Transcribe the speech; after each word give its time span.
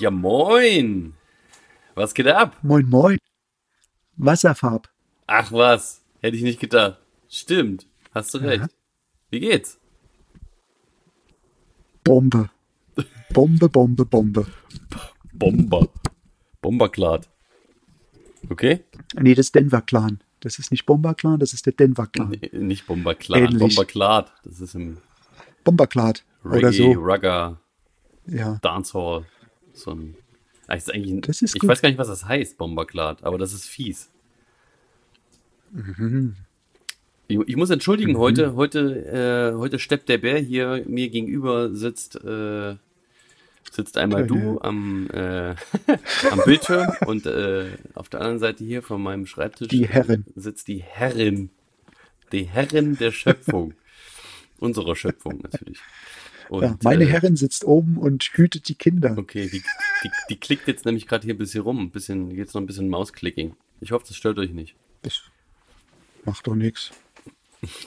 Ja, 0.00 0.10
moin. 0.10 1.12
Was 1.94 2.14
geht 2.14 2.26
ab? 2.26 2.56
Moin, 2.62 2.88
moin. 2.88 3.18
Wasserfarb. 4.16 4.88
Ach 5.26 5.52
was, 5.52 6.02
hätte 6.20 6.36
ich 6.36 6.42
nicht 6.42 6.58
gedacht. 6.58 6.98
Stimmt, 7.28 7.86
hast 8.12 8.32
du 8.34 8.38
recht. 8.38 8.62
Ja. 8.62 8.68
Wie 9.30 9.40
geht's? 9.40 9.78
Bombe. 12.02 12.50
Bombe, 13.32 13.68
Bombe, 13.68 14.04
Bombe. 14.04 14.46
Bomber. 15.32 15.88
Bomberklart. 16.62 17.28
Okay? 18.48 18.82
Nee, 19.14 19.34
das 19.34 19.46
ist 19.46 19.54
Denver 19.54 19.82
Clan. 19.82 20.22
Das 20.40 20.58
ist 20.58 20.70
nicht 20.70 20.86
Bomber 20.86 21.14
Clan, 21.14 21.38
das 21.38 21.52
ist 21.52 21.66
der 21.66 21.74
Denver 21.74 22.06
Clan. 22.06 22.30
Nee, 22.30 22.50
nicht 22.58 22.86
Bomberklart, 22.86 23.42
Ähnlich. 23.42 23.60
Bomberklart. 23.76 24.32
Das 24.44 24.60
ist 24.60 24.74
im 24.74 24.96
Bomberklad. 25.62 26.24
Oder 26.42 26.54
Reggae, 26.56 26.72
so. 26.72 26.92
Rugger, 26.92 27.60
Ja. 28.26 28.58
Dancehall. 28.62 29.26
So 29.72 29.92
ein. 29.92 30.14
Ah, 30.66 30.74
ist 30.74 30.92
eigentlich 30.92 31.12
ein, 31.12 31.20
Das 31.22 31.42
ist 31.42 31.54
ich 31.54 31.60
gut. 31.60 31.68
weiß 31.70 31.82
gar 31.82 31.88
nicht, 31.88 31.98
was 31.98 32.08
das 32.08 32.24
heißt, 32.26 32.56
Bomberklart, 32.58 33.24
aber 33.24 33.38
das 33.38 33.52
ist 33.52 33.66
fies. 33.66 34.10
Mhm. 35.72 36.36
Ich, 37.28 37.38
ich 37.46 37.56
muss 37.56 37.70
entschuldigen, 37.70 38.16
heute, 38.18 38.54
heute, 38.54 39.52
äh, 39.52 39.56
heute 39.56 39.78
steppt 39.78 40.08
der 40.08 40.18
Bär 40.18 40.38
hier 40.38 40.84
mir 40.86 41.08
gegenüber 41.10 41.74
sitzt, 41.74 42.16
äh, 42.24 42.76
sitzt 43.70 43.96
einmal 43.96 44.22
Okay, 44.24 44.28
du 44.28 44.60
am, 44.60 45.08
äh, 45.10 45.54
am 46.30 46.40
Bildschirm 46.44 46.88
und 47.06 47.26
äh, 47.26 47.66
auf 47.94 48.08
der 48.08 48.20
anderen 48.20 48.40
Seite 48.40 48.64
hier 48.64 48.82
von 48.82 49.00
meinem 49.02 49.26
Schreibtisch 49.26 49.68
Die 49.68 49.86
Herrin. 49.88 50.24
sitzt 50.34 50.66
die 50.68 50.82
Herrin. 50.82 51.50
Die 52.32 52.44
Herrin 52.44 52.96
der 52.98 53.12
Schöpfung. 53.12 53.74
Unserer 54.58 54.94
Schöpfung 54.96 55.40
natürlich. 55.42 55.78
Und, 56.50 56.62
ja. 56.62 56.76
Meine 56.82 57.04
äh, 57.04 57.06
Herrin 57.06 57.36
sitzt 57.36 57.64
oben 57.64 57.96
und 57.96 58.24
hütet 58.34 58.68
die 58.68 58.74
Kinder. 58.74 59.14
Okay, 59.16 59.48
die, 59.48 59.62
die, 60.02 60.10
die 60.30 60.36
klickt 60.36 60.66
jetzt 60.66 60.84
nämlich 60.84 61.06
gerade 61.06 61.24
hier 61.24 61.34
ein 61.34 61.38
bisschen 61.38 61.62
rum. 61.62 61.78
Ein 61.78 61.90
bisschen, 61.90 62.32
jetzt 62.32 62.54
noch 62.54 62.60
ein 62.60 62.66
bisschen 62.66 62.88
Mausklicking. 62.88 63.54
Ich 63.80 63.92
hoffe, 63.92 64.04
das 64.08 64.16
stört 64.16 64.36
euch 64.38 64.50
nicht. 64.50 64.74
Das 65.02 65.20
macht 66.24 66.46
doch 66.46 66.56
nichts. 66.56 66.90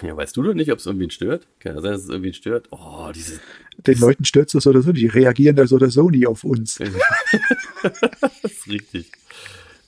Ja, 0.02 0.16
weißt 0.16 0.38
du 0.38 0.44
doch 0.44 0.54
nicht, 0.54 0.72
ob 0.72 0.80
es 0.80 0.86
irgendwen 0.86 1.10
stört? 1.10 1.48
Kann 1.60 1.76
ja 1.76 1.82
sein, 1.82 1.92
dass 1.92 2.04
es 2.04 2.10
irgendwen 2.10 2.34
stört. 2.34 2.68
Oh, 2.72 3.12
diese. 3.14 3.42
Den 3.78 3.98
Leuten 4.00 4.24
stört 4.24 4.54
es 4.54 4.66
oder 4.66 4.82
so. 4.82 4.94
Die 4.94 5.08
reagieren 5.08 5.56
da 5.56 5.68
so 5.68 5.76
oder 5.76 5.90
so 5.90 6.10
nie 6.10 6.26
auf 6.26 6.44
uns. 6.44 6.76
das 7.82 8.34
ist 8.44 8.68
richtig. 8.68 9.12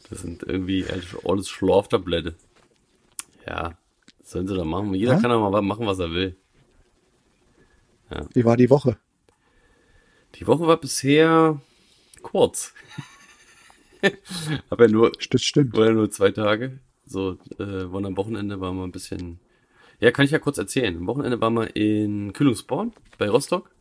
Das 0.09 0.22
sind 0.22 0.44
irgendwie 0.44 0.86
alles- 1.23 1.48
Schlaftablette. 1.50 2.36
Ja, 3.48 3.78
was 4.20 4.31
sollen 4.31 4.48
sie 4.48 4.56
da 4.56 4.66
machen? 4.66 4.94
Jeder 4.96 5.14
Ja? 5.14 5.20
kann 5.22 5.30
doch 5.30 5.50
mal 5.50 5.62
machen, 5.62 5.86
was 5.86 6.00
er 6.00 6.12
will. 6.12 6.36
Wie 8.34 8.45
war 8.45 8.58
die 8.58 8.70
Woche? 8.70 8.98
Die 10.36 10.48
Woche 10.48 10.67
war 10.67 10.78
bisher 10.78 11.61
kurz. 12.22 12.73
Ja 14.78 14.88
nur, 14.88 15.12
Das 15.31 15.42
stimmt. 15.42 15.75
war 15.75 15.88
ja 15.88 15.92
nur 15.94 16.12
zwei 16.12 16.30
Tage. 16.30 16.80
So, 17.08 17.39
äh, 17.58 17.91
waren 17.91 18.06
am 18.06 18.18
Wochenende 18.18 18.59
waren 18.62 18.75
wir 18.78 18.84
ein 18.84 18.91
bisschen. 18.91 19.40
Ja, 20.00 20.12
kann 20.12 20.25
ich 20.25 20.31
ja 20.31 20.38
kurz 20.38 20.57
erzählen. 20.59 20.96
Am 20.96 21.07
Wochenende 21.07 21.40
waren 21.41 21.53
wir 21.56 21.75
in 21.75 22.31
Kühlungsborn 22.34 22.94
bei 23.18 23.30
Rostock. 23.30 23.72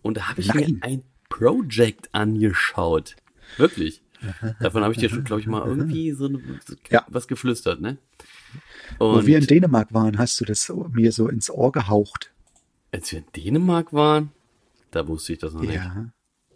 Und 0.00 0.16
da 0.16 0.30
habe 0.30 0.40
ich 0.40 0.48
Nein. 0.48 0.78
mir 0.80 0.86
ein 0.86 1.02
Project 1.28 2.08
angeschaut. 2.12 3.16
Wirklich. 3.58 4.02
Davon 4.60 4.82
habe 4.82 4.94
ich 4.94 5.00
dir 5.00 5.10
schon, 5.10 5.24
glaube 5.24 5.40
ich, 5.40 5.46
mal 5.46 5.66
irgendwie 5.66 6.12
so, 6.12 6.26
eine, 6.26 6.38
so 6.64 6.74
Ja. 6.90 7.04
was 7.08 7.28
geflüstert, 7.28 7.80
ne? 7.80 7.98
Wo 8.98 9.10
Und 9.10 9.26
wir 9.26 9.36
in 9.38 9.46
Dänemark 9.46 9.92
waren, 9.92 10.16
hast 10.16 10.40
du 10.40 10.44
das 10.44 10.72
mir 10.92 11.12
so 11.12 11.28
ins 11.28 11.50
Ohr 11.50 11.72
gehaucht. 11.72 12.32
Als 12.92 13.12
wir 13.12 13.20
in 13.20 13.26
Dänemark 13.34 13.92
waren, 13.92 14.30
da 14.90 15.06
wusste 15.06 15.32
ich 15.34 15.38
das 15.38 15.52
noch 15.52 15.62
nicht. 15.62 15.74
Ja. 15.74 16.12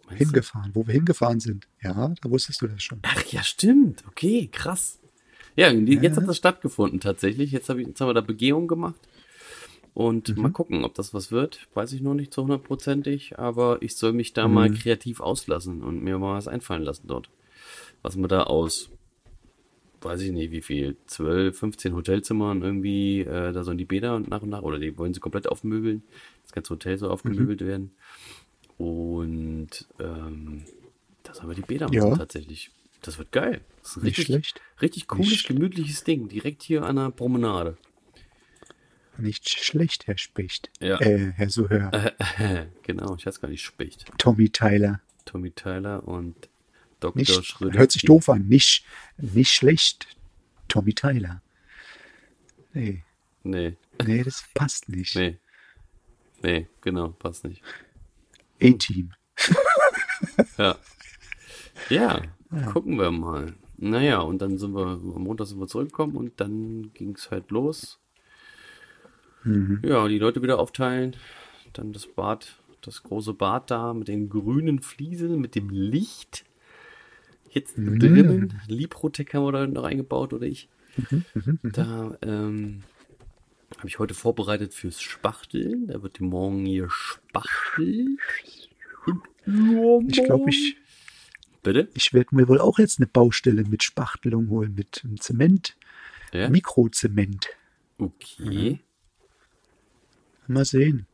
Du? 0.09 0.15
Hingefahren, 0.15 0.71
wo 0.73 0.85
wir 0.85 0.93
hingefahren 0.93 1.39
sind. 1.39 1.67
Ja, 1.81 2.13
da 2.21 2.29
wusstest 2.29 2.61
du 2.61 2.67
das 2.67 2.83
schon. 2.83 2.99
Ach 3.03 3.23
ja, 3.27 3.43
stimmt. 3.43 4.03
Okay, 4.07 4.49
krass. 4.51 4.99
Ja, 5.55 5.69
jetzt 5.71 6.17
hat 6.17 6.27
das 6.27 6.37
stattgefunden 6.37 6.99
tatsächlich. 6.99 7.51
Jetzt, 7.51 7.69
hab 7.69 7.77
ich, 7.77 7.87
jetzt 7.87 8.01
haben 8.01 8.09
wir 8.09 8.13
da 8.13 8.21
Begehung 8.21 8.67
gemacht. 8.67 8.99
Und 9.93 10.35
mal 10.37 10.51
gucken, 10.51 10.85
ob 10.85 10.95
das 10.95 11.13
was 11.13 11.31
wird. 11.31 11.67
Weiß 11.73 11.91
ich 11.91 12.01
noch 12.01 12.13
nicht 12.13 12.33
zu 12.33 12.43
hundertprozentig, 12.43 13.37
aber 13.37 13.81
ich 13.81 13.95
soll 13.95 14.13
mich 14.13 14.33
da 14.33 14.47
mal 14.47 14.71
kreativ 14.73 15.19
auslassen 15.19 15.81
und 15.83 16.01
mir 16.01 16.17
mal 16.17 16.37
was 16.37 16.47
einfallen 16.47 16.83
lassen 16.83 17.07
dort. 17.07 17.29
Was 18.01 18.15
man 18.15 18.29
da 18.29 18.43
aus, 18.43 18.89
weiß 20.01 20.21
ich 20.21 20.31
nicht 20.31 20.51
wie 20.51 20.61
viel, 20.61 20.97
12, 21.07 21.57
15 21.57 21.93
Hotelzimmern 21.95 22.61
irgendwie, 22.61 23.21
äh, 23.21 23.51
da 23.53 23.63
sollen 23.63 23.77
die 23.77 23.85
Bäder 23.85 24.15
und 24.15 24.29
nach 24.29 24.41
und 24.41 24.49
nach, 24.49 24.61
oder 24.63 24.79
die 24.79 24.97
wollen 24.97 25.13
sie 25.13 25.19
komplett 25.19 25.47
aufmöbeln. 25.47 26.03
Das 26.43 26.51
ganze 26.53 26.71
Hotel 26.71 26.97
soll 26.97 27.09
aufgemöbelt 27.11 27.61
werden. 27.61 27.91
Und 28.77 29.87
ähm, 29.99 30.63
da 31.23 31.33
sollen 31.33 31.49
wir 31.49 31.55
die 31.55 31.61
Bäder 31.61 31.87
Ja. 31.91 32.15
tatsächlich. 32.15 32.71
Das 33.03 33.17
wird 33.17 33.31
geil. 33.31 33.61
Das 33.81 33.91
ist 33.91 33.97
ein 33.97 34.03
Nicht 34.03 34.17
richtig, 34.19 34.25
schlecht. 34.25 34.61
richtig 34.81 35.07
cooles, 35.07 35.29
Nicht- 35.29 35.47
gemütliches 35.47 36.03
Ding. 36.03 36.27
Direkt 36.27 36.63
hier 36.63 36.83
an 36.83 36.95
der 36.97 37.09
Promenade. 37.11 37.77
Nicht 39.17 39.49
schlecht, 39.49 40.07
Herr 40.07 40.17
Specht. 40.17 40.69
Ja. 40.79 40.99
Äh, 40.99 41.31
Herr 41.35 41.49
Suhör. 41.49 41.91
genau, 42.83 43.15
ich 43.17 43.25
weiß 43.25 43.39
gar 43.41 43.49
nicht, 43.49 43.61
Specht. 43.61 44.05
Tommy 44.17 44.49
Tyler. 44.49 45.01
Tommy 45.25 45.51
Tyler 45.51 46.07
und 46.07 46.49
Dr. 47.01 47.19
Nicht, 47.19 47.45
Schröder. 47.45 47.77
hört 47.79 47.91
sich 47.91 48.03
doof 48.03 48.29
an. 48.29 48.47
Nicht, 48.47 48.85
nicht 49.17 49.51
schlecht. 49.53 50.07
Tommy 50.69 50.93
Tyler. 50.93 51.41
Nee, 52.73 53.03
Nee, 53.43 53.75
nee, 54.05 54.23
das 54.23 54.45
passt 54.53 54.87
nicht. 54.87 55.15
nee. 55.15 55.37
Nee, 56.43 56.67
genau, 56.81 57.09
passt 57.09 57.43
nicht. 57.43 57.61
A-Team. 58.61 59.11
Ja. 60.57 60.77
Ja, 61.89 62.21
gucken 62.71 62.97
wir 62.99 63.11
mal. 63.11 63.53
Naja, 63.77 64.19
und 64.19 64.41
dann 64.41 64.57
sind 64.57 64.73
wir, 64.73 64.85
am 64.85 65.23
Montag 65.23 65.47
sind 65.47 65.59
wir 65.59 65.67
zurückgekommen 65.67 66.15
und 66.15 66.39
dann 66.39 66.91
ging 66.93 67.15
es 67.15 67.31
halt 67.31 67.49
los. 67.51 67.99
Mhm. 69.43 69.81
Ja, 69.83 70.07
die 70.07 70.19
Leute 70.19 70.41
wieder 70.43 70.59
aufteilen. 70.59 71.15
Dann 71.73 71.93
das 71.93 72.05
Bad, 72.07 72.55
das 72.81 73.01
große 73.03 73.33
Bad 73.33 73.71
da 73.71 73.93
mit 73.93 74.07
den 74.07 74.29
grünen 74.29 74.81
Fliesen, 74.81 75.39
mit 75.41 75.55
dem 75.55 75.69
Licht. 75.69 76.45
Jetzt 77.51 77.77
Mhm. 77.77 77.99
drinnen. 77.99 78.61
Liprotec 78.67 79.33
haben 79.33 79.43
wir 79.43 79.51
da 79.51 79.67
noch 79.67 79.83
eingebaut 79.83 80.33
oder 80.33 80.45
ich. 80.47 80.69
Mhm, 80.97 81.59
Da 81.63 82.17
ähm, 82.21 82.83
habe 83.77 83.87
ich 83.87 83.99
heute 83.99 84.13
vorbereitet 84.13 84.73
fürs 84.73 85.01
Spachteln. 85.01 85.87
Da 85.87 86.01
wird 86.01 86.19
die 86.19 86.23
morgen 86.23 86.65
hier 86.65 86.89
Spachtel. 86.89 88.17
Ich 90.07 90.23
glaube, 90.23 90.49
ich, 90.49 90.77
Bitte? 91.63 91.89
ich 91.93 92.13
werde 92.13 92.35
mir 92.35 92.47
wohl 92.47 92.59
auch 92.59 92.79
jetzt 92.79 92.99
eine 92.99 93.07
Baustelle 93.07 93.63
mit 93.63 93.83
Spachtelung 93.83 94.49
holen, 94.49 94.75
mit 94.75 95.03
Zement, 95.19 95.75
Ja? 96.33 96.49
Mikrozement. 96.49 97.47
Okay. 97.97 98.79
Mal 100.47 100.65
sehen. 100.65 101.05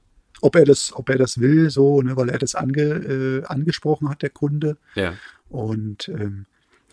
Ob 0.42 0.56
er 0.56 0.66
das, 0.66 0.94
ob 0.94 1.10
er 1.10 1.18
das 1.18 1.40
will, 1.40 1.70
so, 1.70 2.02
ne, 2.02 2.16
weil 2.16 2.30
er 2.30 2.38
das 2.38 2.54
ange, 2.56 2.82
äh, 2.82 3.44
angesprochen 3.46 4.10
hat, 4.10 4.22
der 4.22 4.30
Kunde. 4.30 4.78
Ja. 4.96 5.14
Und 5.50 6.10
ähm, 6.10 6.46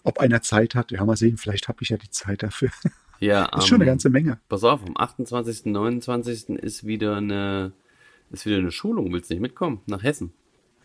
ob 0.02 0.18
einer 0.18 0.40
Zeit 0.42 0.74
hat, 0.74 0.90
ja, 0.92 1.04
mal 1.04 1.16
sehen, 1.16 1.36
vielleicht 1.36 1.68
habe 1.68 1.78
ich 1.82 1.88
ja 1.90 1.96
die 1.96 2.10
Zeit 2.10 2.42
dafür. 2.42 2.70
Ja, 3.20 3.48
Das 3.52 3.60
ist 3.64 3.68
schon 3.68 3.76
eine 3.76 3.84
am- 3.84 3.92
ganze 3.96 4.10
Menge. 4.10 4.38
Pass 4.48 4.64
auf, 4.64 4.80
am 4.86 4.96
28., 4.96 5.66
29. 5.66 6.48
ist 6.50 6.86
wieder 6.86 7.16
eine, 7.16 7.72
ist 8.30 8.46
wieder 8.46 8.58
eine 8.58 8.70
Schulung. 8.70 9.12
Willst 9.12 9.30
du 9.30 9.34
nicht 9.34 9.42
mitkommen? 9.42 9.80
Nach 9.86 10.02
Hessen. 10.02 10.32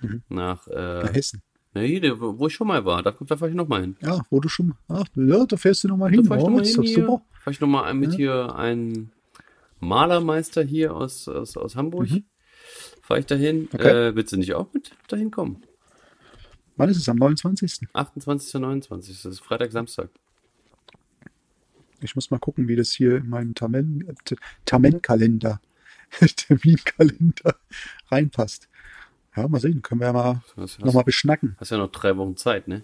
Nach, 0.01 0.09
Mhm. 0.09 0.21
Nach 0.29 0.67
äh, 0.67 1.13
Hessen. 1.13 1.41
na 1.73 1.81
hier, 1.81 2.19
wo 2.19 2.47
ich 2.47 2.53
schon 2.53 2.67
mal 2.67 2.85
war. 2.85 3.03
Da, 3.03 3.11
da 3.11 3.35
fahre 3.37 3.49
ich 3.49 3.55
nochmal 3.55 3.81
hin. 3.81 3.97
Ja, 4.01 4.21
wo 4.29 4.39
du 4.39 4.47
schon, 4.47 4.75
ach, 4.87 5.03
ja, 5.15 5.45
da 5.45 5.57
fährst 5.57 5.83
du 5.83 5.89
nochmal 5.89 6.09
Da 6.11 6.15
hin. 6.15 6.25
fahre 6.25 6.39
ich 6.39 6.45
Oh, 6.45 6.49
nochmal 6.49 6.63
ist 6.65 6.75
hin 6.75 6.83
hier. 6.83 7.05
Fahre 7.05 7.51
ich 7.51 7.59
nochmal 7.59 7.93
mit 7.93 8.13
hier 8.13 8.55
einen 8.55 9.11
Malermeister 9.79 10.63
hier 10.63 10.95
aus, 10.95 11.27
aus, 11.27 11.57
aus 11.57 11.75
Hamburg. 11.75 12.07
Fahre 13.09 13.21
ich 13.21 13.25
dahin. 13.25 13.67
Okay. 13.73 14.09
Äh, 14.09 14.15
willst 14.15 14.31
du 14.33 14.37
nicht 14.37 14.53
auch 14.53 14.71
mit 14.71 14.91
dahin 15.07 15.31
kommen? 15.31 15.63
Wann 16.77 16.89
ist 16.89 16.97
es? 16.97 17.09
Am 17.09 17.17
29. 17.17 17.87
28. 17.91 18.53
29. 18.53 19.21
Das 19.23 19.33
ist 19.33 19.39
Freitag, 19.39 19.71
Samstag. 19.71 20.09
Ich 22.01 22.13
muss 22.15 22.29
mal 22.29 22.37
gucken, 22.37 22.67
wie 22.67 22.75
das 22.75 22.91
hier 22.91 23.17
in 23.17 23.29
meinem 23.29 23.55
Tamen, 23.55 24.07
äh, 24.07 24.35
Tamenkalender, 24.65 25.59
Terminkalender 26.35 27.55
reinpasst. 28.11 28.69
Ja, 29.35 29.47
mal 29.47 29.59
sehen. 29.59 29.81
Können 29.81 30.01
wir 30.01 30.07
ja 30.07 30.13
mal 30.13 30.43
nochmal 30.77 31.03
beschnacken. 31.03 31.55
Hast 31.59 31.71
ja 31.71 31.77
noch 31.79 31.91
drei 31.91 32.15
Wochen 32.15 32.37
Zeit, 32.37 32.67
ne? 32.67 32.83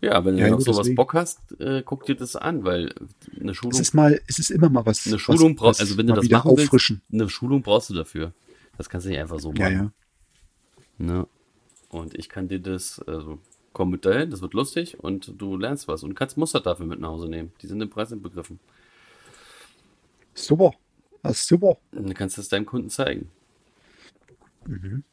Ja, 0.00 0.24
wenn 0.24 0.36
du 0.36 0.42
Ja, 0.42 0.50
noch 0.50 0.60
sowas 0.60 0.78
deswegen. 0.78 0.94
Bock 0.94 1.14
hast, 1.14 1.58
äh, 1.60 1.82
guck 1.84 2.06
dir 2.06 2.14
das 2.14 2.36
an, 2.36 2.62
weil 2.64 2.94
eine 3.40 3.50
Es 3.50 3.56
Schulung, 3.56 3.80
ist 3.80 3.94
mal, 3.94 4.20
es 4.28 4.38
ist 4.38 4.50
immer 4.50 4.68
mal 4.68 4.86
was. 4.86 5.04
eine 5.08 5.18
Schulung 5.18 5.56
brauchst, 5.56 5.80
also 5.80 5.96
wenn 5.98 6.06
du 6.06 6.12
das 6.14 6.28
machen 6.28 6.52
auffrischen. 6.52 7.02
willst, 7.08 7.22
eine 7.22 7.30
Schulung 7.30 7.62
brauchst 7.62 7.90
du 7.90 7.94
dafür. 7.94 8.32
Das 8.78 8.88
kannst 8.88 9.06
du 9.06 9.10
nicht 9.10 9.20
einfach 9.20 9.38
so 9.38 9.50
machen. 9.52 9.60
Ja, 9.60 9.70
ja. 9.70 9.92
Ne? 10.98 11.26
Und 11.88 12.14
ich 12.18 12.28
kann 12.28 12.48
dir 12.48 12.58
das, 12.60 13.00
also 13.00 13.38
komm 13.72 13.90
mit 13.90 14.04
dahin, 14.04 14.30
das 14.30 14.42
wird 14.42 14.54
lustig 14.54 14.98
und 15.00 15.40
du 15.40 15.56
lernst 15.56 15.86
was 15.88 16.02
und 16.02 16.14
kannst 16.14 16.36
Muster 16.36 16.60
dafür 16.60 16.86
mit 16.86 17.00
nach 17.00 17.08
Hause 17.10 17.28
nehmen. 17.28 17.52
Die 17.62 17.66
sind 17.66 17.80
im 17.80 17.90
Preis 17.90 18.10
inbegriffen. 18.12 18.58
Super. 20.34 20.72
Das 21.22 21.38
ist 21.38 21.48
super. 21.48 21.78
Und 21.92 22.08
du 22.08 22.14
kannst 22.14 22.36
das 22.38 22.48
deinem 22.48 22.66
Kunden 22.66 22.90
zeigen. 22.90 23.30
Mhm. 24.66 25.04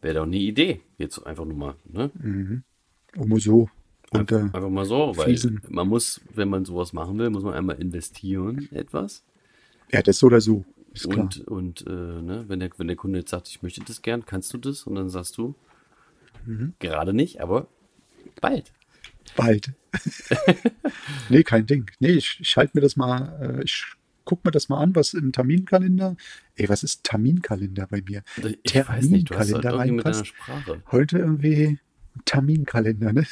Wäre 0.00 0.14
doch 0.14 0.22
eine 0.24 0.36
Idee. 0.36 0.80
Jetzt 0.96 1.18
einfach 1.26 1.44
nur 1.44 1.56
mal, 1.56 1.74
ne? 1.84 2.62
Immer 3.14 3.40
so. 3.40 3.68
Und 4.10 4.32
äh, 4.32 4.36
Einfach 4.36 4.70
mal 4.70 4.84
so, 4.84 5.12
weil 5.16 5.24
Fliesen. 5.26 5.60
man 5.68 5.88
muss, 5.88 6.20
wenn 6.34 6.48
man 6.48 6.64
sowas 6.64 6.92
machen 6.92 7.18
will, 7.18 7.30
muss 7.30 7.42
man 7.42 7.54
einmal 7.54 7.76
investieren, 7.80 8.68
etwas. 8.72 9.22
ja, 9.92 10.00
das 10.02 10.18
so 10.18 10.26
oder 10.28 10.40
so. 10.40 10.64
Ist 11.04 11.10
klar. 11.10 11.24
Und, 11.24 11.40
und 11.48 11.86
äh, 11.86 11.90
ne, 11.90 12.44
wenn, 12.48 12.60
der, 12.60 12.70
wenn 12.76 12.86
der 12.88 12.96
Kunde 12.96 13.18
jetzt 13.20 13.30
sagt, 13.30 13.48
ich 13.48 13.62
möchte 13.62 13.80
das 13.84 14.02
gern, 14.02 14.24
kannst 14.26 14.52
du 14.52 14.58
das? 14.58 14.82
Und 14.84 14.94
dann 14.96 15.08
sagst 15.10 15.36
du, 15.38 15.54
Mhm. 16.46 16.74
gerade 16.78 17.12
nicht, 17.12 17.40
aber 17.42 17.68
bald. 18.40 18.72
Bald. 19.36 19.72
nee, 21.28 21.42
kein 21.42 21.66
Ding. 21.66 21.90
Nee, 21.98 22.12
ich, 22.12 22.38
ich 22.40 22.56
halte 22.56 22.72
mir 22.74 22.80
das 22.80 22.96
mal, 22.96 23.58
äh, 23.58 23.64
ich 23.64 23.84
guck 24.24 24.44
mir 24.44 24.50
das 24.50 24.68
mal 24.68 24.80
an, 24.80 24.94
was 24.94 25.14
im 25.14 25.32
Terminkalender. 25.32 26.16
Ey, 26.54 26.68
was 26.68 26.82
ist 26.82 27.04
Terminkalender 27.04 27.86
bei 27.88 28.02
mir? 28.02 28.22
Ich 28.36 28.44
halt 28.44 28.64
Terminkalender 28.64 29.60
deiner 29.60 29.78
reinpasst. 29.78 30.26
Sprache. 30.28 30.82
Heute 30.90 31.18
irgendwie 31.18 31.78
Terminkalender, 32.24 33.12
ne? 33.12 33.26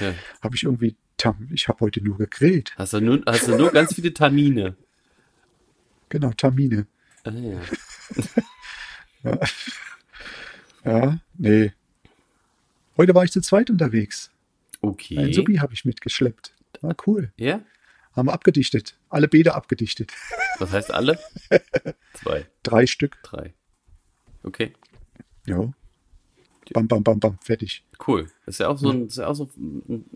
Ja. 0.00 0.14
Habe 0.42 0.56
ich 0.56 0.62
irgendwie, 0.64 0.96
ich 1.52 1.68
habe 1.68 1.80
heute 1.80 2.02
nur 2.02 2.16
gegrillt. 2.16 2.72
Hast, 2.76 2.94
du 2.94 3.00
nur, 3.00 3.22
hast 3.26 3.48
du 3.48 3.56
nur 3.56 3.70
ganz 3.70 3.94
viele 3.94 4.12
Termine. 4.14 4.76
Genau, 6.08 6.30
Termine. 6.30 6.86
Ah, 7.24 7.30
ja. 9.22 9.38
Ja, 10.84 11.18
nee. 11.38 11.72
Heute 12.96 13.14
war 13.14 13.24
ich 13.24 13.30
zu 13.32 13.40
zweit 13.40 13.70
unterwegs. 13.70 14.30
Ein 14.82 14.88
Okay. 14.90 15.32
Subi 15.32 15.56
habe 15.58 15.72
ich 15.74 15.84
mitgeschleppt. 15.84 16.54
War 16.80 16.96
cool. 17.06 17.32
Ja? 17.36 17.60
Haben 18.16 18.26
wir 18.28 18.32
abgedichtet. 18.32 18.98
Alle 19.08 19.28
Bäder 19.28 19.54
abgedichtet. 19.54 20.12
Was 20.58 20.72
heißt 20.72 20.90
alle? 20.90 21.18
Zwei, 22.14 22.46
Drei 22.64 22.86
Stück. 22.86 23.18
drei. 23.22 23.54
Okay, 24.42 24.72
Ja. 25.46 25.72
Bam, 26.72 26.88
bam, 26.88 27.04
bam, 27.04 27.20
bam. 27.20 27.38
Fertig. 27.42 27.84
cool. 28.06 28.28
Ist 28.46 28.58
ja 28.60 28.68
auch 28.68 28.78
so 28.78 28.90
ein, 28.90 29.06
ist 29.06 29.18
ja 29.18 29.26
auch 29.28 29.34
so, 29.34 29.48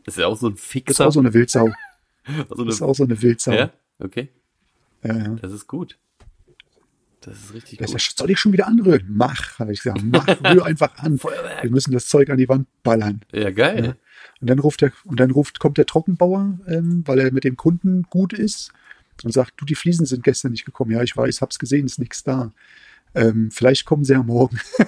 ist 0.05 0.17
ja 0.19 0.27
auch 0.27 0.37
so 0.37 0.49
ein 0.49 0.55
Das 0.55 0.63
ist 0.63 0.69
Fixer. 0.71 1.07
auch 1.07 1.13
so 1.13 1.21
eine 1.21 1.33
Wildsau. 1.35 1.69
so 2.49 2.65
Das 2.65 2.75
ist 2.77 2.83
auch 2.83 2.95
so 2.95 3.05
eine 3.05 3.21
Wildsau. 3.23 3.53
ja? 3.53 3.71
Okay, 3.99 4.31
ja. 5.05 5.17
ja. 5.17 5.29
das 5.37 5.53
ist 5.53 5.67
gut. 5.69 5.97
Das 7.27 7.37
ist 7.43 7.53
richtig 7.55 7.79
Das 7.79 7.91
gut. 7.91 8.01
ist, 8.01 8.19
soll 8.19 8.31
ich 8.31 8.39
schon 8.39 8.53
wieder 8.53 8.67
anrühren? 8.67 9.05
Mach, 9.09 9.59
habe 9.59 9.73
ich 9.73 9.83
gesagt. 9.83 10.03
Mach, 10.05 10.27
rühr 10.45 10.65
einfach 10.65 10.97
an. 10.99 11.19
Wir 11.63 11.71
müssen 11.71 11.93
das 11.93 12.07
Zeug 12.07 12.31
an 12.31 12.39
die 12.39 12.49
Wand 12.49 12.69
ballern. 12.83 13.21
Ja, 13.33 13.51
geil. 13.51 13.97
Und 14.41 14.49
dann 14.49 14.59
ruft 14.61 14.81
der, 14.83 14.93
und 15.05 15.19
dann 15.21 15.31
ruft, 15.31 15.59
kommt 15.59 15.77
der 15.79 15.87
Trockenbauer, 15.87 16.59
ähm, 16.69 17.03
weil 17.07 17.19
er 17.19 17.33
mit 17.33 17.45
dem 17.45 17.57
Kunden 17.57 18.05
gut 18.05 18.33
ist 18.33 18.73
und 19.25 19.33
sagt, 19.33 19.55
du, 19.57 19.65
die 19.65 19.75
Fliesen 19.75 20.07
sind 20.07 20.23
gestern 20.25 20.53
nicht 20.53 20.65
gekommen. 20.65 20.91
Ja, 20.93 21.03
ich 21.03 21.17
weiß, 21.17 21.41
hab's 21.43 21.59
gesehen, 21.59 21.87
ist 21.87 21.99
nichts 21.99 22.23
da. 22.23 22.53
Ähm, 23.15 23.51
vielleicht 23.51 23.85
kommen 23.87 24.05
sie 24.05 24.13
ja 24.13 24.23
morgen. 24.23 24.59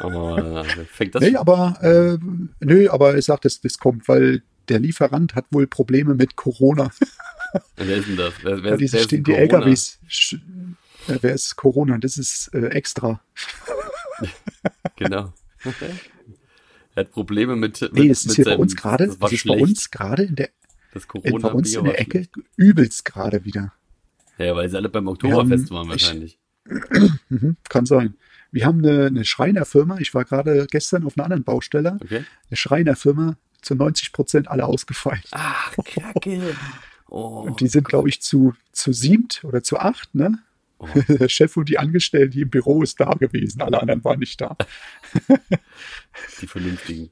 Aber 0.00 0.64
äh, 0.66 0.84
fängt 0.86 1.14
das 1.14 1.22
nee, 1.22 1.28
schon- 1.30 1.36
aber, 1.36 1.78
äh, 1.82 2.18
nö, 2.60 2.88
aber 2.90 3.14
er 3.14 3.22
sagt, 3.22 3.44
das, 3.44 3.60
das 3.60 3.78
kommt, 3.78 4.08
weil 4.08 4.42
der 4.68 4.80
Lieferant 4.80 5.34
hat 5.34 5.46
wohl 5.50 5.66
Probleme 5.66 6.14
mit 6.14 6.36
Corona. 6.36 6.90
Wer 7.76 7.96
ist 7.96 8.08
denn 8.08 8.16
das? 8.16 8.34
Wer, 8.42 8.62
wer, 8.62 8.70
Ja, 8.72 8.76
diese 8.76 8.94
wer 8.94 9.00
ist 9.02 9.10
die 9.10 9.22
Corona? 9.22 9.40
LKWs. 9.42 9.98
Äh, 11.08 11.18
wer 11.20 11.34
ist 11.34 11.56
Corona? 11.56 11.98
Das 11.98 12.16
ist 12.18 12.48
äh, 12.54 12.66
extra. 12.68 13.20
Genau. 14.96 15.32
er 16.94 17.00
hat 17.04 17.10
Probleme 17.10 17.56
mit. 17.56 17.80
mit 17.80 17.92
Nee, 17.94 18.08
das 18.08 18.18
ist 18.20 18.26
mit 18.28 18.36
hier 18.36 18.44
bei 18.44 18.50
seinem- 18.52 18.60
uns 18.60 18.76
gerade, 18.76 19.06
Das 19.08 19.18
das 19.18 19.32
ist 19.32 19.46
bei 19.46 19.54
uns 19.58 19.90
gerade 19.90 20.22
in 20.24 20.36
der, 20.36 20.50
Das 20.94 21.04
in, 21.22 21.40
bei 21.40 21.50
uns 21.50 21.74
in 21.74 21.84
der 21.84 21.98
Ecke 22.00 22.18
schlecht. 22.18 22.30
übelst 22.56 23.04
gerade 23.04 23.44
wieder. 23.44 23.72
Ja, 24.38 24.54
weil 24.54 24.68
sie 24.68 24.76
alle 24.76 24.88
beim 24.88 25.08
Oktoberfest 25.08 25.70
waren 25.70 25.86
ich- 25.86 25.90
wahrscheinlich. 25.90 26.38
Mhm, 27.28 27.56
kann 27.68 27.86
sein. 27.86 28.14
Wir 28.52 28.66
haben 28.66 28.78
eine, 28.86 29.06
eine 29.06 29.24
Schreinerfirma. 29.24 29.98
Ich 29.98 30.14
war 30.14 30.24
gerade 30.24 30.66
gestern 30.70 31.04
auf 31.04 31.16
einer 31.16 31.24
anderen 31.24 31.42
Baustelle. 31.42 31.98
Okay. 32.00 32.24
Eine 32.50 32.56
Schreinerfirma 32.56 33.36
zu 33.62 33.74
90 33.74 34.12
Prozent 34.12 34.48
alle 34.48 34.66
ausgefallen. 34.66 35.22
Ach, 35.32 35.72
Kacke. 35.84 36.54
Oh, 37.14 37.42
Und 37.42 37.60
die 37.60 37.68
sind, 37.68 37.86
glaube 37.86 38.08
ich, 38.08 38.22
zu, 38.22 38.54
zu 38.72 38.94
siebt 38.94 39.44
oder 39.44 39.62
zu 39.62 39.78
acht, 39.78 40.14
ne? 40.14 40.38
Oh. 40.78 40.88
Der 41.08 41.28
Chef 41.28 41.58
und 41.58 41.68
die 41.68 41.78
Angestellten, 41.78 42.30
die 42.30 42.40
im 42.40 42.48
Büro 42.48 42.82
ist 42.82 42.98
da 43.00 43.10
gewesen. 43.10 43.60
Alle 43.60 43.82
anderen 43.82 44.02
waren 44.02 44.18
nicht 44.18 44.40
da. 44.40 44.56
die 46.40 46.46
Vernünftigen. 46.46 47.10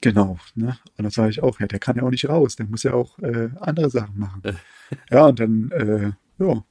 Genau. 0.00 0.38
Ne? 0.54 0.78
Und 0.96 1.04
dann 1.04 1.10
sage 1.10 1.28
ich 1.28 1.42
auch, 1.42 1.60
ja, 1.60 1.66
der 1.66 1.78
kann 1.78 1.96
ja 1.96 2.04
auch 2.04 2.10
nicht 2.10 2.26
raus. 2.26 2.56
Der 2.56 2.64
muss 2.64 2.84
ja 2.84 2.94
auch 2.94 3.18
äh, 3.18 3.50
andere 3.60 3.90
Sachen 3.90 4.18
machen. 4.18 4.40
ja, 5.10 5.26
und 5.26 5.38
dann, 5.38 5.70
äh, 5.72 6.12
ja, 6.42 6.64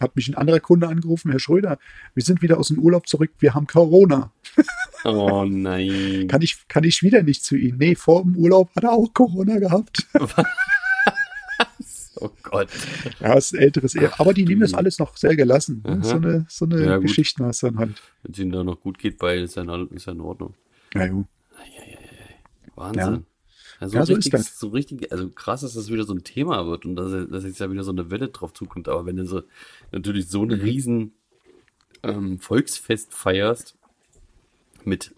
hat 0.00 0.16
mich 0.16 0.26
ein 0.26 0.34
anderer 0.34 0.58
Kunde 0.58 0.88
angerufen, 0.88 1.30
Herr 1.30 1.38
Schröder, 1.40 1.78
wir 2.14 2.24
sind 2.24 2.42
wieder 2.42 2.58
aus 2.58 2.68
dem 2.68 2.80
Urlaub 2.80 3.06
zurück, 3.06 3.30
wir 3.38 3.54
haben 3.54 3.68
Corona. 3.68 4.32
Oh 5.04 5.44
nein. 5.44 6.26
Kann 6.28 6.42
ich, 6.42 6.66
kann 6.66 6.82
ich 6.82 7.02
wieder 7.02 7.22
nicht 7.22 7.44
zu 7.44 7.56
Ihnen? 7.56 7.78
Nee, 7.78 7.94
vor 7.94 8.22
dem 8.22 8.36
Urlaub 8.36 8.74
hat 8.74 8.82
er 8.82 8.92
auch 8.92 9.14
Corona 9.14 9.58
gehabt. 9.58 10.08
Oh 12.20 12.30
Gott. 12.42 12.68
ja, 13.20 13.34
ist 13.34 13.54
ein 13.54 13.60
älteres 13.60 13.94
Ehe. 13.94 14.10
Aber 14.18 14.34
die 14.34 14.44
nehmen 14.44 14.62
das 14.62 14.74
alles 14.74 14.98
noch 14.98 15.16
sehr 15.16 15.36
gelassen. 15.36 15.84
Ne? 15.86 16.00
So 16.02 16.16
eine, 16.16 16.46
so 16.48 16.64
eine 16.64 16.84
Ja. 16.84 16.98
Geschichten 16.98 17.44
hast 17.44 17.62
du 17.62 17.66
dann 17.68 17.78
halt. 17.78 18.02
Wenn 18.24 18.32
es 18.32 18.38
ihnen 18.40 18.50
da 18.50 18.64
noch 18.64 18.80
gut 18.80 18.98
geht, 18.98 19.18
bei 19.18 19.38
ist 19.38 19.54
ja, 19.54 19.62
in- 19.62 19.68
ja 19.96 20.12
Ordnung. 20.24 20.54
Ja, 20.94 21.06
jo. 21.06 21.26
Wahnsinn. 22.74 23.24
Ja. 23.80 23.88
so, 23.88 23.96
Ja, 23.98 24.06
so 24.06 24.14
richtig, 24.14 24.42
so 24.42 24.68
richtig, 24.68 25.12
also 25.12 25.28
krass, 25.30 25.60
dass 25.60 25.74
das 25.74 25.92
wieder 25.92 26.04
so 26.04 26.12
ein 26.14 26.24
Thema 26.24 26.66
wird 26.66 26.84
und 26.86 26.96
dass, 26.96 27.12
dass 27.30 27.44
jetzt 27.44 27.60
ja 27.60 27.70
wieder 27.70 27.84
so 27.84 27.92
eine 27.92 28.10
Welle 28.10 28.28
drauf 28.28 28.52
zukommt. 28.52 28.88
Aber 28.88 29.06
wenn 29.06 29.16
du 29.16 29.24
so 29.26 29.42
natürlich 29.92 30.28
so 30.28 30.42
ein 30.42 30.50
riesen 30.50 31.12
ähm, 32.02 32.40
Volksfest 32.40 33.14
feierst 33.14 33.76
mit 34.84 35.14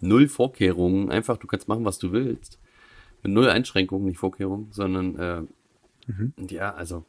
null 0.00 0.28
Vorkehrungen, 0.28 1.10
einfach 1.10 1.36
du 1.38 1.46
kannst 1.46 1.68
machen, 1.68 1.84
was 1.86 1.98
du 1.98 2.12
willst, 2.12 2.58
mit 3.22 3.32
null 3.32 3.48
Einschränkungen, 3.48 4.06
nicht 4.06 4.18
Vorkehrungen, 4.18 4.68
sondern 4.72 5.18
äh, 5.18 5.42
Mhm. 6.06 6.32
ja, 6.50 6.74
also 6.74 7.04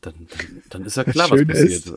dann, 0.00 0.14
dann, 0.30 0.62
dann 0.70 0.84
ist 0.84 0.96
ja 0.96 1.04
klar, 1.04 1.30
was 1.30 1.44
passiert. 1.46 1.86
ist- 1.86 1.94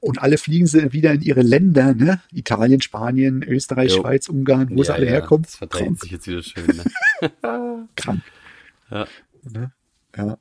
Und 0.00 0.20
alle 0.20 0.36
fliegen 0.36 0.66
sie 0.66 0.92
wieder 0.92 1.12
in 1.12 1.20
ihre 1.22 1.42
Länder, 1.42 1.94
ne? 1.94 2.20
Italien, 2.32 2.80
Spanien, 2.80 3.42
Österreich, 3.44 3.92
Jo. 3.94 4.00
Schweiz, 4.02 4.28
Ungarn, 4.28 4.68
wo 4.70 4.82
sie 4.82 4.88
ja, 4.88 4.94
alle 4.94 5.06
ja, 5.06 5.12
herkommen. 5.12 5.44
Das 5.44 5.54
verteilt 5.56 5.84
Krank, 5.84 6.00
sich 6.00 6.10
jetzt 6.10 6.26
wieder 6.26 6.42
schön. 6.42 6.66
Ne? 6.66 7.88
krank. 7.96 8.22
ja. 8.90 9.06
Ne? 9.48 9.72
Ja. 10.16 10.38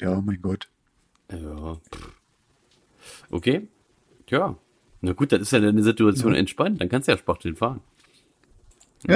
Ja, 0.00 0.20
mein 0.22 0.40
Gott. 0.40 0.68
Ja. 1.30 1.78
Okay. 3.30 3.68
Ja. 4.30 4.56
Na 5.02 5.12
gut, 5.12 5.32
dann 5.32 5.42
ist 5.42 5.52
ja 5.52 5.60
deine 5.60 5.82
Situation 5.82 6.34
entspannt. 6.34 6.80
Dann 6.80 6.88
kannst 6.88 7.08
du 7.08 7.12
ja 7.12 7.18
Spachteln 7.18 7.56
fahren. 7.56 7.80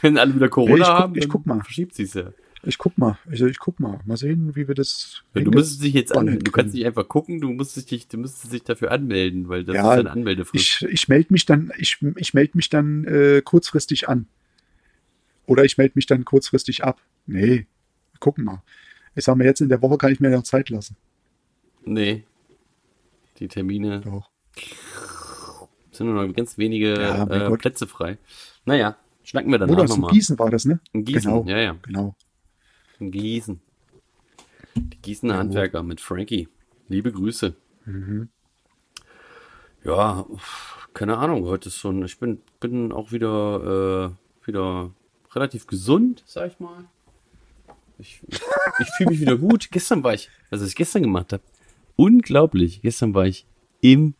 Wenn 0.00 0.18
alle 0.18 0.34
wieder 0.34 0.48
Corona 0.48 0.74
ich 0.74 0.80
guck- 0.82 0.88
haben, 0.88 1.16
ich 1.16 1.28
guck 1.28 1.46
mal. 1.46 1.60
verschiebt 1.62 1.94
sich's 1.94 2.14
ja. 2.14 2.32
Ich 2.62 2.76
guck 2.76 2.98
mal. 2.98 3.18
Also 3.28 3.46
ich 3.46 3.58
guck 3.58 3.80
mal. 3.80 4.00
Mal 4.04 4.18
sehen, 4.18 4.54
wie 4.54 4.68
wir 4.68 4.74
das. 4.74 5.22
Ja, 5.34 5.40
du 5.42 5.50
müsstest 5.50 5.82
dich 5.82 5.94
jetzt 5.94 6.12
an, 6.12 6.26
hingeballert 6.28 6.46
du 6.46 6.50
kannst 6.52 6.74
nicht 6.74 6.84
einfach 6.86 7.08
gucken, 7.08 7.40
du 7.40 7.50
musstest 7.52 7.90
dich, 7.90 8.06
du 8.06 8.18
müsstest 8.18 8.52
dich 8.52 8.62
dafür 8.64 8.90
anmelden, 8.92 9.48
weil 9.48 9.64
das 9.64 9.76
Ja, 9.76 9.94
ist 9.94 10.00
eine 10.00 10.10
Anmeldefrist. 10.10 10.82
Ich, 10.82 10.88
ich 10.92 11.08
melde 11.08 11.32
mich 11.32 11.46
dann, 11.46 11.72
ich, 11.78 11.96
ich 12.16 12.34
melde 12.34 12.52
mich 12.54 12.68
dann 12.68 13.04
äh, 13.06 13.40
kurzfristig 13.42 14.08
an. 14.10 14.26
Oder 15.46 15.64
ich 15.64 15.78
melde 15.78 15.92
mich 15.96 16.04
dann 16.06 16.24
kurzfristig 16.26 16.84
ab. 16.84 17.00
Nee, 17.26 17.66
gucken 18.20 18.44
mal. 18.44 18.62
Ich 19.14 19.24
sag 19.24 19.36
mal, 19.36 19.44
jetzt 19.44 19.60
in 19.62 19.68
der 19.70 19.80
Woche 19.82 19.96
kann 19.98 20.12
ich 20.12 20.20
mir 20.20 20.28
noch 20.30 20.42
Zeit 20.42 20.68
lassen. 20.70 20.96
nee. 21.84 22.24
Die 23.38 23.48
Termine 23.48 24.02
Doch. 24.02 24.28
Sind 26.00 26.14
nur 26.14 26.26
noch 26.26 26.34
ganz 26.34 26.56
wenige 26.56 26.94
Ja, 26.94 27.24
äh. 27.26 27.56
Plätze 27.58 27.86
frei. 27.86 28.16
Naja, 28.64 28.96
schnacken 29.22 29.50
wir 29.52 29.60
Wo 29.60 29.66
danach 29.66 29.82
das? 29.82 29.90
In 29.90 30.00
nochmal. 30.00 30.12
Gießen 30.14 30.38
war 30.38 30.50
das, 30.50 30.64
ne? 30.64 30.80
In 30.92 31.04
Gießen, 31.04 31.30
Genau. 31.30 31.44
ja, 31.46 31.58
ja. 31.58 31.76
Genau. 31.82 32.14
In 32.98 33.10
Gießen. 33.10 33.60
Die 34.76 34.96
Gießener 35.02 35.36
Handwerker 35.36 35.82
mit 35.82 36.00
Frankie. 36.00 36.48
Liebe 36.88 37.12
Grüße. 37.12 37.54
Mhm. 37.84 38.28
Ja, 39.84 40.24
keine 40.94 41.18
Ahnung. 41.18 41.44
Heute 41.44 41.68
ist 41.68 41.84
ein, 41.84 42.02
ich 42.04 42.18
bin, 42.18 42.40
bin 42.60 42.92
auch 42.92 43.12
wieder, 43.12 44.14
äh, 44.42 44.46
wieder 44.46 44.90
relativ 45.32 45.66
gesund, 45.66 46.22
sag 46.26 46.52
ich 46.52 46.60
mal. 46.60 46.84
Ich, 47.98 48.22
ich, 48.26 48.40
ich 48.80 48.88
fühle 48.96 49.10
mich 49.10 49.20
wieder 49.20 49.36
gut. 49.36 49.70
Gestern 49.70 50.02
war 50.02 50.14
ich, 50.14 50.30
also 50.50 50.64
was 50.64 50.70
ich 50.70 50.76
gestern 50.76 51.02
gemacht 51.02 51.34
habe, 51.34 51.42
unglaublich. 51.96 52.80
Gestern 52.80 53.12
war 53.12 53.26
ich 53.26 53.44
im 53.82 54.14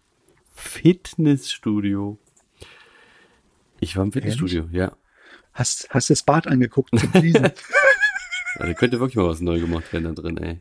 Fitnessstudio. 0.61 2.19
Ich 3.81 3.97
war 3.97 4.05
im 4.05 4.13
Fitnessstudio, 4.13 4.69
ja. 4.73 4.93
Hast, 5.53 5.89
hast 5.91 6.11
das 6.11 6.23
Bad 6.23 6.47
angeguckt 6.47 6.91
zum 6.99 7.11
Fliesen? 7.11 7.51
Da 8.59 8.75
könnte 8.75 8.99
wirklich 9.01 9.17
mal 9.17 9.29
was 9.29 9.41
neu 9.41 9.59
gemacht 9.61 9.91
werden 9.93 10.13
da 10.15 10.21
drin, 10.21 10.37
ey. 10.37 10.61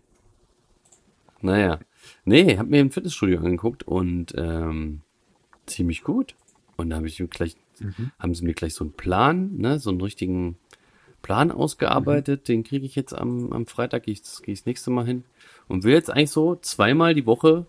Naja. 1.41 1.79
Nee, 2.23 2.57
hab 2.57 2.67
mir 2.67 2.79
im 2.81 2.91
Fitnessstudio 2.91 3.39
angeguckt 3.39 3.83
und 3.83 4.33
ähm, 4.37 5.01
ziemlich 5.65 6.03
gut. 6.03 6.35
Und 6.77 6.91
da 6.91 6.97
habe 6.97 7.07
ich 7.07 7.19
mir 7.19 7.27
gleich, 7.27 7.57
Mhm. 7.79 8.11
haben 8.19 8.35
sie 8.35 8.45
mir 8.45 8.53
gleich 8.53 8.73
so 8.75 8.83
einen 8.83 8.93
Plan, 8.93 9.55
ne, 9.57 9.79
so 9.79 9.89
einen 9.89 10.01
richtigen 10.01 10.57
Plan 11.21 11.49
ausgearbeitet. 11.51 12.47
Den 12.47 12.63
kriege 12.63 12.85
ich 12.85 12.95
jetzt 12.95 13.13
am, 13.13 13.51
am 13.53 13.65
Freitag, 13.65 14.03
gehe 14.03 14.13
ich, 14.13 14.21
geh 14.43 14.51
ich 14.51 14.59
das 14.59 14.65
nächste 14.65 14.91
Mal 14.91 15.05
hin. 15.05 15.23
Und 15.67 15.83
will 15.83 15.93
jetzt 15.93 16.09
eigentlich 16.11 16.31
so 16.31 16.55
zweimal 16.55 17.15
die 17.15 17.25
Woche 17.25 17.65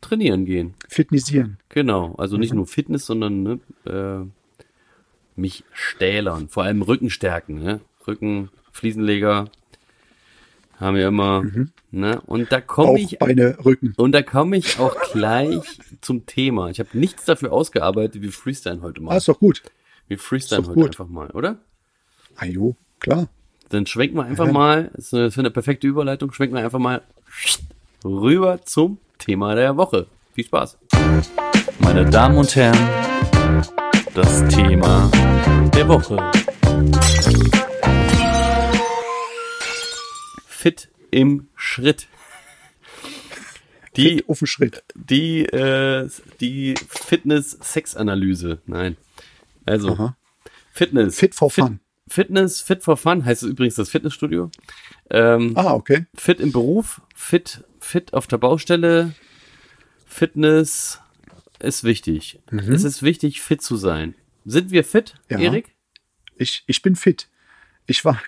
trainieren 0.00 0.44
gehen. 0.44 0.74
Fitnessieren. 0.88 1.58
Genau, 1.68 2.14
also 2.16 2.36
nicht 2.36 2.54
nur 2.54 2.66
Fitness, 2.66 3.06
sondern 3.06 3.42
ne, 3.42 3.60
äh, 3.86 4.26
mich 5.40 5.64
stählern, 5.72 6.48
vor 6.48 6.64
allem 6.64 6.82
Rücken 6.82 7.10
stärken, 7.10 7.62
ne? 7.62 7.80
Rücken, 8.06 8.50
Fliesenleger 8.72 9.46
haben 10.80 10.96
wir 10.96 11.08
immer, 11.08 11.44
ne? 11.90 12.20
Und 12.26 12.50
da 12.52 12.60
komme 12.60 13.00
ich 13.00 13.18
Beine, 13.18 13.56
Rücken. 13.64 13.94
und 13.96 14.12
da 14.12 14.22
komme 14.22 14.56
ich 14.56 14.78
auch 14.78 14.96
gleich 15.12 15.78
zum 16.00 16.26
Thema. 16.26 16.70
Ich 16.70 16.78
habe 16.80 16.90
nichts 16.92 17.24
dafür 17.24 17.52
ausgearbeitet, 17.52 18.22
wir 18.22 18.32
freestylen 18.32 18.82
heute 18.82 19.00
Ah, 19.00 19.04
mal. 19.04 19.16
ist 19.16 19.28
doch 19.28 19.38
gut. 19.40 19.62
Wir 20.06 20.18
freestylen 20.18 20.62
ist 20.62 20.68
doch 20.68 20.76
heute 20.76 20.80
gut. 20.82 21.00
einfach 21.00 21.08
mal, 21.08 21.30
oder? 21.30 21.58
Ah, 22.36 22.46
jo, 22.46 22.76
klar. 23.00 23.28
Dann 23.70 23.84
schwenken 23.86 24.16
wir 24.16 24.24
einfach 24.24 24.50
mal, 24.50 24.90
ist 24.96 25.12
eine, 25.12 25.24
das 25.24 25.34
ist 25.34 25.38
eine 25.38 25.50
perfekte 25.50 25.86
Überleitung, 25.86 26.32
schwenken 26.32 26.56
wir 26.56 26.64
einfach 26.64 26.78
mal 26.78 27.02
rüber 28.04 28.60
zum 28.64 28.98
Thema 29.18 29.54
der 29.54 29.76
Woche. 29.76 30.06
Viel 30.34 30.44
Spaß. 30.44 30.78
Meine 31.80 32.08
Damen 32.08 32.36
und 32.38 32.54
Herren, 32.54 32.78
das 34.14 34.46
Thema 34.48 35.10
der 35.74 35.88
Woche. 35.88 36.16
Fit 40.46 40.88
im 41.10 41.48
Schritt. 41.54 42.08
Die, 43.96 44.16
Fit 44.16 44.28
auf 44.28 44.38
den 44.38 44.46
Schritt. 44.46 44.84
die, 44.94 45.44
äh, 45.46 46.08
die 46.40 46.74
Fitness-Sex-Analyse. 46.88 48.60
Nein. 48.66 48.96
Also, 49.66 49.90
Aha. 49.92 50.16
Fitness. 50.72 51.16
Fit 51.18 51.34
for 51.34 51.50
Fit, 51.50 51.64
fun. 51.64 51.80
Fitness, 52.08 52.60
Fit 52.60 52.82
for 52.84 52.96
Fun 52.96 53.24
heißt 53.24 53.42
es 53.42 53.48
übrigens 53.50 53.74
das 53.74 53.90
Fitnessstudio. 53.90 54.50
Ähm, 55.10 55.52
Ah, 55.56 55.74
okay. 55.74 56.06
Fit 56.14 56.38
im 56.40 56.52
Beruf, 56.52 57.00
fit, 57.14 57.64
fit 57.88 58.12
auf 58.12 58.26
der 58.26 58.38
Baustelle. 58.38 59.14
Fitness 60.06 61.00
ist 61.58 61.84
wichtig. 61.84 62.38
Mhm. 62.50 62.72
Es 62.72 62.84
ist 62.84 63.02
wichtig, 63.02 63.40
fit 63.40 63.62
zu 63.62 63.76
sein. 63.76 64.14
Sind 64.44 64.70
wir 64.70 64.84
fit, 64.84 65.14
Ja. 65.28 65.38
Erik? 65.38 65.74
Ich, 66.36 66.62
ich 66.66 66.82
bin 66.82 66.94
fit. 66.94 67.28
Ich 67.86 68.04
war, 68.04 68.20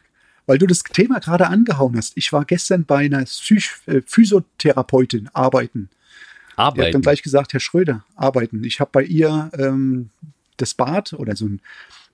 weil 0.46 0.58
du 0.58 0.66
das 0.66 0.82
Thema 0.82 1.20
gerade 1.20 1.46
angehauen 1.46 1.96
hast, 1.96 2.16
ich 2.16 2.32
war 2.32 2.44
gestern 2.44 2.84
bei 2.84 3.04
einer 3.04 3.24
Psych 3.24 3.70
äh, 3.86 4.00
Physiotherapeutin 4.04 5.28
arbeiten. 5.32 5.90
Die 5.90 6.62
hat 6.62 6.76
dann 6.76 6.82
Arbeiten. 6.84 7.02
gleich 7.02 7.22
gesagt, 7.22 7.52
Herr 7.52 7.60
Schröder, 7.60 8.04
arbeiten. 8.16 8.64
Ich 8.64 8.80
habe 8.80 8.90
bei 8.92 9.04
ihr 9.04 9.50
ähm, 9.56 10.10
das 10.56 10.74
Bad 10.74 11.12
oder 11.12 11.36
so 11.36 11.46
ein, 11.46 11.60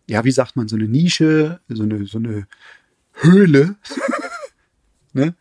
ja, 0.08 0.24
wie 0.24 0.30
sagt 0.30 0.54
man, 0.56 0.68
so 0.68 0.76
eine 0.76 0.86
Nische, 0.86 1.60
so 1.68 1.82
eine, 1.82 2.06
so 2.06 2.18
eine 2.18 2.46
Höhle. 3.14 3.76
ne? 5.12 5.34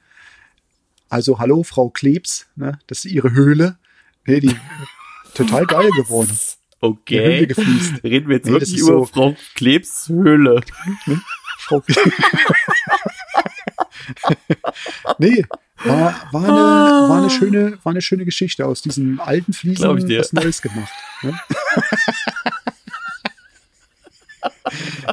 Also, 1.15 1.39
hallo, 1.39 1.63
Frau 1.63 1.87
Klebs, 1.89 2.45
ne? 2.57 2.77
das 2.87 3.05
ist 3.05 3.11
ihre 3.13 3.31
Höhle. 3.31 3.77
Nee, 4.25 4.41
die 4.41 4.53
total 5.33 5.65
geil 5.65 5.89
geworden. 5.91 6.37
Okay. 6.81 7.47
Reden 8.03 8.27
wir 8.27 8.35
jetzt 8.35 8.47
Nee, 8.47 8.59
das 8.59 8.69
wirklich 8.69 8.73
ist 8.73 8.81
über 8.81 8.97
so- 8.99 9.05
Frau 9.05 9.35
Klebs 9.53 10.09
Höhle. 10.09 10.59
Frau 11.59 11.79
Klebs. 11.79 12.01
nee, 15.19 15.45
war, 15.85 16.15
war, 16.33 16.43
eine, 16.43 17.09
war, 17.09 17.17
eine 17.19 17.29
schöne, 17.29 17.79
war 17.83 17.91
eine 17.91 18.01
schöne 18.01 18.25
Geschichte 18.25 18.65
aus 18.65 18.81
diesem 18.81 19.21
alten 19.21 19.53
Ah. 19.53 19.55
Fliesen 19.55 19.87
was 20.19 20.33
Neues 20.33 20.61
gemacht. 20.61 20.91
Ne? 21.21 21.39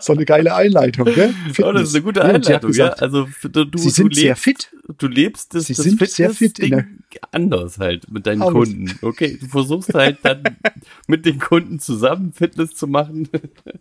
so 0.01 0.13
eine 0.13 0.25
geile 0.25 0.55
Einleitung, 0.55 1.07
gell? 1.07 1.35
Oh, 1.63 1.73
das 1.73 1.89
ist 1.89 1.95
eine 1.95 2.05
gute 2.05 2.21
Ja, 2.21 2.27
Einleitung, 2.27 2.73
ja. 2.73 2.89
gesagt, 2.89 3.03
Also 3.03 3.29
du, 3.43 3.65
du, 3.65 3.79
Sie 3.79 3.91
sind 3.91 4.11
du 4.13 4.17
sehr 4.17 4.29
lebst, 4.31 4.43
fit. 4.43 4.71
Du 4.99 5.07
lebst 5.09 5.55
das, 5.55 5.67
Sie 5.67 5.75
das 5.75 5.85
sind 5.85 5.99
sehr 6.09 6.31
fit 6.31 6.59
in 6.59 6.65
Fitness-Ding 6.69 6.99
anders 7.31 7.79
halt 7.79 8.11
mit 8.11 8.27
deinen 8.27 8.43
Aus. 8.43 8.53
Kunden. 8.53 8.91
Okay, 9.03 9.39
du 9.41 9.47
versuchst 9.47 9.93
halt 9.95 10.19
dann 10.23 10.43
mit 11.07 11.27
den 11.27 11.39
Kunden 11.39 11.79
zusammen 11.79 12.33
Fitness 12.33 12.75
zu 12.75 12.87
machen, 12.87 13.29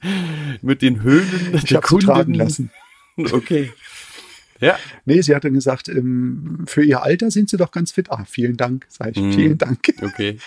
mit 0.62 0.82
den 0.82 1.02
Höhlen 1.02 1.52
Ich 1.54 1.64
der 1.66 1.78
habe 1.82 1.88
sie 1.88 2.06
tragen 2.06 2.34
lassen. 2.34 2.72
Okay. 3.18 3.72
Ja, 4.60 4.78
Nee, 5.06 5.22
sie 5.22 5.34
hat 5.36 5.44
dann 5.44 5.54
gesagt, 5.54 5.90
ähm, 5.90 6.66
für 6.68 6.84
ihr 6.84 7.02
Alter 7.02 7.32
sind 7.32 7.50
sie 7.50 7.58
doch 7.58 7.72
ganz 7.72 7.92
fit. 7.92 8.12
Ah, 8.12 8.26
vielen 8.26 8.58
Dank, 8.58 8.86
sage 8.90 9.12
ich. 9.16 9.18
Mhm. 9.22 9.34
Vielen 9.34 9.58
Dank. 9.58 9.94
okay. 10.02 10.38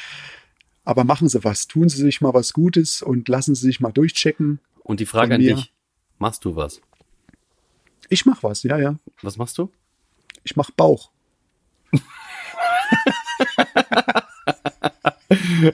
Aber 0.85 1.05
machen 1.05 1.29
Sie 1.29 1.43
was. 1.43 1.67
Tun 1.67 1.89
Sie 1.89 1.97
sich 2.01 2.21
mal 2.21 2.35
was 2.35 2.53
Gutes 2.53 3.01
und 3.03 3.27
lassen 3.29 3.55
Sie 3.55 3.67
sich 3.67 3.81
mal 3.81 3.91
durchchecken. 3.91 4.61
Und 4.85 5.01
die 5.01 5.07
Frage 5.07 5.35
an 5.35 5.41
dich, 5.41 5.73
machst 6.19 6.45
du 6.45 6.55
was? 6.55 6.81
Ich 8.09 8.25
mache 8.27 8.43
was, 8.45 8.63
ja, 8.63 8.79
ja. 8.79 8.97
Was 9.23 9.37
machst 9.37 9.59
du? 9.59 9.73
Ich 10.45 10.55
mache 10.55 10.73
Bauch. 10.77 11.11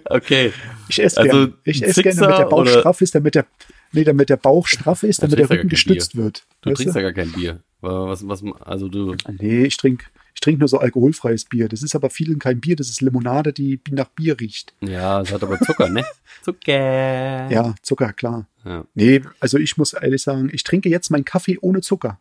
Okay. 0.05 0.53
Ich 0.89 1.03
esse 1.03 1.21
Also, 1.21 1.31
gerne. 1.31 1.53
Ich 1.65 1.83
esse 1.83 2.03
gerne, 2.03 2.21
damit 2.21 2.39
der 2.39 2.45
Bauch 2.47 2.61
oder- 2.61 2.79
straff 2.81 3.01
ist, 3.01 3.15
damit 3.15 3.35
der, 3.35 3.47
nee, 3.93 4.05
damit 4.05 4.29
der 4.31 4.37
Bauch 4.37 4.67
straff 4.67 5.03
ist, 5.03 5.23
damit 5.23 5.39
der 5.39 5.51
Rücken 5.51 5.69
gestützt 5.69 6.17
wird. 6.17 6.45
Du 6.63 6.73
trinkst 6.73 6.95
ja 6.95 7.03
gar 7.03 7.13
kein 7.13 7.33
Bier. 7.33 7.63
Was, 7.81 8.27
was, 8.27 8.43
also 8.61 8.89
du, 8.89 9.17
Nee, 9.39 9.65
ich 9.65 9.77
trinke 9.77 10.07
ich 10.35 10.41
trink 10.41 10.59
nur 10.59 10.69
so 10.69 10.79
alkoholfreies 10.79 11.45
Bier. 11.47 11.69
Das 11.69 11.83
ist 11.83 11.95
aber 11.95 12.11
vielen 12.11 12.39
kein 12.39 12.61
Bier, 12.61 12.77
das 12.77 12.89
ist 12.89 13.01
Limonade, 13.01 13.53
die 13.53 13.81
nach 13.91 14.09
Bier 14.09 14.39
riecht. 14.41 14.75
ja, 14.81 15.21
es 15.21 15.33
hat 15.33 15.43
aber 15.43 15.59
Zucker, 15.61 15.89
ne? 15.89 16.05
Zucker. 16.43 17.51
Ja, 17.51 17.75
Zucker, 17.83 18.13
klar. 18.13 18.47
ja. 18.65 18.85
Nee, 18.95 19.23
also 19.41 19.59
ich 19.59 19.77
muss 19.77 19.93
ehrlich 19.93 20.23
sagen, 20.23 20.51
ich 20.53 20.63
trinke 20.65 20.89
jetzt 20.89 21.11
meinen 21.11 21.25
Kaffee 21.25 21.59
ohne 21.61 21.81
Zucker. 21.81 22.19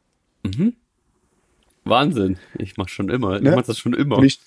Wahnsinn. 1.86 2.38
Ich 2.58 2.78
mach 2.78 2.90
schon 2.90 3.10
immer. 3.10 3.40
Ne? 3.40 3.50
Ich 3.50 3.56
mach 3.56 3.64
das 3.66 3.78
schon 3.80 3.94
immer. 3.94 4.18
Und 4.18 4.26
ich, 4.26 4.40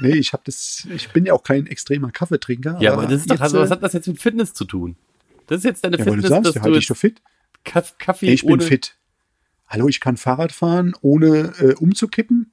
nee, 0.00 0.14
ich 0.16 0.32
habe 0.32 0.42
das, 0.46 0.86
ich 0.94 1.10
bin 1.10 1.26
ja 1.26 1.32
auch 1.32 1.42
kein 1.42 1.66
extremer 1.66 2.10
Kaffeetrinker. 2.12 2.78
ja, 2.80 2.92
aber 2.92 3.04
das 3.06 3.22
ist 3.22 3.30
doch, 3.30 3.34
jetzt, 3.34 3.42
also, 3.42 3.58
was 3.60 3.70
hat 3.70 3.82
das 3.82 3.92
jetzt 3.94 4.06
mit 4.08 4.20
Fitness 4.20 4.52
zu 4.54 4.64
tun? 4.64 4.96
Das 5.46 5.58
ist 5.58 5.64
jetzt 5.64 5.84
deine 5.84 5.98
ja, 5.98 6.06
weil 6.06 6.16
du 6.16 6.22
Fitness, 6.22 6.30
sagst, 6.30 6.46
dass 6.46 6.54
ja, 6.56 6.60
du 6.60 6.64
halte 6.66 6.78
ich 6.78 6.86
doch 6.86 6.96
fit. 6.96 7.20
Kaff- 7.64 7.96
Kaffee 7.98 8.26
Nee, 8.26 8.32
ich 8.34 8.42
bin 8.42 8.52
ohne, 8.52 8.62
fit. 8.62 8.96
Hallo, 9.68 9.88
ich 9.88 10.00
kann 10.00 10.16
Fahrrad 10.16 10.52
fahren, 10.52 10.94
ohne 11.00 11.52
äh, 11.58 11.74
umzukippen, 11.74 12.52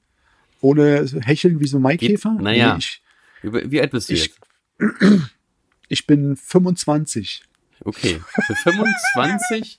ohne 0.60 1.06
hecheln 1.24 1.60
wie 1.60 1.66
so 1.66 1.78
ein 1.78 1.82
Maikäfer. 1.82 2.30
Geht- 2.32 2.42
naja. 2.42 2.72
Nee, 2.74 2.78
ich, 2.78 3.02
Wie 3.42 3.70
wie 3.70 3.80
alt 3.80 3.90
bist 3.92 4.08
du 4.10 4.14
Ich- 4.14 4.26
jetzt? 4.26 4.38
ich 5.88 6.06
bin 6.06 6.36
25. 6.36 7.42
Okay. 7.84 8.20
Für 8.46 8.54
25 8.54 9.78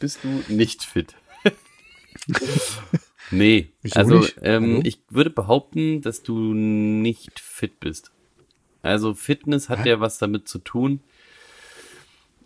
bist 0.00 0.18
du 0.24 0.42
nicht 0.52 0.82
fit. 0.84 1.14
nee. 3.30 3.70
Wieso 3.82 3.96
also 3.96 4.26
ähm, 4.42 4.80
ich 4.84 5.00
würde 5.08 5.30
behaupten, 5.30 6.02
dass 6.02 6.22
du 6.22 6.54
nicht 6.54 7.38
fit 7.40 7.80
bist. 7.80 8.12
Also 8.82 9.14
Fitness 9.14 9.68
hat 9.68 9.84
Hä? 9.84 9.90
ja 9.90 10.00
was 10.00 10.18
damit 10.18 10.48
zu 10.48 10.58
tun. 10.58 11.00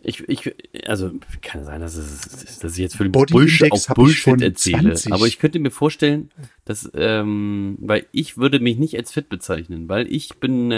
Ich, 0.09 0.23
ich, 0.29 0.55
also 0.87 1.11
kann 1.41 1.65
sein, 1.65 1.81
dass, 1.81 1.95
es, 1.95 2.59
dass 2.59 2.71
ich 2.71 2.77
jetzt 2.77 2.95
für 2.95 3.03
den 3.03 3.11
Body 3.11 3.33
Bullshit, 3.33 3.63
Index 3.63 3.89
auch 3.89 3.95
Bullshit 3.95 4.41
erzähle. 4.41 4.93
20. 4.93 5.11
Aber 5.11 5.27
ich 5.27 5.37
könnte 5.37 5.59
mir 5.59 5.69
vorstellen, 5.69 6.31
dass, 6.63 6.89
ähm, 6.93 7.75
weil 7.81 8.05
ich 8.13 8.37
würde 8.37 8.61
mich 8.61 8.77
nicht 8.77 8.95
als 8.95 9.11
fit 9.11 9.27
bezeichnen, 9.27 9.89
weil 9.89 10.09
ich 10.09 10.37
bin, 10.37 10.69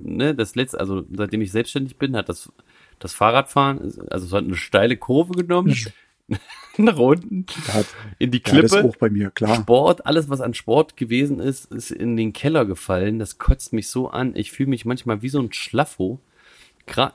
ne, 0.00 0.36
das 0.36 0.54
letzte, 0.54 0.78
also 0.78 1.04
seitdem 1.12 1.40
ich 1.42 1.50
selbstständig 1.50 1.96
bin, 1.96 2.14
hat 2.14 2.28
das, 2.28 2.52
das 3.00 3.12
Fahrradfahren, 3.12 3.80
also 4.08 4.26
es 4.26 4.32
hat 4.32 4.44
eine 4.44 4.54
steile 4.54 4.96
Kurve 4.96 5.32
genommen, 5.32 5.76
nach 6.78 6.96
unten, 6.96 7.46
hat, 7.72 7.86
in 8.20 8.30
die 8.30 8.40
ja, 8.46 8.62
das 8.62 8.70
Klippe. 8.70 8.88
auch 8.88 8.96
bei 8.98 9.10
mir, 9.10 9.32
klar. 9.32 9.56
Sport, 9.56 10.06
alles 10.06 10.30
was 10.30 10.40
an 10.40 10.54
Sport 10.54 10.96
gewesen 10.96 11.40
ist, 11.40 11.72
ist 11.72 11.90
in 11.90 12.16
den 12.16 12.32
Keller 12.32 12.64
gefallen. 12.66 13.18
Das 13.18 13.38
kotzt 13.38 13.72
mich 13.72 13.88
so 13.88 14.10
an. 14.10 14.36
Ich 14.36 14.52
fühle 14.52 14.70
mich 14.70 14.84
manchmal 14.84 15.22
wie 15.22 15.28
so 15.28 15.40
ein 15.40 15.52
Schlaffo. 15.52 16.20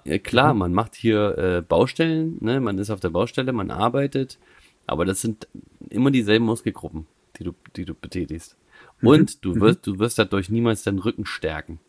Äh, 0.05 0.19
klar, 0.19 0.53
man 0.53 0.74
macht 0.74 0.95
hier 0.95 1.38
äh, 1.38 1.62
Baustellen, 1.62 2.38
ne? 2.39 2.60
man 2.60 2.77
ist 2.77 2.89
auf 2.89 3.00
der 3.00 3.10
Baustelle, 3.10 3.51
man 3.53 3.72
arbeitet, 3.72 4.39
aber 4.88 5.05
das 5.05 5.22
sind 5.22 5.48
immer 5.89 6.12
dieselben 6.12 6.45
Muskelgruppen, 6.45 7.07
die 7.38 7.43
du, 7.43 7.53
die 7.75 7.86
du 7.86 7.93
betätigst. 7.93 8.55
Und 9.01 9.43
du 9.43 9.60
wirst, 9.60 9.86
du 9.86 10.00
wirst 10.00 10.17
dadurch 10.17 10.50
niemals 10.50 10.84
deinen 10.84 11.00
Rücken 11.00 11.25
stärken 11.25 11.79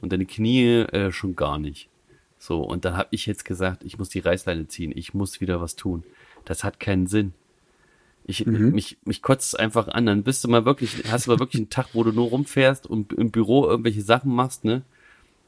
und 0.00 0.12
deine 0.12 0.26
Knie 0.26 0.80
äh, 0.80 1.12
schon 1.12 1.36
gar 1.36 1.58
nicht. 1.58 1.88
So, 2.38 2.62
und 2.62 2.84
da 2.84 2.96
habe 2.96 3.08
ich 3.10 3.26
jetzt 3.26 3.44
gesagt, 3.44 3.84
ich 3.84 3.98
muss 3.98 4.08
die 4.10 4.20
Reißleine 4.20 4.68
ziehen, 4.68 4.92
ich 4.94 5.14
muss 5.14 5.40
wieder 5.40 5.60
was 5.60 5.76
tun. 5.76 6.04
Das 6.44 6.64
hat 6.64 6.80
keinen 6.80 7.06
Sinn 7.06 7.32
Ich, 8.26 8.46
mich, 8.46 8.98
mich 9.04 9.22
kotzt 9.22 9.58
einfach 9.58 9.88
an. 9.88 10.06
Dann 10.06 10.22
bist 10.22 10.44
du 10.44 10.48
mal 10.48 10.64
wirklich, 10.64 11.04
hast 11.10 11.26
du 11.26 11.32
mal 11.32 11.38
wirklich 11.40 11.60
einen 11.60 11.70
Tag, 11.70 11.88
wo 11.94 12.04
du 12.04 12.12
nur 12.12 12.28
rumfährst 12.28 12.86
und 12.86 13.12
im 13.12 13.30
Büro 13.30 13.66
irgendwelche 13.66 14.02
Sachen 14.02 14.34
machst, 14.34 14.64
ne? 14.64 14.82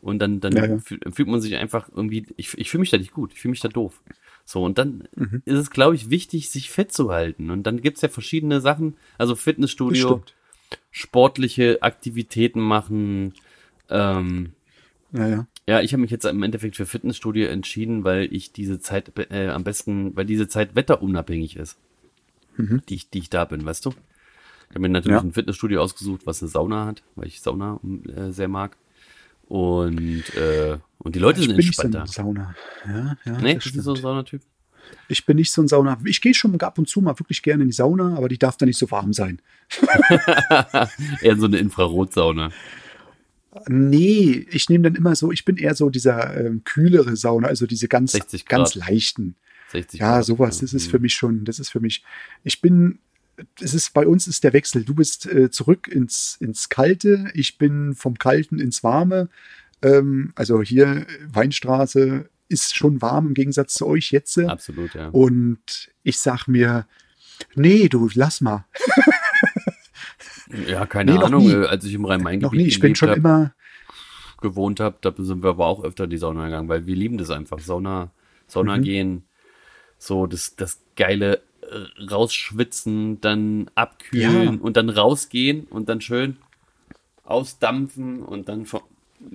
Und 0.03 0.19
dann, 0.19 0.41
dann 0.41 0.53
Ja, 0.57 0.65
ja. 0.67 0.79
fühl- 0.79 1.01
fühlt 1.13 1.29
man 1.29 1.41
sich 1.41 1.57
einfach 1.57 1.89
irgendwie, 1.95 2.27
ich, 2.37 2.57
ich 2.57 2.71
fühle 2.71 2.81
mich 2.81 2.91
da 2.91 2.99
nicht 2.99 3.13
gut, 3.13 3.33
ich 3.35 3.41
fühle 3.41 3.51
mich 3.51 3.61
da 3.61 3.69
doof. 3.69 4.01
So, 4.45 4.65
und 4.65 4.79
dann 4.79 5.09
Mhm. 5.15 5.43
ist 5.45 5.59
es, 5.59 5.71
glaube 5.71 5.95
ich, 5.95 6.11
wichtig, 6.11 6.51
sich 6.51 6.71
fit 6.71 6.91
zu 6.93 7.11
halten. 7.11 7.51
Und 7.51 7.65
dann 7.65 7.81
gibt's 7.83 8.01
ja 8.01 8.09
verschiedene 8.09 8.61
Sachen, 8.61 8.97
also 9.19 9.37
Fitnessstudio, 9.37 10.23
sportliche 10.91 11.83
Aktivitäten 11.83 12.61
machen. 12.61 13.35
Ähm, 13.89 14.53
Ja, 15.13 15.27
ja. 15.29 15.47
ja, 15.69 15.81
ich 15.81 15.93
habe 15.93 16.01
mich 16.03 16.11
jetzt 16.11 16.25
im 16.25 16.43
Endeffekt 16.43 16.77
für 16.77 16.87
Fitnessstudio 16.87 17.49
entschieden, 17.49 18.05
weil 18.05 18.33
ich 18.33 18.53
diese 18.53 18.81
Zeit 18.81 19.13
äh, 19.31 19.49
am 19.49 19.65
besten, 19.65 20.17
weil 20.17 20.25
diese 20.25 20.49
Zeit 20.49 20.75
wetterunabhängig 20.75 21.57
ist, 21.57 21.77
die, 22.89 22.95
ich, 22.95 23.11
die 23.11 23.19
ich 23.19 23.31
da 23.31 23.45
bin, 23.45 23.65
weißt 23.65 23.87
du? 23.87 23.91
Ich 23.91 24.75
habe 24.75 24.81
mir 24.81 24.89
natürlich 24.91 25.19
Ja. 25.23 25.29
ein 25.29 25.33
Fitnessstudio 25.33 25.81
ausgesucht, 25.83 26.23
was 26.27 26.43
eine 26.43 26.49
Sauna 26.49 26.87
hat, 26.87 27.03
weil 27.17 27.27
ich 27.27 27.41
Sauna 27.41 27.81
äh, 28.15 28.31
sehr 28.31 28.49
mag. 28.49 28.77
Und, 29.51 30.23
äh, 30.37 30.79
und 30.99 31.17
die 31.17 31.19
Leute 31.19 31.41
Ich 31.41 31.47
sind 31.47 31.57
bin 31.57 31.67
nicht 31.67 31.77
so 31.77 31.83
ein 31.83 32.07
Sauna. 32.07 32.55
Ja, 32.87 33.17
ja. 33.25 33.41
nee, 33.41 33.55
bist 33.57 33.75
du 33.75 33.83
so 33.83 33.95
ein. 33.95 34.01
Saunatyp? 34.01 34.43
Ich 35.09 35.27
bin 35.27 35.39
nicht 35.39 35.51
so 35.51 35.61
ein 35.61 35.67
Sauna. 35.67 35.99
Ich 36.05 36.21
gehe 36.21 36.35
schon 36.35 36.59
ab 36.61 36.79
und 36.79 36.89
zu 36.89 37.01
mal 37.01 37.19
wirklich 37.19 37.43
gerne 37.43 37.65
in 37.65 37.71
die 37.71 37.75
Sauna, 37.75 38.17
aber 38.17 38.29
die 38.29 38.39
darf 38.39 38.57
da 38.59 38.65
nicht 38.65 38.79
so 38.79 38.89
warm 38.93 39.13
sein. 39.13 39.43
Eher 41.21 41.37
so 41.37 41.47
eine 41.47 41.59
Infrarotsauna. 41.59 42.53
Nee, 43.67 44.47
ich 44.53 44.69
nehme 44.69 44.85
dann 44.85 44.95
immer 44.95 45.17
so, 45.17 45.33
ich 45.33 45.45
bin 45.45 45.57
eher 45.57 45.75
so 45.75 45.91
dieser 45.91 46.37
ähm, 46.47 46.63
kühlere 46.63 47.17
Sauna, 47.17 47.49
also 47.49 47.67
diese 47.67 47.89
ganz, 47.89 48.13
60 48.13 48.47
Grad. 48.47 48.59
ganz 48.61 48.75
leichten. 48.77 49.35
60 49.73 49.99
Ja, 49.99 50.15
Grad. 50.19 50.27
sowas, 50.27 50.61
das 50.61 50.75
ist 50.75 50.89
für 50.89 51.01
mich 51.01 51.15
schon, 51.15 51.45
das 51.45 51.59
ist 51.59 51.71
für 51.71 51.81
mich. 51.81 52.05
Ich 52.45 52.61
bin, 52.61 53.01
es 53.61 53.75
ist, 53.75 53.93
bei 53.95 54.07
uns 54.07 54.27
ist 54.27 54.45
der 54.45 54.53
Wechsel. 54.53 54.85
Du 54.85 54.95
bist 54.95 55.27
äh, 55.27 55.51
zurück 55.51 55.89
ins, 55.89 56.37
ins 56.41 56.69
Kalte, 56.69 57.31
ich 57.35 57.59
bin 57.59 57.95
vom 57.95 58.19
Kalten 58.19 58.59
ins 58.59 58.83
Warme. 58.83 59.29
Ähm, 59.83 60.33
also 60.35 60.63
hier, 60.63 61.07
Weinstraße 61.29 62.29
ist 62.49 62.77
schon 62.77 63.01
warm 63.01 63.29
im 63.29 63.35
Gegensatz 63.35 63.75
zu 63.75 63.87
euch 63.87 64.11
jetzt. 64.11 64.39
Absolut, 64.39 64.95
ja. 64.95 65.09
Und 65.09 65.91
ich 66.03 66.19
sag 66.19 66.47
mir, 66.49 66.87
nee, 67.55 67.89
du, 67.89 68.09
lass 68.15 68.41
mal. 68.41 68.67
Ja, 70.67 70.85
keine 70.87 71.13
Nee, 71.13 71.19
Ahnung, 71.19 71.49
äh, 71.49 71.67
als 71.67 71.85
ich 71.85 71.95
im 71.95 72.05
Rhein-Main-Gebiet 72.05 72.43
Noch 72.43 72.53
nie, 72.53 72.67
ich 72.67 72.81
bin 72.81 72.97
schon 72.97 73.11
hab, 73.11 73.17
immer, 73.19 73.55
gewohnt 74.41 74.81
habe, 74.81 74.97
da 75.01 75.13
sind 75.17 75.43
wir 75.45 75.51
aber 75.51 75.67
auch 75.67 75.85
öfter 75.85 76.05
in 76.05 76.11
die 76.11 76.17
Sauna 76.19 76.47
gegangen, 76.47 76.69
weil 76.69 76.87
wir 76.87 76.97
lieben 76.97 77.19
das 77.19 77.31
einfach. 77.31 77.61
Sauna, 77.61 78.11
Sauna 78.49 78.79
Mhm. 78.79 78.83
gehen, 78.83 79.25
so 79.99 80.27
das, 80.27 80.57
das 80.57 80.81
geile 80.97 81.41
rausschwitzen, 82.11 83.21
dann 83.21 83.71
abkühlen 83.75 84.55
Ja. 84.55 84.61
und 84.61 84.77
dann 84.77 84.89
rausgehen 84.89 85.65
und 85.65 85.89
dann 85.89 86.01
schön 86.01 86.37
ausdampfen 87.25 88.23
und 88.23 88.49
dann, 88.49 88.67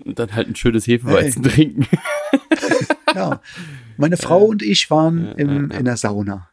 und 0.03 0.19
dann 0.19 0.33
halt 0.35 0.47
ein 0.47 0.55
schönes 0.55 0.85
Hefeweizen 0.87 1.43
trinken. 1.43 1.87
ja. 3.15 3.41
Meine 3.97 4.17
Frau 4.17 4.43
und 4.45 4.61
ich 4.61 4.89
waren 4.91 5.31
im, 5.37 5.71
in 5.71 5.85
der 5.85 5.97
Sauna. 5.97 6.49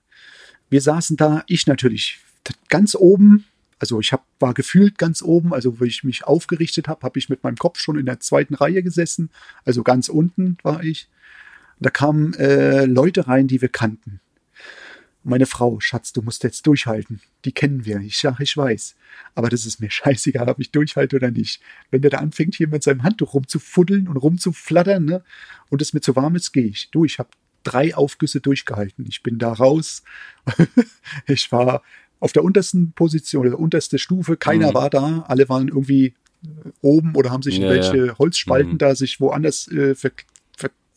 Wir 0.71 0.81
saßen 0.81 1.17
da, 1.17 1.43
ich 1.49 1.67
natürlich 1.67 2.21
ganz 2.69 2.95
oben, 2.95 3.45
also 3.79 3.99
ich 4.01 4.12
hab, 4.12 4.25
war 4.39 4.55
gefühlt 4.55 4.97
ganz 4.97 5.23
oben, 5.23 5.53
also 5.53 5.81
wo 5.81 5.85
ich 5.85 6.05
mich 6.05 6.25
aufgerichtet 6.25 6.89
habe, 6.89 7.03
habe 7.03 7.19
ich 7.19 7.29
mit 7.29 7.43
meinem 7.43 7.57
Kopf 7.57 7.81
schon 7.81 7.99
in 7.99 8.07
der 8.07 8.21
zweiten 8.21 8.55
Reihe 8.55 8.83
gesessen, 8.83 9.31
also 9.65 9.83
ganz 9.83 10.09
unten 10.09 10.57
war 10.62 10.83
ich. 10.85 11.09
Da 11.81 11.91
kamen 11.91 12.35
äh, 12.35 12.85
Leute 12.85 13.27
rein, 13.27 13.49
die 13.49 13.61
wir 13.61 13.69
kannten. 13.69 14.21
Meine 15.25 15.47
Frau, 15.47 15.79
Schatz, 15.79 16.12
du 16.12 16.21
musst 16.23 16.43
jetzt 16.43 16.67
durchhalten. 16.67 17.21
Die 17.45 17.52
kennen 17.52 17.85
wir. 17.85 17.99
Ich 18.00 18.19
sag, 18.19 18.41
ich 18.41 18.57
weiß. 18.57 18.97
Aber 19.35 19.49
das 19.49 19.67
ist 19.67 19.81
mir 19.81 19.91
scheißegal, 19.99 20.49
ob 20.49 20.59
ich 20.59 20.71
durchhalte 20.73 21.17
oder 21.17 21.31
nicht. 21.31 21.61
Wenn 21.91 22.02
der 22.02 22.11
da 22.11 22.19
anfängt, 22.19 22.55
hier 22.57 22.69
mit 22.69 22.83
seinem 22.83 23.02
Handtuch 23.05 23.35
rumzufuddeln 23.35 24.09
und 24.09 24.17
rumzuflattern, 24.17 25.05
ne, 25.05 25.25
und 25.71 25.81
es 25.81 25.92
mir 25.92 26.01
zu 26.01 26.16
warm 26.16 26.35
ist, 26.35 26.53
gehe 26.53 26.66
ich. 26.66 26.90
Du, 26.90 27.05
ich 27.05 27.18
habe 27.18 27.29
drei 27.62 27.94
Aufgüsse 27.94 28.40
durchgehalten. 28.40 29.07
Ich 29.09 29.23
bin 29.23 29.38
da 29.38 29.53
raus. 29.53 30.03
ich 31.27 31.51
war 31.53 31.83
auf 32.20 32.33
der 32.33 32.44
untersten 32.44 32.92
Position, 32.92 33.44
der 33.44 33.59
unterste 33.59 33.99
Stufe. 33.99 34.37
Keiner 34.37 34.70
Mhm. 34.70 34.75
war 34.75 34.90
da. 34.90 35.25
Alle 35.29 35.49
waren 35.49 35.68
irgendwie 35.68 36.14
äh, 36.44 36.70
oben 36.81 37.14
oder 37.14 37.31
haben 37.31 37.42
sich 37.42 37.57
in 37.57 37.62
Ja, 37.62 37.68
welche 37.70 38.18
Holzspalten 38.18 38.73
Mhm. 38.73 38.79
da 38.79 38.94
sich 38.97 39.20
woanders 39.20 39.68
äh, 39.68 39.94
ver 39.94 40.11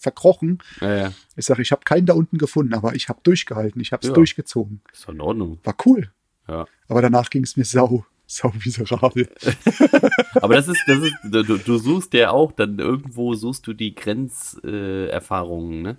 verkrochen. 0.06 0.60
ja, 0.82 0.96
ja, 0.96 1.12
Ich 1.36 1.46
sage, 1.46 1.62
ich 1.63 1.72
habe 1.72 1.82
keinen 1.84 2.06
da 2.06 2.13
unten 2.13 2.38
gefunden, 2.38 2.74
aber 2.76 2.96
ich 2.96 3.10
habe 3.10 3.20
durchgehalten. 3.24 3.82
Ich 3.82 3.91
habe 3.91 4.02
es 4.02 4.10
Ja. 4.10 4.13
durchgezogen. 4.13 4.82
ist 4.94 5.08
doch 5.08 5.13
in 5.13 5.22
Ordnung. 5.22 5.58
War 5.63 5.76
cool. 5.86 6.12
Ja. 6.48 6.65
Aber 6.88 7.02
danach 7.02 7.30
ging 7.32 7.44
es 7.44 7.58
mir 7.58 7.65
sau, 7.65 8.06
sau 8.28 8.54
miserabel. 8.63 9.28
Aber 10.41 10.54
das 10.56 10.68
ist, 10.68 10.84
das 10.88 11.00
ist, 11.00 11.15
du, 11.24 11.58
du 11.58 11.78
suchst 11.80 12.13
ja 12.13 12.30
auch, 12.32 12.52
dann 12.52 12.78
irgendwo 12.78 13.34
suchst 13.34 13.65
du 13.65 13.74
die 13.74 13.96
Grenzerfahrungen, 13.96 15.80
äh, 15.80 15.82
ne? 15.94 15.98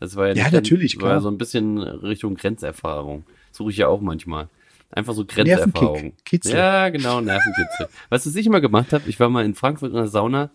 Das 0.00 0.14
war 0.14 0.28
ja, 0.28 0.34
Ja, 0.34 0.50
natürlich, 0.52 0.92
ja 0.94 0.98
klar. 1.00 1.20
so 1.20 1.28
ein 1.28 1.38
bisschen 1.38 1.78
Richtung 1.78 2.36
Grenzerfahrung. 2.36 3.24
Suche 3.50 3.70
ich 3.72 3.76
ja 3.78 3.88
auch 3.88 4.00
manchmal. 4.00 4.48
Einfach 4.92 5.14
so 5.14 5.24
Grenzerfahrung. 5.24 6.12
Kitzel. 6.24 6.54
Ja, 6.56 6.88
genau, 6.90 7.20
Nervenkitzel. 7.20 7.88
Was 8.08 8.24
was 8.24 8.34
ich 8.36 8.46
immer 8.46 8.60
gemacht 8.60 8.92
habe, 8.92 9.08
ich 9.08 9.18
war 9.18 9.28
mal 9.28 9.44
in 9.44 9.54
Frankfurt 9.56 9.90
in 9.90 9.96
der 9.96 10.06
Sauna 10.06 10.50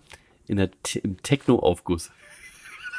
in 0.47 0.57
der, 0.57 0.69
im 1.03 1.21
Techno-Aufguss. 1.21 2.11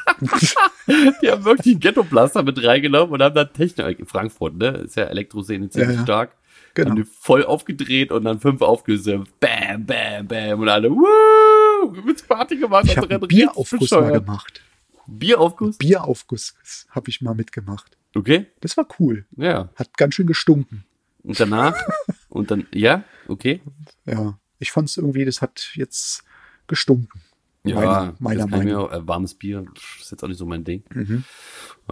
Die 1.22 1.30
haben 1.30 1.44
wirklich 1.44 1.74
einen 1.74 1.80
Ghetto-Blaster 1.80 2.42
mit 2.42 2.62
reingenommen 2.64 3.12
und 3.14 3.22
haben 3.22 3.34
dann 3.34 3.52
Techno, 3.52 3.86
in 3.86 4.06
Frankfurt, 4.06 4.54
ne? 4.56 4.68
Ist 4.84 4.96
ja 4.96 5.04
Elektroszene 5.04 5.68
ziemlich 5.70 5.90
Ja, 5.90 5.96
ja. 5.96 6.02
stark. 6.02 6.36
Genau. 6.74 6.90
Haben 6.90 6.96
die 6.96 7.04
voll 7.04 7.44
aufgedreht 7.44 8.10
und 8.10 8.24
dann 8.24 8.40
fünf 8.40 8.60
aufgelöst. 8.60 9.06
Bam, 9.40 9.86
bam, 9.86 10.26
bam. 10.26 10.60
Und 10.60 10.68
alle, 10.68 10.90
wuh, 10.90 11.90
mit 12.04 12.26
Party 12.26 12.56
gemacht. 12.56 12.86
Ich 12.86 12.96
habe 12.96 13.18
Bieraufguss 13.20 13.90
mal 13.92 14.12
gemacht. 14.12 14.60
Bieraufguss? 15.06 15.78
Bieraufguss 15.78 16.54
habe 16.90 17.10
ich 17.10 17.20
mal 17.20 17.34
mitgemacht. 17.34 17.96
Okay, 18.16 18.46
Das 18.60 18.76
war 18.76 18.86
cool. 18.98 19.24
ja. 19.36 19.68
Hat 19.76 19.96
ganz 19.96 20.14
schön 20.14 20.26
gestunken. 20.26 20.84
Und 21.22 21.38
danach? 21.38 21.76
und 22.28 22.50
dann, 22.50 22.66
ja, 22.72 23.04
okay. 23.28 23.60
Ja, 24.04 24.38
ich 24.58 24.70
fand 24.72 24.88
es 24.88 24.96
irgendwie, 24.96 25.24
das 25.24 25.42
hat 25.42 25.70
jetzt 25.74 26.24
gestunken. 26.66 27.20
Ja, 27.64 27.76
meiner, 27.76 28.14
meiner 28.18 28.46
mir 28.46 28.56
Meinung. 28.58 28.76
auch, 28.76 28.92
äh, 28.92 29.06
warmes 29.08 29.34
Bier 29.34 29.64
ist 30.00 30.10
jetzt 30.10 30.22
auch 30.22 30.28
nicht 30.28 30.38
so 30.38 30.46
mein 30.46 30.64
Ding. 30.64 30.82
Mhm. 30.92 31.24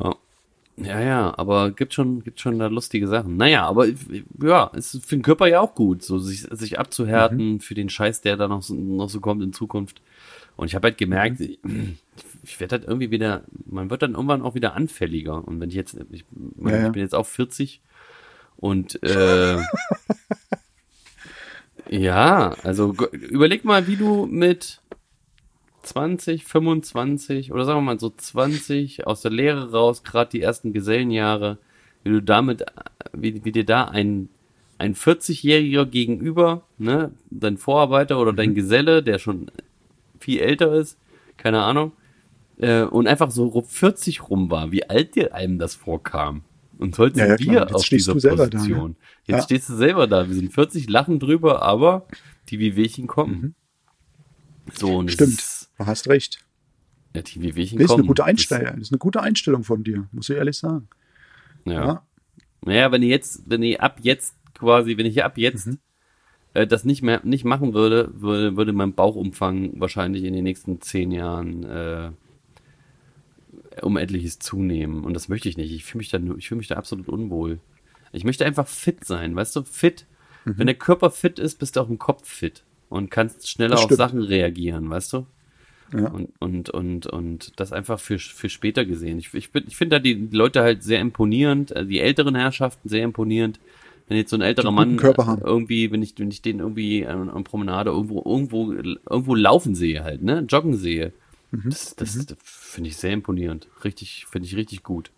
Ja. 0.00 0.14
Ja, 0.78 1.00
ja, 1.00 1.38
aber 1.38 1.70
gibt 1.70 1.92
schon, 1.92 2.24
gibt 2.24 2.40
schon 2.40 2.58
da 2.58 2.66
lustige 2.66 3.06
Sachen. 3.06 3.36
Naja, 3.36 3.66
aber 3.66 3.86
ja, 4.42 4.70
es 4.74 4.94
ist 4.94 5.04
für 5.06 5.16
den 5.16 5.22
Körper 5.22 5.46
ja 5.46 5.60
auch 5.60 5.74
gut, 5.74 6.02
so 6.02 6.18
sich, 6.18 6.42
sich 6.50 6.78
abzuhärten 6.78 7.54
Mhm. 7.54 7.60
für 7.60 7.74
den 7.74 7.90
Scheiß, 7.90 8.22
der 8.22 8.36
da 8.38 8.48
noch 8.48 8.62
so, 8.62 8.74
noch 8.74 9.10
so 9.10 9.20
kommt 9.20 9.42
in 9.42 9.52
Zukunft. 9.52 10.00
Und 10.56 10.66
ich 10.68 10.74
habe 10.74 10.88
halt 10.88 10.98
gemerkt, 10.98 11.40
Mhm. 11.40 11.46
ich, 11.46 11.58
ich 12.42 12.60
werde 12.60 12.76
halt 12.76 12.84
irgendwie 12.88 13.10
wieder, 13.10 13.42
man 13.66 13.90
wird 13.90 14.02
dann 14.02 14.12
irgendwann 14.14 14.42
auch 14.42 14.54
wieder 14.54 14.74
anfälliger. 14.74 15.46
Und 15.46 15.60
wenn 15.60 15.68
ich 15.68 15.74
jetzt, 15.76 15.96
ich, 16.10 16.24
meine, 16.56 16.76
Ja, 16.76 16.82
ja. 16.82 16.86
ich 16.88 16.92
bin 16.94 17.02
jetzt 17.02 17.14
auch 17.14 17.26
40 17.26 17.82
und 18.56 19.00
äh, 19.02 19.58
ja, 21.90 22.54
also 22.62 22.94
überleg 23.12 23.64
mal, 23.64 23.86
wie 23.86 23.96
du 23.96 24.26
mit 24.26 24.80
20, 25.82 26.44
25 26.44 27.52
oder 27.52 27.64
sagen 27.64 27.78
wir 27.78 27.82
mal 27.94 28.00
so 28.00 28.10
20 28.10 29.06
aus 29.06 29.22
der 29.22 29.30
Lehre 29.30 29.70
raus, 29.72 30.02
gerade 30.04 30.30
die 30.30 30.40
ersten 30.40 30.72
Gesellenjahre, 30.72 31.58
wie 32.04 32.10
du 32.10 32.22
damit, 32.22 32.64
wie, 33.12 33.44
wie 33.44 33.52
dir 33.52 33.64
da 33.64 33.84
ein, 33.84 34.28
ein 34.78 34.94
40-Jähriger 34.94 35.86
gegenüber, 35.86 36.62
ne, 36.78 37.12
dein 37.30 37.56
Vorarbeiter 37.58 38.18
oder 38.20 38.32
Mhm. 38.32 38.36
dein 38.36 38.54
Geselle, 38.54 39.02
der 39.02 39.18
schon 39.18 39.50
viel 40.18 40.40
älter 40.40 40.72
ist, 40.74 40.96
keine 41.36 41.62
Ahnung, 41.62 41.92
äh, 42.58 42.82
und 42.82 43.06
einfach 43.06 43.30
so 43.30 43.46
rum 43.46 43.64
40 43.64 44.28
rum 44.30 44.50
war, 44.50 44.72
wie 44.72 44.88
alt 44.88 45.14
dir 45.14 45.34
einem 45.34 45.58
das 45.58 45.74
vorkam. 45.74 46.42
Und 46.78 46.98
heute 46.98 47.20
Ja, 47.20 47.26
ja, 47.26 47.38
wir 47.38 47.74
auf 47.76 47.88
dieser 47.88 48.18
selber 48.18 48.48
da, 48.48 48.58
ne? 48.58 48.60
Position. 48.60 48.96
Jetzt 49.26 49.36
Ja. 49.36 49.42
stehst 49.42 49.68
du 49.68 49.76
selber 49.76 50.06
da. 50.06 50.26
Wir 50.28 50.34
sind 50.34 50.52
40, 50.52 50.88
lachen 50.88 51.20
drüber, 51.20 51.62
aber 51.62 52.06
die 52.48 52.58
Wehwehchen 52.58 53.06
kommen. 53.06 53.54
So, 54.74 54.96
und 54.96 55.06
Mhm. 55.06 55.10
Stimmt, 55.10 55.61
hast 55.86 56.08
recht. 56.08 56.44
ja, 57.14 57.22
die 57.22 57.42
Wehwehchen 57.42 57.78
Das 57.78 57.84
ist 57.84 57.88
kommen. 57.90 58.00
eine 58.02 58.08
gute 58.08 58.24
Einstellung. 58.24 58.66
Das 58.74 58.82
ist 58.82 58.92
eine 58.92 58.98
gute 58.98 59.20
Einstellung 59.20 59.64
von 59.64 59.84
dir, 59.84 60.08
muss 60.12 60.28
ich 60.30 60.36
ehrlich 60.36 60.56
sagen. 60.58 60.88
Ja. 61.64 61.72
Ja. 61.72 62.06
Naja, 62.64 62.92
wenn 62.92 63.02
ihr 63.02 63.08
jetzt, 63.10 63.42
wenn 63.46 63.62
ihr 63.62 63.82
ab 63.82 63.98
jetzt 64.02 64.36
quasi, 64.54 64.96
wenn 64.96 65.06
ich 65.06 65.22
ab 65.24 65.36
jetzt 65.38 65.66
Mhm. 65.66 65.78
äh, 66.54 66.66
das 66.66 66.84
nicht 66.84 67.02
mehr 67.02 67.20
nicht 67.24 67.44
machen 67.44 67.74
würde, 67.74 68.10
würde, 68.14 68.56
würde 68.56 68.72
mein 68.72 68.94
Bauchumfang 68.94 69.80
wahrscheinlich 69.80 70.24
in 70.24 70.32
den 70.32 70.44
nächsten 70.44 70.80
zehn 70.80 71.10
Jahren 71.10 71.64
äh, 71.64 72.10
um 73.82 73.96
etliches 73.96 74.38
zunehmen. 74.38 75.04
Und 75.04 75.14
das 75.14 75.28
möchte 75.28 75.48
ich 75.48 75.56
nicht. 75.56 75.72
Ich 75.72 75.84
fühle 75.84 75.98
mich 76.00 76.10
da 76.10 76.18
ich 76.36 76.48
fühle 76.48 76.58
mich 76.58 76.68
da 76.68 76.76
absolut 76.76 77.08
unwohl. 77.08 77.58
Ich 78.12 78.24
möchte 78.24 78.44
einfach 78.44 78.68
fit 78.68 79.04
sein, 79.04 79.34
weißt 79.34 79.56
du, 79.56 79.62
fit. 79.64 80.06
Mhm. 80.44 80.58
Wenn 80.58 80.66
der 80.66 80.76
Körper 80.76 81.10
fit 81.10 81.38
ist, 81.38 81.58
bist 81.58 81.76
du 81.76 81.80
auch 81.80 81.88
im 81.88 81.98
Kopf 81.98 82.28
fit 82.28 82.64
und 82.88 83.10
kannst 83.10 83.48
schneller 83.48 83.78
auf. 83.78 83.90
Sachen 83.90 84.20
reagieren, 84.20 84.90
weißt 84.90 85.12
du? 85.14 85.26
Ja. 85.92 86.08
Und, 86.08 86.30
und, 86.38 86.70
und, 86.70 87.06
und 87.06 87.52
das 87.56 87.72
einfach 87.72 88.00
für, 88.00 88.18
für 88.18 88.48
später 88.48 88.84
gesehen. 88.84 89.18
Ich, 89.18 89.34
ich, 89.34 89.50
bin- 89.50 89.64
ich 89.66 89.76
finde 89.76 89.96
da 89.96 90.00
die 90.00 90.28
Leute 90.30 90.62
halt 90.62 90.82
sehr 90.82 91.00
imponierend, 91.00 91.70
äh, 91.72 91.84
die 91.84 92.00
älteren 92.00 92.34
Herrschaften 92.34 92.88
sehr 92.88 93.04
imponierend, 93.04 93.60
wenn 94.08 94.16
jetzt 94.16 94.30
so 94.30 94.36
ein 94.36 94.42
älterer 94.42 94.70
Mann 94.70 94.98
irgendwie, 94.98 95.90
wenn 95.90 96.02
ich, 96.02 96.14
wenn 96.18 96.30
ich 96.30 96.42
den 96.42 96.58
irgendwie 96.60 97.06
an, 97.06 97.28
an 97.28 97.44
Promenade 97.44 97.90
irgendwo, 97.90 98.22
irgendwo, 98.24 98.72
irgendwo 98.72 99.34
laufen 99.34 99.74
sehe 99.74 100.02
halt, 100.02 100.22
ne, 100.22 100.44
joggen 100.48 100.76
sehe, 100.76 101.12
mhm. 101.50 101.70
das, 101.70 101.94
das, 101.94 102.16
mhm. 102.16 102.26
das 102.26 102.38
finde 102.42 102.88
ich 102.88 102.96
sehr 102.96 103.12
imponierend. 103.12 103.68
Richtig, 103.84 104.26
finde 104.30 104.48
ich 104.48 104.56
richtig 104.56 104.82
gut. 104.82 105.10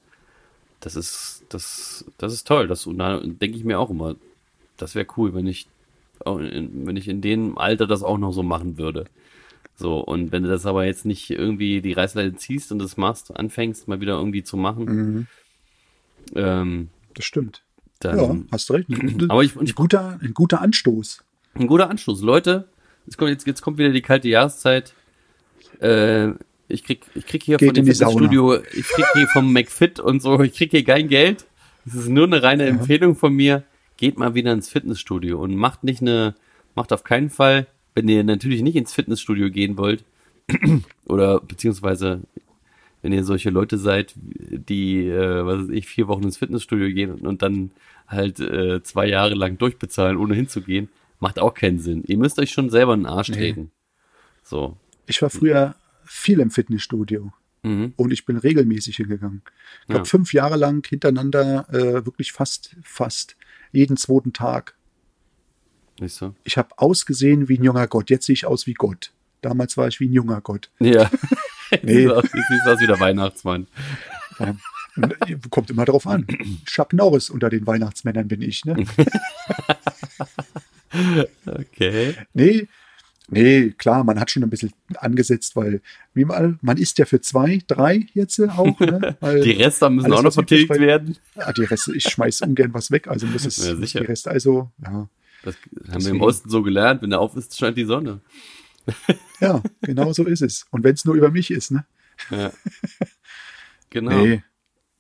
Das 0.80 0.96
ist, 0.96 1.44
das, 1.48 2.04
das 2.18 2.32
ist 2.32 2.46
toll. 2.46 2.68
Das, 2.68 2.86
und 2.86 2.98
da 2.98 3.20
denke 3.20 3.56
ich 3.56 3.64
mir 3.64 3.78
auch 3.78 3.90
immer, 3.90 4.16
das 4.76 4.94
wäre 4.94 5.06
cool, 5.16 5.34
wenn 5.34 5.46
ich, 5.46 5.66
wenn 6.24 6.96
ich 6.96 7.08
in 7.08 7.20
dem 7.20 7.58
Alter 7.58 7.86
das 7.86 8.02
auch 8.02 8.18
noch 8.18 8.32
so 8.32 8.42
machen 8.42 8.76
würde. 8.76 9.06
So, 9.76 9.98
und 9.98 10.30
wenn 10.30 10.44
du 10.44 10.48
das 10.48 10.66
aber 10.66 10.86
jetzt 10.86 11.04
nicht 11.04 11.30
irgendwie 11.30 11.80
die 11.80 11.92
Reißleine 11.92 12.36
ziehst 12.36 12.70
und 12.70 12.78
das 12.78 12.96
machst, 12.96 13.36
anfängst, 13.36 13.88
mal 13.88 14.00
wieder 14.00 14.14
irgendwie 14.14 14.44
zu 14.44 14.56
machen. 14.56 14.84
Mhm. 14.84 15.26
Ähm, 16.34 16.88
das 17.14 17.24
stimmt. 17.24 17.62
Dann, 18.00 18.18
ja, 18.18 18.36
hast 18.52 18.70
recht. 18.70 18.88
Aber 19.28 19.42
ich, 19.42 19.56
ein, 19.56 19.66
guter, 19.74 20.18
ein 20.22 20.32
guter 20.32 20.60
Anstoß. 20.60 21.24
Ein 21.54 21.66
guter 21.66 21.90
Anstoß. 21.90 22.22
Leute, 22.22 22.68
jetzt 23.06 23.18
kommt, 23.18 23.30
jetzt, 23.30 23.46
jetzt 23.46 23.62
kommt 23.62 23.78
wieder 23.78 23.90
die 23.90 24.02
kalte 24.02 24.28
Jahreszeit. 24.28 24.94
Äh, 25.80 26.30
ich 26.68 26.84
krieg, 26.84 27.04
ich 27.14 27.26
krieg 27.26 27.42
hier 27.42 27.56
Geht 27.56 27.68
von 27.68 27.74
dem 27.74 27.86
Fitnessstudio, 27.86 28.56
ich 28.56 28.88
krieg 28.88 29.04
hier 29.12 29.26
vom 29.28 29.52
McFit 29.52 30.00
und 30.00 30.22
so, 30.22 30.40
ich 30.40 30.54
krieg 30.54 30.70
hier 30.70 30.84
kein 30.84 31.08
Geld. 31.08 31.46
Das 31.84 31.94
ist 31.94 32.08
nur 32.08 32.26
eine 32.26 32.42
reine 32.42 32.64
ja. 32.64 32.70
Empfehlung 32.70 33.16
von 33.16 33.34
mir. 33.34 33.64
Geht 33.96 34.18
mal 34.18 34.34
wieder 34.34 34.52
ins 34.52 34.68
Fitnessstudio 34.70 35.40
und 35.40 35.54
macht 35.54 35.84
nicht 35.84 36.00
eine, 36.00 36.34
macht 36.74 36.92
auf 36.92 37.04
keinen 37.04 37.30
Fall 37.30 37.66
wenn 37.94 38.08
ihr 38.08 38.24
natürlich 38.24 38.62
nicht 38.62 38.76
ins 38.76 38.92
Fitnessstudio 38.92 39.50
gehen 39.50 39.76
wollt, 39.76 40.04
oder 41.06 41.40
beziehungsweise 41.40 42.20
wenn 43.02 43.12
ihr 43.12 43.24
solche 43.24 43.50
Leute 43.50 43.76
seid, 43.76 44.14
die, 44.16 45.06
äh, 45.06 45.44
was 45.44 45.64
weiß 45.64 45.68
ich, 45.70 45.86
vier 45.86 46.08
Wochen 46.08 46.24
ins 46.24 46.38
Fitnessstudio 46.38 46.88
gehen 46.94 47.10
und, 47.10 47.26
und 47.26 47.42
dann 47.42 47.70
halt 48.08 48.40
äh, 48.40 48.82
zwei 48.82 49.06
Jahre 49.06 49.34
lang 49.34 49.58
durchbezahlen, 49.58 50.16
ohne 50.16 50.34
hinzugehen, 50.34 50.88
macht 51.20 51.38
auch 51.38 51.54
keinen 51.54 51.78
Sinn. 51.78 52.02
Ihr 52.06 52.18
müsst 52.18 52.38
euch 52.38 52.50
schon 52.50 52.70
selber 52.70 52.94
in 52.94 53.00
den 53.00 53.06
Arsch 53.06 53.30
treten. 53.30 53.60
Nee. 53.60 53.68
So. 54.42 54.76
Ich 55.06 55.20
war 55.22 55.30
früher 55.30 55.74
viel 56.04 56.40
im 56.40 56.50
Fitnessstudio. 56.50 57.32
Mhm. 57.62 57.94
Und 57.96 58.12
ich 58.12 58.26
bin 58.26 58.36
regelmäßig 58.36 58.96
hingegangen. 58.96 59.42
Ich 59.84 59.90
habe 59.90 60.00
ja. 60.00 60.04
fünf 60.04 60.32
Jahre 60.32 60.56
lang 60.56 60.86
hintereinander 60.86 61.66
äh, 61.70 62.06
wirklich 62.06 62.32
fast, 62.32 62.76
fast 62.82 63.36
jeden 63.72 63.96
zweiten 63.96 64.32
Tag 64.32 64.76
so? 66.00 66.34
Ich 66.44 66.58
habe 66.58 66.70
ausgesehen 66.76 67.48
wie 67.48 67.58
ein 67.58 67.64
junger 67.64 67.86
Gott. 67.86 68.10
Jetzt 68.10 68.26
sehe 68.26 68.34
ich 68.34 68.46
aus 68.46 68.66
wie 68.66 68.74
Gott. 68.74 69.12
Damals 69.40 69.76
war 69.76 69.88
ich 69.88 70.00
wie 70.00 70.08
ein 70.08 70.12
junger 70.12 70.40
Gott. 70.40 70.70
Ja. 70.80 71.10
nee. 71.82 72.04
Jetzt 72.04 72.32
siehst 72.32 72.66
aus 72.66 72.80
wie 72.80 72.86
der 72.86 73.00
Weihnachtsmann. 73.00 73.66
Ja. 74.38 74.54
Kommt 75.50 75.70
immer 75.70 75.84
drauf 75.84 76.06
an. 76.06 76.26
Chuck 76.66 76.92
Norris 76.92 77.28
unter 77.30 77.50
den 77.50 77.66
Weihnachtsmännern 77.66 78.28
bin 78.28 78.42
ich, 78.42 78.64
ne? 78.64 78.76
okay. 81.46 82.14
Nee, 82.32 82.68
nee, 83.28 83.70
klar, 83.70 84.04
man 84.04 84.20
hat 84.20 84.30
schon 84.30 84.44
ein 84.44 84.50
bisschen 84.50 84.72
angesetzt, 84.96 85.56
weil 85.56 85.80
wie 86.12 86.24
mal, 86.24 86.58
man 86.60 86.76
isst 86.76 86.98
ja 86.98 87.06
für 87.06 87.20
zwei, 87.20 87.60
drei 87.66 88.06
jetzt 88.14 88.40
auch. 88.40 88.78
Ne? 88.78 89.16
Die 89.44 89.50
Reste 89.52 89.90
müssen 89.90 90.12
auch 90.12 90.22
noch 90.22 90.32
vertilgt 90.32 90.70
werden. 90.70 91.16
Ja, 91.34 91.52
die 91.52 91.64
Reste, 91.64 91.94
ich 91.96 92.04
schmeiß 92.04 92.42
ungern 92.42 92.72
was 92.72 92.90
weg, 92.90 93.08
also 93.08 93.26
muss 93.26 93.44
es 93.44 93.66
ja, 93.66 93.74
die 93.74 94.06
Reste 94.06 94.30
also, 94.30 94.70
ja. 94.82 95.08
Das 95.44 95.54
haben 95.56 95.70
Deswegen. 95.72 96.04
wir 96.04 96.10
im 96.12 96.20
Osten 96.22 96.50
so 96.50 96.62
gelernt, 96.62 97.02
wenn 97.02 97.10
der 97.10 97.20
auf 97.20 97.36
ist, 97.36 97.56
scheint 97.58 97.76
die 97.76 97.84
Sonne. 97.84 98.20
ja, 99.40 99.62
genau 99.82 100.12
so 100.12 100.24
ist 100.24 100.42
es. 100.42 100.66
Und 100.70 100.84
wenn 100.84 100.94
es 100.94 101.04
nur 101.04 101.14
über 101.14 101.30
mich 101.30 101.50
ist, 101.50 101.70
ne? 101.70 101.86
Ja. 102.30 102.52
Genau. 103.90 104.10
Nee, 104.10 104.42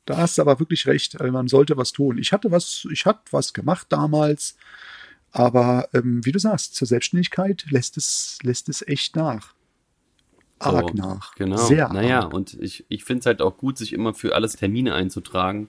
da 0.04 0.18
hast 0.18 0.38
du 0.38 0.42
aber 0.42 0.60
wirklich 0.60 0.86
recht. 0.86 1.20
Also 1.20 1.32
man 1.32 1.48
sollte 1.48 1.76
was 1.76 1.92
tun. 1.92 2.18
Ich 2.18 2.32
hatte 2.32 2.50
was, 2.50 2.86
ich 2.92 3.06
hatte 3.06 3.22
was 3.30 3.52
gemacht 3.52 3.86
damals, 3.90 4.56
aber 5.32 5.88
ähm, 5.94 6.24
wie 6.24 6.32
du 6.32 6.38
sagst, 6.38 6.74
zur 6.74 6.86
Selbstständigkeit 6.86 7.64
lässt 7.70 7.96
es, 7.96 8.38
lässt 8.42 8.68
es 8.68 8.86
echt 8.86 9.16
nach. 9.16 9.54
Arg 10.58 10.90
so, 10.90 10.96
nach. 10.96 11.34
Genau. 11.34 11.56
Sehr 11.56 11.88
naja, 11.92 12.20
arg. 12.20 12.34
und 12.34 12.54
ich, 12.54 12.84
ich 12.88 13.04
finde 13.04 13.20
es 13.20 13.26
halt 13.26 13.42
auch 13.42 13.56
gut, 13.56 13.78
sich 13.78 13.92
immer 13.92 14.14
für 14.14 14.34
alles 14.34 14.56
Termine 14.56 14.94
einzutragen. 14.94 15.68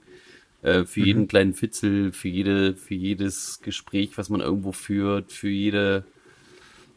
Äh, 0.65 0.86
für 0.86 1.01
mhm. 1.01 1.06
jeden 1.06 1.28
kleinen 1.28 1.54
Fitzel, 1.54 2.12
für 2.12 2.28
jede, 2.28 2.75
für 2.75 2.95
jedes 2.95 3.62
Gespräch, 3.62 4.17
was 4.17 4.30
man 4.30 4.41
irgendwo 4.41 4.71
führt, 4.71 5.32
für 5.32 5.47
jede, 5.49 6.06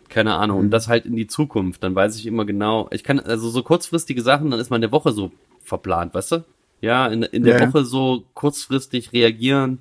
keine 0.09 0.37
Ahnung, 0.37 0.57
mhm. 0.57 0.64
und 0.64 0.70
das 0.70 0.88
halt 0.88 1.04
in 1.04 1.16
die 1.16 1.26
Zukunft. 1.26 1.83
Dann 1.83 1.94
weiß 1.94 2.16
ich 2.16 2.24
immer 2.24 2.46
genau, 2.46 2.88
ich 2.92 3.04
kann, 3.04 3.20
also 3.20 3.50
so 3.50 3.62
kurzfristige 3.62 4.22
Sachen, 4.22 4.50
dann 4.50 4.59
ist 4.59 4.70
meine 4.70 4.90
Woche 4.90 5.12
so 5.12 5.33
verplant, 5.62 6.14
weißt 6.14 6.33
du? 6.33 6.44
Ja, 6.81 7.09
in, 7.09 7.22
in 7.24 7.44
der 7.44 7.61
ja. 7.61 7.68
Woche 7.68 7.85
so 7.85 8.24
kurzfristig 8.33 9.12
reagieren. 9.12 9.81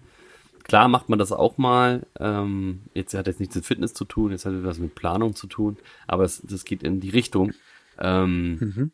Klar 0.64 0.90
macht 0.90 1.08
man 1.08 1.18
das 1.18 1.32
auch 1.32 1.58
mal. 1.58 2.06
Ähm, 2.20 2.82
jetzt 2.94 3.14
hat 3.14 3.28
jetzt 3.28 3.40
nichts 3.40 3.56
mit 3.56 3.66
Fitness 3.66 3.94
zu 3.94 4.04
tun, 4.04 4.32
jetzt 4.32 4.46
hat 4.46 4.54
was 4.66 4.80
mit 4.80 4.96
Planung 4.96 5.34
zu 5.34 5.48
tun, 5.48 5.78
aber 6.08 6.26
es, 6.26 6.42
das 6.42 6.66
geht 6.66 6.84
in 6.84 7.00
die 7.00 7.12
Richtung. 7.12 7.54
Ähm, 8.00 8.58
mhm. 8.60 8.92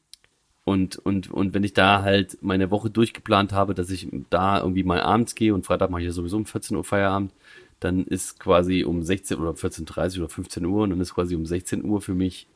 Und, 0.65 0.97
und, 0.97 1.29
und 1.29 1.53
wenn 1.53 1.63
ich 1.63 1.73
da 1.73 2.03
halt 2.03 2.37
meine 2.41 2.71
Woche 2.71 2.89
durchgeplant 2.89 3.51
habe, 3.51 3.73
dass 3.73 3.89
ich 3.89 4.07
da 4.29 4.59
irgendwie 4.59 4.83
mal 4.83 5.01
abends 5.01 5.35
gehe 5.35 5.53
und 5.53 5.65
Freitag 5.65 5.89
mache 5.89 6.01
ich 6.01 6.07
ja 6.07 6.13
sowieso 6.13 6.37
um 6.37 6.45
14 6.45 6.77
Uhr 6.77 6.85
Feierabend, 6.85 7.33
dann 7.81 8.05
ist 8.05 8.39
quasi 8.39 8.85
um 8.85 9.03
16 9.03 9.37
oder 9.39 9.51
14.30 9.51 10.19
oder 10.19 10.29
15 10.29 10.65
Uhr 10.65 10.83
und 10.83 10.91
dann 10.91 11.01
ist 11.01 11.13
quasi 11.13 11.35
um 11.35 11.45
16 11.45 11.83
Uhr 11.83 12.01
für 12.01 12.13
mich 12.13 12.47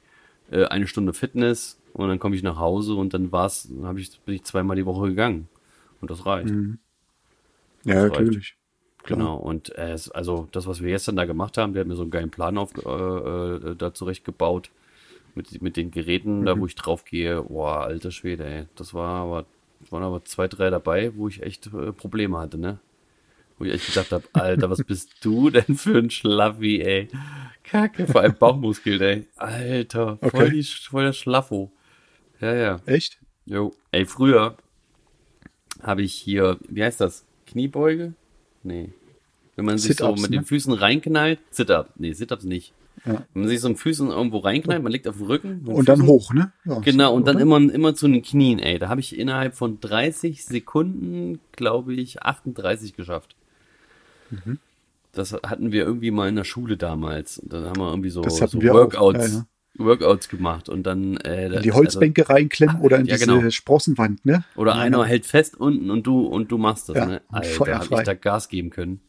äh, 0.51 0.65
eine 0.65 0.87
Stunde 0.87 1.11
Fitness 1.11 1.77
und 1.91 2.07
dann 2.07 2.19
komme 2.19 2.35
ich 2.35 2.43
nach 2.43 2.57
Hause 2.57 2.95
und 2.95 3.13
dann 3.13 3.31
war's, 3.33 3.67
dann 3.69 3.85
hab 3.85 3.97
ich, 3.97 4.17
bin 4.21 4.35
ich 4.35 4.43
zweimal 4.43 4.77
die 4.77 4.85
Woche 4.85 5.09
gegangen. 5.09 5.49
Und 5.99 6.11
das 6.11 6.25
reicht. 6.25 6.49
Mhm. 6.49 6.79
Ja, 7.83 8.07
das 8.07 8.19
natürlich. 8.19 8.55
Klar. 9.03 9.19
Genau, 9.19 9.37
und 9.37 9.75
äh, 9.77 9.97
also 10.13 10.47
das, 10.51 10.67
was 10.67 10.81
wir 10.81 10.91
gestern 10.91 11.15
da 11.15 11.25
gemacht 11.25 11.57
haben, 11.57 11.73
der 11.73 11.81
hat 11.81 11.87
mir 11.87 11.95
so 11.95 12.03
einen 12.03 12.11
geilen 12.11 12.29
Plan 12.29 12.57
auf, 12.57 12.71
äh, 12.77 13.71
äh, 13.71 13.75
da 13.75 13.93
zurechtgebaut 13.93 14.69
mit, 15.37 15.61
mit 15.61 15.77
den 15.77 15.91
Geräten, 15.91 16.41
mhm. 16.41 16.45
da 16.45 16.59
wo 16.59 16.65
ich 16.65 16.75
drauf 16.75 17.05
gehe, 17.05 17.43
boah, 17.43 17.83
alter 17.83 18.11
Schwede, 18.11 18.45
ey. 18.45 18.65
Das 18.75 18.93
war 18.93 19.21
aber, 19.21 19.45
waren 19.89 20.03
aber 20.03 20.25
zwei, 20.25 20.47
drei 20.47 20.69
dabei, 20.69 21.15
wo 21.15 21.27
ich 21.29 21.41
echt 21.43 21.67
äh, 21.67 21.93
Probleme 21.93 22.37
hatte, 22.37 22.57
ne? 22.57 22.79
Wo 23.57 23.65
ich 23.65 23.73
echt 23.73 23.87
gedacht 23.87 24.11
habe, 24.11 24.23
Alter, 24.33 24.69
was 24.69 24.83
bist 24.83 25.15
du 25.21 25.49
denn 25.51 25.75
für 25.75 25.97
ein 25.97 26.09
Schlaffi, 26.09 26.81
ey? 26.81 27.07
Kacke, 27.63 28.05
vor 28.05 28.21
allem 28.21 28.35
Bauchmuskel, 28.35 29.01
ey. 29.01 29.27
Alter, 29.37 30.17
voll, 30.17 30.29
okay. 30.33 30.49
die, 30.51 30.63
voll 30.63 31.05
der 31.05 31.13
Schlaffo. 31.13 31.71
Ja, 32.39 32.53
ja. 32.53 32.79
Echt? 32.85 33.19
Jo. 33.45 33.73
Ey, 33.91 34.05
früher 34.05 34.57
habe 35.81 36.01
ich 36.01 36.13
hier, 36.13 36.57
wie 36.67 36.83
heißt 36.83 37.01
das? 37.01 37.25
Kniebeuge? 37.45 38.13
Nee. 38.63 38.89
Wenn 39.55 39.65
man 39.65 39.77
sich 39.77 39.97
so 39.97 40.11
mit 40.11 40.29
ne? 40.29 40.37
den 40.37 40.45
Füßen 40.45 40.73
reinknallt. 40.73 41.39
Sit-up. 41.49 41.91
Nee, 41.95 42.13
Sit-ups 42.13 42.43
nicht. 42.43 42.73
Ja. 43.07 43.23
Wenn 43.33 43.43
man 43.43 43.49
sich 43.49 43.59
so 43.61 43.69
mit 43.69 43.79
Füßen 43.79 44.09
irgendwo 44.09 44.39
reinknallt, 44.39 44.83
man 44.83 44.91
liegt 44.91 45.07
auf 45.07 45.17
dem 45.17 45.25
Rücken. 45.25 45.61
Und 45.65 45.67
Füßen, 45.67 45.85
dann 45.85 46.05
hoch, 46.05 46.33
ne? 46.33 46.51
Ja, 46.65 46.79
genau, 46.79 47.13
und 47.13 47.27
dann 47.27 47.39
immer, 47.39 47.57
immer 47.57 47.95
zu 47.95 48.07
den 48.07 48.21
Knien, 48.21 48.59
ey. 48.59 48.79
Da 48.79 48.89
habe 48.89 48.99
ich 48.99 49.17
innerhalb 49.17 49.55
von 49.55 49.79
30 49.79 50.45
Sekunden, 50.45 51.39
glaube 51.53 51.93
ich, 51.93 52.21
38 52.23 52.95
geschafft. 52.95 53.35
Mhm. 54.29 54.59
Das 55.13 55.33
hatten 55.33 55.71
wir 55.71 55.83
irgendwie 55.83 56.11
mal 56.11 56.29
in 56.29 56.35
der 56.35 56.43
Schule 56.43 56.77
damals. 56.77 57.39
Und 57.39 57.51
dann 57.53 57.65
haben 57.65 57.79
wir 57.79 57.89
irgendwie 57.89 58.09
so, 58.09 58.23
so 58.27 58.61
Workouts, 58.61 59.33
ja, 59.33 59.45
Workouts 59.77 60.29
gemacht 60.29 60.69
und 60.69 60.83
dann 60.83 61.17
äh, 61.17 61.47
in 61.47 61.61
die 61.61 61.71
Holzbänke 61.71 62.23
also, 62.23 62.33
reinklemmen 62.33 62.81
oder 62.81 62.99
in 62.99 63.05
ja, 63.05 63.15
diese 63.15 63.27
genau. 63.27 63.49
Sprossenwand, 63.49 64.25
ne? 64.25 64.43
Oder 64.55 64.75
ja, 64.75 64.81
einer 64.81 65.05
hält 65.05 65.25
fest 65.25 65.57
unten 65.59 65.89
und 65.91 66.05
du 66.05 66.25
und 66.25 66.51
du 66.51 66.57
machst 66.57 66.89
das, 66.89 66.97
ja, 66.97 67.05
ne? 67.05 67.21
Alter, 67.29 67.79
hab 67.79 67.91
ich 67.91 68.05
da 68.05 68.13
Gas 68.13 68.49
geben 68.49 68.69
können. 68.69 69.01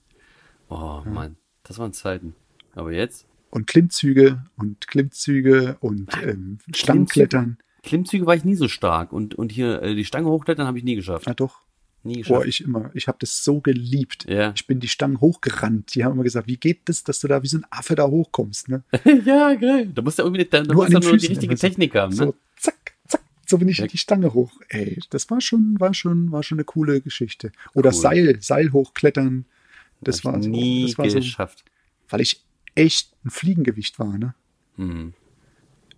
Oh 0.69 1.03
Mann, 1.05 1.37
das 1.65 1.79
waren 1.79 1.93
Zeiten. 1.93 2.35
Aber 2.75 2.93
jetzt? 2.93 3.27
Und 3.51 3.67
Klimmzüge 3.67 4.45
und 4.57 4.87
Klimmzüge 4.87 5.77
und 5.81 6.11
ähm, 6.23 6.59
Stangenklettern. 6.75 7.59
Klimmzüge 7.83 8.27
war 8.27 8.35
ich 8.35 8.45
nie 8.45 8.55
so 8.55 8.69
stark 8.69 9.13
und, 9.13 9.35
und 9.35 9.53
hier 9.53 9.83
äh, 9.83 9.95
die 9.95 10.05
Stange 10.05 10.29
hochklettern 10.29 10.67
habe 10.67 10.79
ich 10.79 10.85
nie 10.85 10.97
geschafft. 10.97 11.27
Ja, 11.27 11.35
doch. 11.35 11.61
Nie 12.05 12.19
geschafft. 12.19 12.41
Boah, 12.41 12.47
ich 12.47 12.63
immer. 12.63 12.91
Ich 12.95 13.09
habe 13.09 13.19
das 13.21 13.43
so 13.43 13.61
geliebt. 13.61 14.27
Ja. 14.29 14.53
Ich 14.55 14.67
bin 14.67 14.81
die 14.81 14.89
Stangen 14.89 15.21
hochgerannt. 15.21 15.95
Die 15.95 16.05
haben 16.05 16.13
immer 16.13 16.23
gesagt, 16.23 16.47
wie 16.47 16.57
geht 16.57 16.89
das, 16.89 17.03
dass 17.05 17.21
du 17.21 17.29
da 17.29 17.43
wie 17.43 17.49
so 17.49 17.59
ein 17.59 17.67
Affe 17.71 17.95
da 17.95 18.07
hochkommst, 18.07 18.69
ne? 18.69 18.83
ja, 19.25 19.55
geil. 19.55 19.91
Da 19.95 20.03
musst 20.03 20.19
du 20.19 20.23
irgendwie 20.23 20.45
da, 20.45 20.63
da 20.63 20.73
nur, 20.73 20.85
musst 20.85 20.93
nur 20.93 21.03
Füßen, 21.03 21.19
die 21.19 21.27
richtige 21.27 21.57
Technik 21.57 21.95
haben, 21.95 22.11
ne? 22.11 22.27
So, 22.27 22.35
zack, 22.57 22.95
zack. 23.07 23.23
So 23.47 23.59
bin 23.59 23.69
ich 23.69 23.79
ja. 23.79 23.87
die 23.87 23.99
Stange 23.99 24.33
hoch. 24.35 24.53
Ey, 24.69 25.01
das 25.11 25.31
war 25.31 25.41
schon, 25.41 25.77
war 25.79 25.95
schon, 25.95 26.31
war 26.31 26.43
schon 26.43 26.59
eine 26.59 26.65
coole 26.65 27.01
Geschichte. 27.01 27.53
Oder 27.75 27.91
cool. 27.91 27.97
Seil, 27.97 28.39
Seil 28.41 28.73
hochklettern. 28.73 29.47
Das 30.01 30.25
war 30.25 30.41
so, 30.41 30.49
nie 30.49 30.87
das 30.87 30.99
war 30.99 31.09
geschafft. 31.09 31.59
So, 31.61 31.65
weil 32.11 32.21
ich 32.21 32.43
echt 32.79 33.13
ein 33.25 33.31
Fliegengewicht 33.31 33.99
war. 33.99 34.17
Ne? 34.17 34.35
Mhm. 34.77 35.13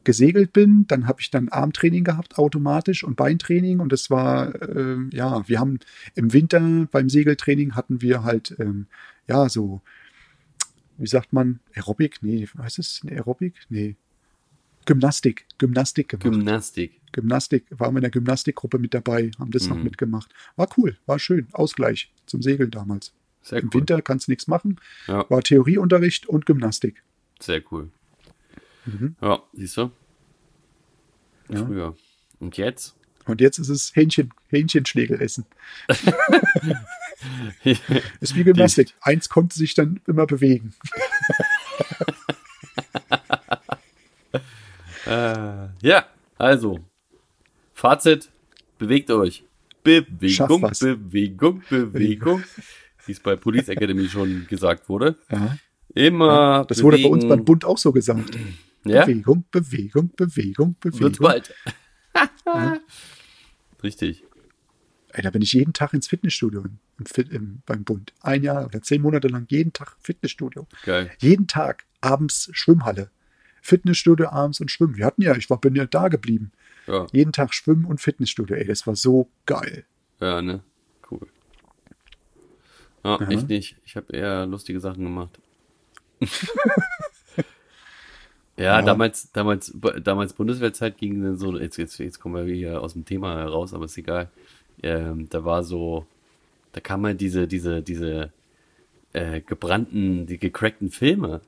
Gesegelt 0.03 0.55
bin, 0.55 0.87
dann 0.89 1.07
habe 1.07 1.21
ich 1.21 1.31
dann 1.31 1.51
Armtraining 1.51 2.05
gehabt 2.05 2.39
automatisch 2.39 3.05
und 3.05 3.17
Beintraining 3.17 3.81
und 3.81 3.93
das 3.93 4.09
war, 4.09 4.55
äh, 4.63 4.97
ja, 5.13 5.47
wir 5.47 5.61
haben 5.61 5.79
im 6.15 6.33
Winter 6.33 6.89
beim 6.91 7.11
Segeltraining 7.11 7.75
hatten 7.75 8.01
wir 8.01 8.25
halt, 8.25 8.57
ähm, 8.59 8.87
ja, 9.29 9.51
so, 9.51 9.83
wie 10.97 11.07
sagt 11.07 11.35
man, 11.35 11.61
Aerobic? 11.75 12.23
Nee, 12.23 12.49
heißt 12.57 12.79
es 12.79 13.03
Aerobic? 13.07 13.55
Nee. 13.69 13.97
Gymnastik, 14.87 15.45
Gymnastik 15.59 16.09
gemacht. 16.09 16.25
Gymnastik. 16.25 17.01
Gymnastik, 17.13 17.67
waren 17.71 17.93
wir 17.93 17.99
in 17.99 18.03
der 18.03 18.11
Gymnastikgruppe 18.11 18.79
mit 18.79 18.95
dabei, 18.95 19.31
haben 19.39 19.51
das 19.51 19.65
mhm. 19.65 19.77
noch 19.77 19.83
mitgemacht. 19.85 20.33
War 20.57 20.69
cool, 20.79 20.97
war 21.05 21.19
schön, 21.19 21.49
Ausgleich 21.53 22.11
zum 22.25 22.41
Segeln 22.41 22.71
damals. 22.71 23.13
Sehr 23.43 23.61
Im 23.61 23.67
cool. 23.69 23.81
Winter 23.81 24.03
kannst 24.03 24.27
du 24.27 24.33
nichts 24.33 24.47
machen. 24.47 24.81
Ja. 25.07 25.29
War 25.31 25.43
Theorieunterricht 25.43 26.27
und 26.27 26.47
Gymnastik. 26.47 27.03
Sehr 27.41 27.63
cool. 27.71 27.91
Mhm. 28.87 29.17
Ja, 29.21 29.43
siehst 29.53 29.77
du? 29.77 29.91
Ja. 31.49 31.67
Früher. 31.67 31.97
Und 32.39 32.57
jetzt? 32.57 32.97
Und 33.27 33.41
jetzt 33.41 33.59
ist 33.59 33.69
es 33.69 33.95
Hähnchen, 33.95 34.33
Hähnchenschlägel 34.49 35.21
essen. 35.21 35.45
Ist 38.21 38.35
wie 38.35 38.45
Gymnastik. 38.45 38.95
Eins 39.03 39.29
konnte 39.29 39.57
sich 39.57 39.75
dann 39.75 40.01
immer 40.07 40.27
bewegen. 40.27 40.75
Äh, 45.07 45.69
ja, 45.83 46.07
also. 46.39 46.79
Fazit. 47.75 48.31
Bewegt 48.79 49.11
euch. 49.11 49.43
Bewegung. 49.83 50.61
Bewegung, 50.61 51.63
Bewegung. 51.69 52.45
Wie 53.11 53.15
es 53.15 53.19
bei 53.19 53.35
Police 53.35 53.69
Academy 53.69 54.09
schon 54.09 54.47
gesagt 54.49 54.89
wurde. 54.89 55.17
Ja. 55.33 55.59
Immer 55.95 56.65
Das 56.69 56.81
wurde 56.81 56.99
bei 56.99 57.09
uns 57.09 57.25
bewegen. 57.25 57.29
beim 57.39 57.45
Bund 57.45 57.65
auch 57.65 57.77
so 57.77 57.91
gesagt. 57.91 58.39
Ja, 58.85 59.05
Bewegung, 59.05 59.45
Bewegung, 59.51 60.11
Bewegung, 60.17 60.77
wird 60.81 60.95
Bewegung. 60.95 61.19
bald. 61.19 61.53
Richtig. 63.83 64.23
Ey, 65.13 65.23
da 65.25 65.31
bin 65.31 65.43
ich 65.43 65.53
jeden 65.55 65.73
Tag 65.73 65.93
ins 65.93 66.07
Fitnessstudio 66.07 66.63
im, 66.63 66.79
im, 67.33 67.63
beim 67.67 67.83
Bund. 67.83 68.13
Ein 68.21 68.45
Jahr 68.45 68.65
oder 68.67 68.81
zehn 68.81 69.03
Monate 69.03 69.27
lang 69.27 69.47
jeden 69.49 69.73
Tag 69.73 69.97
Fitnessstudio. 70.01 70.69
Geil. 70.85 71.11
Jeden 71.19 71.49
Tag 71.49 71.85
abends 72.01 72.49
Schwimmhalle. 72.53 73.11
Fitnessstudio 73.61 74.29
abends 74.29 74.61
und 74.61 74.71
Schwimmen. 74.71 74.97
Wir 74.97 75.05
hatten 75.07 75.23
ja, 75.23 75.35
ich 75.35 75.51
war, 75.51 75.61
bin 75.61 75.75
ja 75.75 75.87
da 75.87 76.07
geblieben. 76.07 76.53
Ja, 76.87 77.09
Jeden 77.13 77.33
Tag 77.33 77.55
Schwimmen 77.55 77.85
und 77.87 78.01
Fitnessstudio. 78.01 78.55
Ey, 78.55 78.67
das 78.67 78.87
war 78.87 78.95
so 78.95 79.29
geil. 79.47 79.85
ja, 80.21 80.41
ne? 80.41 80.63
Ja, 83.05 83.19
Ja. 83.21 83.29
ich 83.31 83.47
nicht. 83.49 83.77
Ich 83.85 83.97
habe 83.97 84.13
eher 84.15 84.47
lustige 84.47 84.81
Sachen 84.81 85.05
gemacht. 85.05 85.39
ja, 88.57 88.65
Ja. 88.79 88.83
damals, 88.83 89.31
damals, 89.33 89.75
damals 90.03 90.33
Bundeswehrzeit 90.35 90.99
ging 90.99 91.23
dann 91.23 91.37
so, 91.39 91.57
jetzt, 91.59 91.77
jetzt, 91.79 91.99
jetzt 91.99 92.21
kommen 92.21 92.47
wir 92.47 92.55
hier 92.55 92.81
aus 92.83 92.93
dem 92.93 93.05
Thema 93.05 93.37
heraus, 93.39 93.73
aber 93.73 93.87
ist 93.87 93.97
egal. 93.99 94.29
Ähm, 94.83 95.29
da 95.31 95.45
war 95.45 95.63
so, 95.65 96.07
da 96.73 96.81
kam 96.81 97.05
halt 97.07 97.21
diese, 97.21 97.47
diese, 97.47 97.83
diese 97.83 98.31
äh, 99.13 99.41
gebrannten, 99.41 100.27
die 100.27 100.39
gecrackten 100.39 100.91
Filme. 100.91 101.41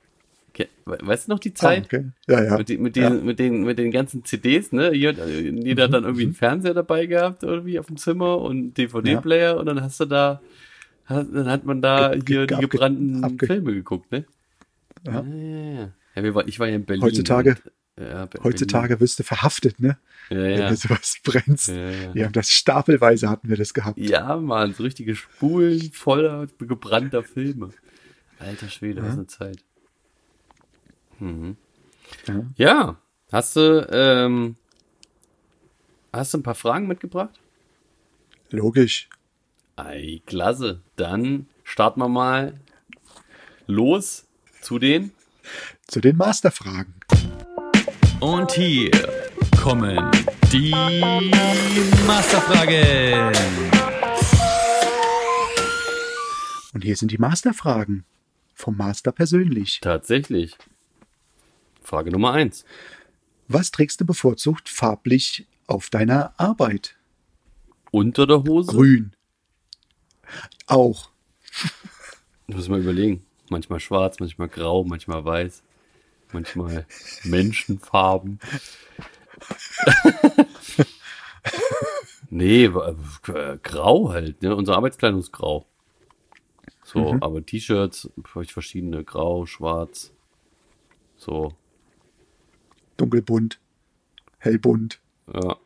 Weißt 0.84 1.28
du 1.28 1.32
noch 1.32 1.38
die 1.38 1.54
Zeit? 1.54 1.84
Ah, 1.84 1.86
okay. 1.86 2.04
Ja, 2.28 2.44
ja. 2.44 2.58
Mit, 2.58 2.68
die, 2.68 2.76
mit, 2.76 2.96
Ja. 2.96 3.08
den, 3.08 3.24
mit, 3.24 3.38
den, 3.38 3.62
mit 3.62 3.78
den 3.78 3.90
ganzen 3.90 4.24
CDs, 4.24 4.72
ne? 4.72 4.92
Jeder, 4.94 5.26
jeder 5.26 5.84
hat 5.84 5.94
dann 5.94 6.04
irgendwie 6.04 6.24
einen 6.24 6.34
Fernseher 6.34 6.74
dabei 6.74 7.06
gehabt, 7.06 7.42
irgendwie 7.42 7.78
auf 7.78 7.86
dem 7.86 7.96
Zimmer 7.96 8.38
und 8.38 8.74
DVD-Player 8.76 9.56
und 9.56 9.64
dann 9.66 9.80
hast 9.80 10.00
du 10.00 10.04
da, 10.04 10.42
dann 11.08 11.46
hat 11.48 11.64
man 11.64 11.82
da 11.82 12.14
Ge- 12.14 12.22
hier 12.26 12.46
die 12.46 12.54
gebrannten 12.56 13.24
abge- 13.24 13.46
Filme 13.46 13.72
geguckt, 13.74 14.10
ne? 14.12 14.24
Ja. 15.04 15.22
Ja, 15.22 15.22
ja, 15.22 15.92
ja. 16.16 16.22
ja 16.22 16.42
ich 16.46 16.58
war 16.60 16.68
ja 16.68 16.76
in 16.76 16.84
Berlin. 16.84 17.02
Heutzutage- 17.02 17.56
Und, 17.96 18.04
ja, 18.06 18.28
Heutzutage 18.42 19.00
wirst 19.00 19.18
du 19.18 19.22
verhaftet, 19.22 19.78
ne? 19.80 19.98
Wenn 20.30 20.38
Ja, 20.50 20.56
du 20.56 20.62
ja. 20.62 20.76
sowas 20.76 21.16
brennst. 21.22 21.68
Ja, 21.68 21.90
ja. 21.90 22.14
Wir 22.14 22.24
haben 22.24 22.32
das 22.32 22.50
stapelweise 22.50 23.28
hatten 23.28 23.48
wir 23.48 23.56
das 23.56 23.74
gehabt. 23.74 23.98
ja, 23.98 24.36
Mann, 24.36 24.72
so 24.72 24.82
richtige 24.82 25.14
Spulen 25.14 25.92
voller 25.92 26.46
gebrannter 26.58 27.22
Filme. 27.22 27.70
Alter 28.38 28.68
Schwede, 28.68 29.02
was 29.02 29.12
eine 29.12 29.26
Zeit. 29.26 29.58
Mhm. 31.18 31.56
Ja. 32.26 32.44
Ja, 32.56 32.96
hast 33.30 33.56
du, 33.56 33.86
ähm, 33.90 34.56
hast 36.12 36.34
du 36.34 36.38
ein 36.38 36.42
paar 36.42 36.54
Fragen 36.54 36.86
mitgebracht? 36.86 37.38
Logisch. 38.50 39.08
Ei, 39.84 40.22
klasse. 40.26 40.80
Dann 40.94 41.48
starten 41.64 41.98
wir 42.00 42.08
mal 42.08 42.60
los 43.66 44.26
zu 44.60 44.78
den. 44.78 45.10
Zu 45.88 46.00
den 46.00 46.16
Masterfragen. 46.16 46.94
Und 48.20 48.52
hier 48.52 48.92
kommen 49.60 50.08
die 50.52 50.70
Masterfragen. 52.06 53.32
Und 56.74 56.84
hier 56.84 56.94
sind 56.94 57.10
die 57.10 57.18
Masterfragen. 57.18 58.04
Vom 58.54 58.76
Master 58.76 59.10
persönlich. 59.10 59.80
Tatsächlich. 59.80 60.56
Frage 61.82 62.12
Nummer 62.12 62.32
eins. 62.32 62.64
Was 63.48 63.72
trägst 63.72 64.00
du 64.00 64.04
bevorzugt 64.04 64.68
farblich 64.68 65.48
auf 65.66 65.90
deiner 65.90 66.38
Arbeit? 66.38 66.94
Unter 67.90 68.28
der 68.28 68.44
Hose? 68.44 68.70
Grün. 68.70 69.16
Auch. 70.66 71.10
Muss 72.46 72.68
mal 72.68 72.80
überlegen. 72.80 73.24
Manchmal 73.50 73.80
schwarz, 73.80 74.18
manchmal 74.20 74.48
grau, 74.48 74.84
manchmal 74.84 75.24
weiß, 75.24 75.62
manchmal 76.32 76.86
Menschenfarben. 77.24 78.40
nee, 82.30 82.72
wa- 82.72 82.94
äh, 83.28 83.58
grau 83.62 84.10
halt, 84.10 84.42
ne? 84.42 84.54
Unsere 84.56 84.76
Arbeitskleidung 84.76 85.20
ist 85.20 85.32
grau. 85.32 85.66
So, 86.84 87.16
aber 87.20 87.44
T-Shirts 87.44 88.10
habe 88.34 88.44
ich 88.44 88.52
verschiedene, 88.52 89.04
grau, 89.04 89.46
schwarz. 89.46 90.12
So, 91.16 91.54
Dunkelbunt. 92.96 93.58
Hellbunt. 94.38 95.00
ja. 95.32 95.56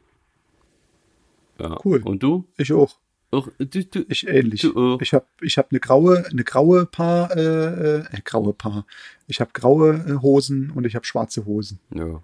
Ja. 1.58 1.78
Cool. 1.82 2.02
Und 2.04 2.22
du? 2.22 2.44
Ich 2.58 2.70
auch. 2.74 2.98
Auch, 3.36 3.48
du, 3.58 3.84
du, 3.84 4.04
Ich 4.08 4.26
ähnlich. 4.26 4.62
Du 4.62 4.74
auch. 4.94 5.00
Ich 5.00 5.12
habe 5.14 5.26
ich 5.40 5.58
hab 5.58 5.70
eine 5.70 5.80
graue, 5.80 6.24
eine 6.30 6.44
graue 6.44 6.86
Paar, 6.86 7.36
äh, 7.36 7.98
äh, 7.98 8.04
graue 8.24 8.52
Paar. 8.54 8.86
Ich 9.28 9.40
habe 9.40 9.50
graue 9.52 10.04
äh, 10.08 10.22
Hosen 10.22 10.70
und 10.70 10.86
ich 10.86 10.94
habe 10.94 11.04
schwarze 11.04 11.44
Hosen. 11.44 11.78
ja. 11.94 12.22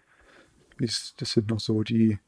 Das, 0.78 1.14
das 1.18 1.32
sind 1.32 1.48
noch 1.50 1.60
so 1.60 1.82
die. 1.82 2.18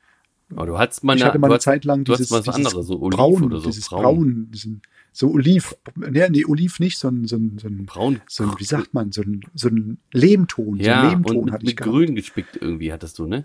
Aber 0.55 0.67
du 0.67 0.79
hattest 0.79 1.03
mal 1.03 1.17
ich 1.17 1.23
eine, 1.23 1.31
hatte 1.31 1.39
mal 1.41 1.47
eine 1.49 1.55
hast- 1.57 1.63
Zeit 1.65 1.85
lang 1.85 2.05
dieses, 2.05 2.31
was 2.31 2.43
dieses 2.45 2.55
anderes, 2.67 2.87
so 2.87 3.01
Oliv 3.01 3.17
braun, 3.17 3.43
oder 3.45 3.59
so. 3.59 3.67
dieses 3.67 3.89
braun, 3.89 4.49
diesen, 4.53 4.83
so 5.13 5.31
Oliv. 5.33 5.75
Nee, 5.97 6.29
nee, 6.29 6.45
Oliv 6.45 6.79
nicht, 6.79 6.99
so 6.99 7.09
ein, 7.09 7.27
so 7.27 7.37
ein, 7.37 7.59
so 7.59 7.67
ein, 7.67 7.87
Braun. 7.87 8.21
so 8.29 8.45
ein 8.45 8.53
wie 8.59 8.65
sagt 8.65 8.93
man, 8.95 9.11
so 9.11 9.23
ein, 9.23 9.41
so 9.55 9.69
ein 9.69 9.99
Lehmton. 10.13 10.77
so 10.77 10.85
Ja, 10.85 11.03
ein 11.03 11.11
Lehmton 11.11 11.37
und 11.39 11.45
mit, 11.47 11.55
hatte 11.55 11.65
ich 11.65 11.71
mit 11.71 11.77
gehabt. 11.79 11.91
grün 11.93 12.15
gespickt 12.15 12.57
irgendwie 12.61 12.93
hattest 12.93 13.19
du, 13.19 13.27
ne? 13.27 13.45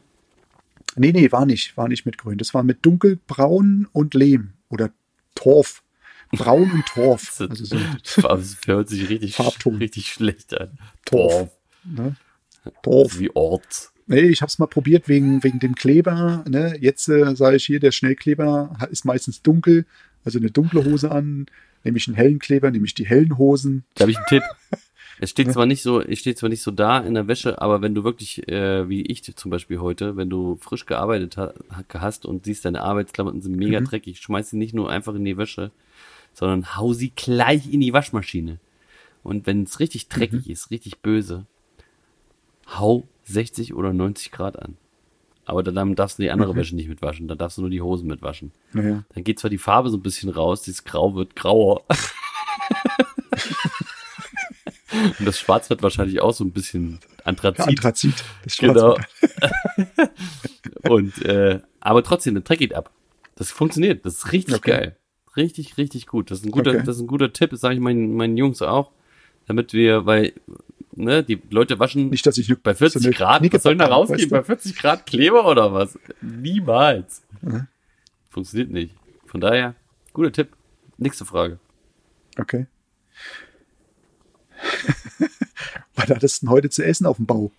Nee, 0.95 1.11
nee, 1.13 1.31
war 1.31 1.45
nicht, 1.45 1.75
war 1.77 1.87
nicht 1.87 2.05
mit 2.05 2.17
grün. 2.17 2.37
Das 2.37 2.53
war 2.53 2.61
mit 2.63 2.85
dunkelbraun 2.85 3.87
und 3.93 4.13
Lehm 4.13 4.51
oder 4.69 4.91
Torf. 5.39 5.81
Braun 6.31 6.71
und 6.71 6.85
Torf. 6.85 7.37
Das, 7.39 7.49
Also 7.49 7.65
so, 7.65 8.21
das 8.21 8.57
hört 8.65 8.89
sich 8.89 9.09
richtig, 9.09 9.35
Farbton. 9.35 9.77
richtig 9.77 10.07
schlecht 10.11 10.59
an. 10.59 10.77
Torf. 11.05 11.49
ne? 11.83 12.15
Torf. 12.83 13.17
Wie 13.19 13.31
Ort. 13.35 13.89
Nee, 14.05 14.21
ich 14.21 14.41
habe 14.41 14.49
es 14.49 14.59
mal 14.59 14.67
probiert 14.67 15.07
wegen, 15.07 15.43
wegen 15.43 15.59
dem 15.59 15.75
Kleber. 15.75 16.43
Ne? 16.47 16.75
Jetzt 16.79 17.07
äh, 17.09 17.35
sage 17.35 17.55
ich 17.57 17.65
hier, 17.65 17.79
der 17.79 17.91
Schnellkleber 17.91 18.77
ist 18.91 19.05
meistens 19.05 19.41
dunkel. 19.41 19.85
Also 20.25 20.39
eine 20.39 20.51
dunkle 20.51 20.83
Hose 20.83 21.11
an. 21.11 21.45
Nehme 21.83 21.97
ich 21.97 22.07
einen 22.07 22.17
hellen 22.17 22.39
Kleber, 22.39 22.69
nehme 22.71 22.85
ich 22.85 22.93
die 22.93 23.05
hellen 23.07 23.37
Hosen. 23.37 23.85
Da 23.95 24.01
habe 24.01 24.11
ich 24.11 24.17
einen 24.17 24.25
Tipp. 24.27 24.43
Es 25.19 25.29
steht 25.31 25.51
zwar 25.51 25.65
nicht 25.65 25.81
so, 25.81 25.99
es 26.01 26.19
steht 26.19 26.37
zwar 26.37 26.49
nicht 26.49 26.61
so 26.61 26.71
da 26.71 26.99
in 26.99 27.13
der 27.13 27.27
Wäsche, 27.27 27.61
aber 27.61 27.81
wenn 27.81 27.93
du 27.93 28.03
wirklich, 28.03 28.47
äh, 28.47 28.87
wie 28.87 29.01
ich 29.01 29.23
zum 29.35 29.51
Beispiel 29.51 29.79
heute, 29.79 30.15
wenn 30.15 30.29
du 30.29 30.55
frisch 30.61 30.85
gearbeitet 30.85 31.35
ha 31.37 31.53
hast 31.93 32.25
und 32.25 32.45
siehst, 32.45 32.63
deine 32.65 32.81
Arbeitsklamotten 32.83 33.41
sind 33.41 33.53
Mhm. 33.53 33.59
mega 33.59 33.79
dreckig, 33.81 34.19
schmeiß 34.21 34.49
sie 34.51 34.57
nicht 34.57 34.73
nur 34.73 34.89
einfach 34.89 35.13
in 35.15 35.25
die 35.25 35.37
Wäsche, 35.37 35.71
sondern 36.33 36.77
hau 36.77 36.93
sie 36.93 37.11
gleich 37.15 37.71
in 37.71 37.81
die 37.81 37.91
Waschmaschine. 37.93 38.59
Und 39.23 39.45
wenn 39.45 39.63
es 39.63 39.79
richtig 39.81 40.07
dreckig 40.07 40.45
Mhm. 40.45 40.51
ist, 40.53 40.71
richtig 40.71 40.99
böse, 40.99 41.45
hau 42.77 43.03
60 43.25 43.73
oder 43.73 43.91
90 43.93 44.31
Grad 44.31 44.57
an. 44.57 44.77
Aber 45.45 45.63
dann 45.63 45.95
darfst 45.95 46.19
du 46.19 46.23
die 46.23 46.29
andere 46.31 46.55
Wäsche 46.55 46.75
nicht 46.75 46.87
mitwaschen, 46.87 47.27
dann 47.27 47.37
darfst 47.39 47.57
du 47.57 47.61
nur 47.61 47.71
die 47.71 47.81
Hosen 47.81 48.07
mitwaschen. 48.07 48.51
Naja. 48.71 49.03
Dann 49.13 49.23
geht 49.23 49.39
zwar 49.39 49.49
die 49.49 49.57
Farbe 49.57 49.89
so 49.89 49.97
ein 49.97 50.03
bisschen 50.03 50.29
raus, 50.29 50.61
dieses 50.61 50.83
Grau 50.85 51.15
wird 51.15 51.35
grauer. 51.35 51.83
Und 55.19 55.25
das 55.25 55.39
Schwarz 55.39 55.69
wird 55.69 55.81
wahrscheinlich 55.83 56.21
auch 56.21 56.33
so 56.33 56.43
ein 56.43 56.51
bisschen 56.51 56.99
Anthrazit. 57.23 57.67
Anthrazit. 57.67 58.23
Das 58.43 58.57
Genau. 58.57 58.97
Schwarze. 58.97 60.11
Und 60.89 61.25
äh, 61.25 61.59
aber 61.79 62.03
trotzdem, 62.03 62.33
der 62.35 62.43
Dreck 62.43 62.59
geht 62.59 62.73
ab. 62.73 62.91
Das 63.35 63.51
funktioniert. 63.51 64.05
Das 64.05 64.15
ist 64.15 64.31
richtig 64.31 64.55
Okay. 64.55 64.71
geil. 64.71 64.95
Richtig, 65.37 65.77
richtig 65.77 66.07
gut. 66.07 66.31
Das 66.31 66.39
ist 66.39 66.45
ein 66.45 66.51
guter, 66.51 66.71
Okay. 66.71 66.83
das 66.85 66.95
ist 66.97 67.01
ein 67.01 67.07
guter 67.07 67.31
Tipp, 67.31 67.51
das 67.51 67.61
sage 67.61 67.75
ich 67.75 67.79
meinen, 67.79 68.15
meinen 68.15 68.35
Jungs 68.37 68.61
auch. 68.61 68.91
Damit 69.47 69.73
wir, 69.73 70.05
weil, 70.05 70.33
ne, 70.95 71.23
die 71.23 71.41
Leute 71.49 71.79
waschen 71.79 72.09
Nicht, 72.09 72.25
dass 72.25 72.37
ich 72.37 72.53
bei 72.61 72.75
40 72.75 73.01
so 73.03 73.09
Grad, 73.11 73.39
Knicke 73.39 73.55
was 73.57 73.63
soll 73.63 73.75
da 73.77 73.85
rausgehen? 73.87 74.19
weißt 74.19 74.31
du? 74.31 74.35
Bei 74.35 74.43
40 74.43 74.75
Grad 74.77 75.05
Kleber 75.05 75.45
oder 75.47 75.73
was? 75.73 75.97
Niemals. 76.21 77.23
Mhm. 77.41 77.67
Funktioniert 78.29 78.71
nicht. 78.71 78.95
Von 79.25 79.41
daher, 79.41 79.75
guter 80.13 80.31
Tipp. 80.31 80.49
Nächste 80.97 81.25
Frage. 81.25 81.59
Okay. 82.37 82.67
Was 85.95 86.09
hattest 86.09 86.41
du 86.41 86.45
denn 86.45 86.51
heute 86.53 86.69
zu 86.69 86.85
essen 86.85 87.05
auf 87.05 87.17
dem 87.17 87.25
Bau? 87.25 87.51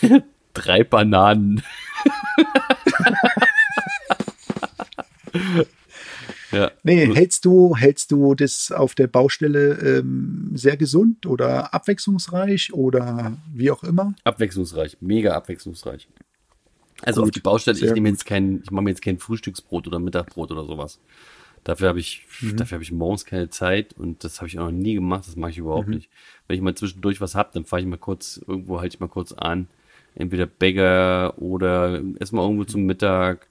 Drei 0.54 0.86
Ja. 6.52 6.70
Nee, 6.84 7.12
hältst 7.14 7.44
du, 7.44 7.76
hältst 7.76 8.12
du 8.12 8.34
das 8.34 8.72
auf 8.72 8.94
der 8.94 9.08
Baustelle 9.08 9.74
ähm, 9.98 10.52
sehr 10.54 10.76
gesund 10.76 11.26
oder 11.26 11.74
abwechslungsreich 11.74 12.72
oder 12.72 13.36
wie 13.52 13.70
auch 13.70 13.82
immer? 13.82 14.14
Abwechslungsreich, 14.24 14.96
mega 15.00 15.34
abwechslungsreich. 15.34 16.08
Also 17.02 17.20
Gut, 17.20 17.28
auf 17.28 17.32
die 17.32 17.40
Baustelle, 17.40 17.78
ich 17.78 17.92
nehme 17.92 18.08
jetzt 18.08 18.24
kein, 18.24 18.62
ich 18.62 18.70
mache 18.70 18.84
mir 18.84 18.90
jetzt 18.90 19.02
kein 19.02 19.18
Frühstücksbrot 19.18 19.86
oder 19.86 19.98
Mittagbrot 19.98 20.50
oder 20.50 20.64
sowas. 20.64 20.98
Dafür 21.66 21.88
habe 21.88 22.00
ich, 22.00 22.26
Mhm. 22.40 22.56
dafür 22.56 22.76
habe 22.76 22.84
ich 22.84 22.92
morgens 22.92 23.24
keine 23.24 23.48
Zeit 23.50 23.92
und 23.94 24.22
das 24.24 24.38
habe 24.40 24.48
ich 24.48 24.58
auch 24.58 24.66
noch 24.66 24.72
nie 24.72 24.94
gemacht, 24.94 25.26
das 25.26 25.36
mache 25.36 25.50
ich 25.50 25.58
Mhm. 25.74 25.82
überhaupt 25.82 25.92
nicht. 25.94 26.10
Wenn 26.46 26.56
ich 26.56 26.62
mal 26.62 26.74
zwischendurch 26.76 27.20
was 27.20 27.34
hab, 27.34 27.52
dann 27.52 27.64
fahre 27.64 27.82
ich 27.82 27.88
mal 27.88 27.98
kurz, 27.98 28.40
irgendwo 28.46 28.80
halte 28.80 28.94
ich 28.96 29.00
mal 29.00 29.08
kurz 29.08 29.32
an. 29.32 29.68
Entweder 30.14 30.46
Bäcker 30.46 31.38
oder 31.38 32.02
erstmal 32.20 32.44
irgendwo 32.44 32.64
zum 32.64 32.84
Mittag 32.86 33.48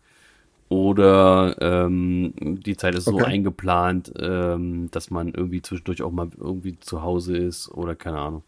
oder 0.69 1.57
ähm, 1.61 2.33
die 2.63 2.77
Zeit 2.77 2.95
ist 2.95 3.07
so 3.07 3.21
Okay. 3.21 3.23
eingeplant, 3.23 4.13
ähm, 4.19 4.89
dass 4.91 5.11
man 5.11 5.33
irgendwie 5.33 5.61
zwischendurch 5.61 6.01
auch 6.01 6.11
mal 6.11 6.29
irgendwie 6.37 6.79
zu 6.79 7.01
Hause 7.03 7.37
ist 7.37 7.69
oder 7.69 7.95
keine 7.95 8.19
Ahnung. 8.19 8.43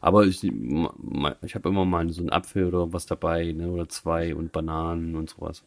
Aber 0.00 0.24
ich, 0.26 0.44
ich 0.44 1.54
habe 1.54 1.68
immer 1.68 1.84
mal 1.86 2.10
so 2.12 2.20
einen 2.20 2.30
Apfel 2.30 2.66
oder 2.66 2.92
was 2.92 3.06
dabei, 3.06 3.52
ne, 3.52 3.70
oder 3.70 3.88
zwei 3.88 4.34
und 4.34 4.52
Bananen 4.52 5.14
und 5.16 5.30
sowas. 5.30 5.64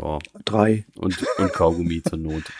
Ja, 0.00 0.18
Drei. 0.44 0.84
und, 0.96 1.22
und 1.38 1.52
Kaugummi 1.52 2.02
zur 2.02 2.18
Not. 2.18 2.44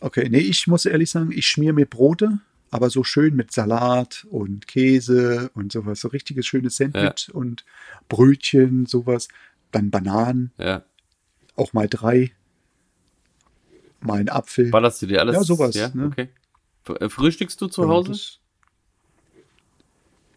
Okay, 0.00 0.28
nee, 0.28 0.38
ich 0.40 0.66
muss 0.66 0.86
ehrlich 0.86 1.08
sagen, 1.08 1.30
ich 1.30 1.46
schmier 1.46 1.72
mir 1.72 1.86
Brote, 1.86 2.40
aber 2.72 2.90
so 2.90 3.04
schön 3.04 3.36
mit 3.36 3.52
Salat 3.52 4.26
und 4.28 4.66
Käse 4.66 5.52
und 5.54 5.70
sowas. 5.70 6.00
So 6.00 6.08
richtiges 6.08 6.48
schönes 6.48 6.74
Sandwich 6.78 7.32
und 7.32 7.64
Brötchen, 8.08 8.86
sowas. 8.86 9.28
Dann 9.70 9.92
Bananen, 9.92 10.50
Ja. 10.58 10.82
auch 11.54 11.72
mal 11.74 11.86
drei. 11.88 12.32
Mal 14.00 14.18
ein 14.18 14.28
Apfel. 14.28 14.70
Ballerst 14.72 15.00
du 15.02 15.06
dir 15.06 15.20
alles? 15.20 15.36
Ja, 15.36 15.44
sowas, 15.44 15.76
Ja, 15.76 15.90
ne? 15.94 16.06
okay. 16.06 16.28
Äh, 17.00 17.08
Frühstückst 17.08 17.60
du 17.60 17.68
zu 17.68 17.82
Ja, 17.82 17.88
Hause? 17.88 18.14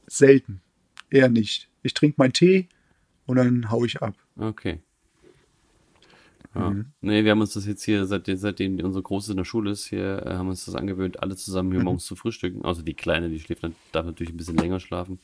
Selten. 0.05 0.61
Eher 1.09 1.29
nicht. 1.29 1.67
Ich 1.81 1.95
trinke 1.95 2.15
meinen 2.19 2.33
Tee 2.33 2.67
und 3.25 3.37
dann 3.37 3.71
hau 3.71 3.85
ich 3.85 4.03
ab. 4.03 4.13
Okay. 4.37 4.81
Ja. 6.55 6.69
Mhm. 6.69 6.87
Nee, 7.01 7.23
wir 7.23 7.31
haben 7.31 7.41
uns 7.41 7.53
das 7.53 7.65
jetzt 7.65 7.83
hier, 7.83 8.05
seit, 8.05 8.25
seitdem 8.33 8.79
unsere 8.83 9.03
Große 9.03 9.31
in 9.31 9.37
der 9.37 9.45
Schule 9.45 9.71
ist, 9.71 9.85
hier 9.85 10.25
äh, 10.25 10.33
haben 10.33 10.49
uns 10.49 10.65
das 10.65 10.75
angewöhnt, 10.75 11.21
alle 11.23 11.35
zusammen 11.35 11.69
Mhm. 11.69 11.73
hier 11.73 11.83
morgens 11.83 12.05
zu 12.05 12.15
frühstücken. 12.15 12.63
Außer 12.65 12.83
die 12.83 12.93
Kleine, 12.93 13.29
die 13.29 13.39
schläft 13.39 13.63
dann, 13.63 13.75
darf 13.91 14.05
natürlich 14.05 14.33
ein 14.33 14.37
bisschen 14.37 14.57
länger 14.57 14.79
schlafen. 14.79 15.19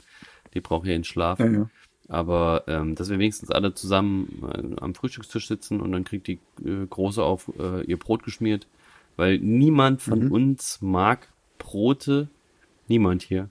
Die 0.53 0.61
braucht 0.61 0.87
ja 0.87 0.95
einen 0.95 1.03
Schlaf. 1.03 1.39
Ja, 1.39 1.47
ja. 1.47 1.69
Aber 2.09 2.63
ähm, 2.67 2.95
dass 2.95 3.09
wir 3.09 3.19
wenigstens 3.19 3.51
alle 3.51 3.73
zusammen 3.73 4.41
äh, 4.53 4.81
am 4.81 4.95
Frühstückstisch 4.95 5.47
sitzen 5.49 5.81
und 5.81 5.91
dann 5.91 6.05
kriegt 6.05 6.27
die 6.27 6.39
äh, 6.63 6.85
Große 6.89 7.21
auf 7.21 7.51
äh, 7.59 7.83
ihr 7.83 7.97
Brot 7.97 8.23
geschmiert. 8.23 8.65
Weil 9.17 9.39
niemand 9.39 10.01
von 10.01 10.25
Mhm. 10.25 10.31
uns 10.31 10.81
mag 10.81 11.27
Brote, 11.57 12.29
niemand 12.87 13.23
hier, 13.23 13.49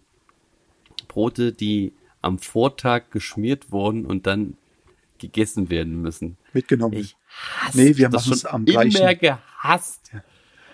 Brote, 1.09 1.53
die 1.53 1.93
am 2.23 2.39
Vortag 2.39 3.11
geschmiert 3.11 3.71
wurden 3.73 4.07
und 4.07 4.27
dann 4.27 4.57
gegessen 5.19 5.71
werden 5.71 6.01
müssen. 6.03 6.37
Mitgenommen. 6.53 6.95
Ich 6.95 7.17
hasse 7.29 7.77
Nee, 7.79 7.97
wir 7.97 8.09
das 8.09 8.27
machen 8.27 8.35
es 8.35 8.45
am 8.45 8.65
immer 8.67 8.85
gleichen. 8.85 9.19
gehasst. 9.21 10.13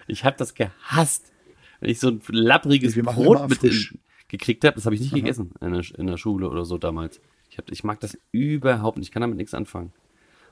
Ich 0.06 0.24
habe 0.24 0.36
das 0.36 0.54
gehasst. 0.54 1.32
Wenn 1.80 1.90
ich 1.90 2.00
so 2.00 2.08
ein 2.08 2.20
lappriges 2.28 2.94
Nee, 2.96 3.02
Brot 3.02 3.48
mit 3.48 3.62
in, 3.64 4.00
gekriegt 4.28 4.64
habe, 4.64 4.74
das 4.76 4.84
habe 4.86 4.94
ich 4.94 5.00
nicht 5.00 5.14
gegessen 5.14 5.52
in 5.60 5.72
der, 5.72 5.84
in 5.98 6.06
der 6.06 6.16
Schule 6.16 6.48
oder 6.48 6.64
so 6.64 6.78
damals. 6.78 7.20
Ich, 7.50 7.58
hab, 7.58 7.70
ich 7.70 7.84
mag 7.84 8.00
das 8.00 8.16
überhaupt 8.30 8.98
nicht. 8.98 9.08
Ich 9.08 9.12
kann 9.12 9.20
damit 9.20 9.36
nichts 9.36 9.54
anfangen. 9.54 9.92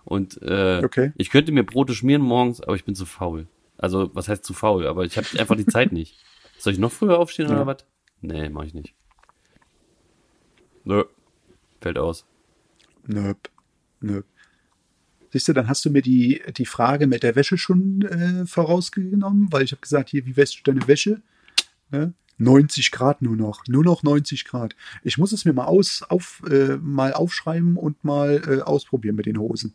Und 0.04 0.40
äh, 0.42 0.82
Okay. 0.84 1.12
ich 1.16 1.30
könnte 1.30 1.52
mir 1.52 1.62
Brote 1.64 1.94
schmieren 1.94 2.22
morgens, 2.22 2.60
aber 2.60 2.74
ich 2.74 2.84
bin 2.84 2.94
zu 2.94 3.06
faul. 3.06 3.46
Also, 3.78 4.10
was 4.14 4.28
heißt 4.28 4.44
zu 4.44 4.52
faul? 4.54 4.86
Aber 4.86 5.04
ich 5.04 5.16
habe 5.16 5.26
einfach 5.38 5.56
die 5.56 5.66
Zeit 5.66 5.92
nicht. 5.92 6.16
Soll 6.58 6.72
ich 6.74 6.78
noch 6.78 6.92
früher 6.92 7.18
aufstehen 7.18 7.48
Ja. 7.48 7.54
oder 7.54 7.66
was? 7.66 7.86
Nee, 8.20 8.48
mache 8.50 8.66
ich 8.66 8.74
nicht. 8.74 8.94
Nö. 10.84 11.04
Fällt 11.80 11.98
aus. 11.98 12.26
Nöp. 13.06 13.48
Nöp. 14.00 14.24
Siehst 15.32 15.46
du, 15.48 15.52
dann 15.52 15.68
hast 15.68 15.84
du 15.84 15.90
mir 15.90 16.02
die, 16.02 16.42
die 16.56 16.66
Frage 16.66 17.06
mit 17.06 17.22
der 17.22 17.36
Wäsche 17.36 17.56
schon 17.56 18.02
äh, 18.02 18.46
vorausgenommen, 18.46 19.52
weil 19.52 19.62
ich 19.62 19.70
habe 19.72 19.80
gesagt, 19.80 20.08
hier, 20.10 20.26
wie 20.26 20.36
wäschst 20.36 20.58
du 20.58 20.72
deine 20.72 20.86
Wäsche? 20.88 21.22
Ne? 21.90 22.14
90 22.38 22.90
Grad 22.90 23.22
nur 23.22 23.36
noch. 23.36 23.62
Nur 23.68 23.84
noch 23.84 24.02
90 24.02 24.44
Grad. 24.44 24.74
Ich 25.04 25.18
muss 25.18 25.30
es 25.32 25.44
mir 25.44 25.52
mal 25.52 25.66
aus, 25.66 26.02
auf, 26.08 26.42
äh, 26.50 26.78
mal 26.78 27.12
aufschreiben 27.12 27.76
und 27.76 28.02
mal 28.02 28.42
äh, 28.46 28.62
ausprobieren 28.62 29.14
mit 29.14 29.26
den 29.26 29.38
Hosen. 29.38 29.74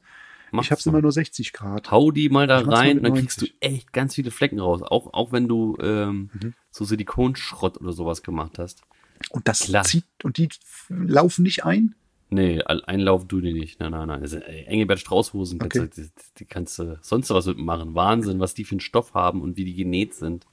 Mach's 0.51 0.67
ich 0.67 0.71
habe 0.71 0.79
es 0.79 0.85
mal. 0.87 0.93
immer 0.93 1.01
nur 1.03 1.11
60 1.11 1.53
Grad. 1.53 1.91
Hau 1.91 2.11
die 2.11 2.27
mal 2.29 2.47
da 2.47 2.63
mal 2.63 2.73
rein 2.75 2.97
und 2.97 3.03
dann 3.03 3.13
kriegst 3.13 3.41
du 3.41 3.45
90. 3.45 3.57
echt 3.61 3.93
ganz 3.93 4.15
viele 4.15 4.31
Flecken 4.31 4.59
raus. 4.59 4.81
Auch, 4.81 5.13
auch 5.13 5.31
wenn 5.31 5.47
du 5.47 5.77
ähm, 5.79 6.29
Mhm. 6.33 6.53
so 6.71 6.83
Silikonschrott 6.85 7.79
oder 7.79 7.93
sowas 7.93 8.23
gemacht 8.23 8.57
hast. 8.59 8.81
Und 9.29 9.47
das 9.47 9.59
Klar. 9.61 9.83
zieht, 9.83 10.05
und 10.23 10.37
die 10.37 10.49
laufen 10.89 11.43
nicht 11.43 11.63
ein? 11.65 11.95
Nee, 12.29 12.61
einlaufen 12.63 13.27
du 13.27 13.39
die 13.39 13.53
nicht. 13.53 13.79
Nein, 13.79 13.91
nein, 13.91 14.07
nein. 14.07 14.23
Äh, 14.23 14.63
Engelbert 14.65 14.99
Straußhosen, 14.99 15.59
kannst 15.59 15.77
Okay. 15.77 15.89
du, 15.95 16.01
die, 16.01 16.09
die 16.39 16.45
kannst 16.45 16.79
du 16.79 16.97
sonst 17.01 17.29
was 17.29 17.45
mit 17.45 17.57
machen. 17.59 17.93
Wahnsinn, 17.93 18.39
was 18.39 18.53
die 18.55 18.63
für 18.65 18.71
einen 18.71 18.79
Stoff 18.79 19.13
haben 19.13 19.41
und 19.41 19.57
wie 19.57 19.65
die 19.65 19.75
genäht 19.75 20.15
sind. 20.15 20.45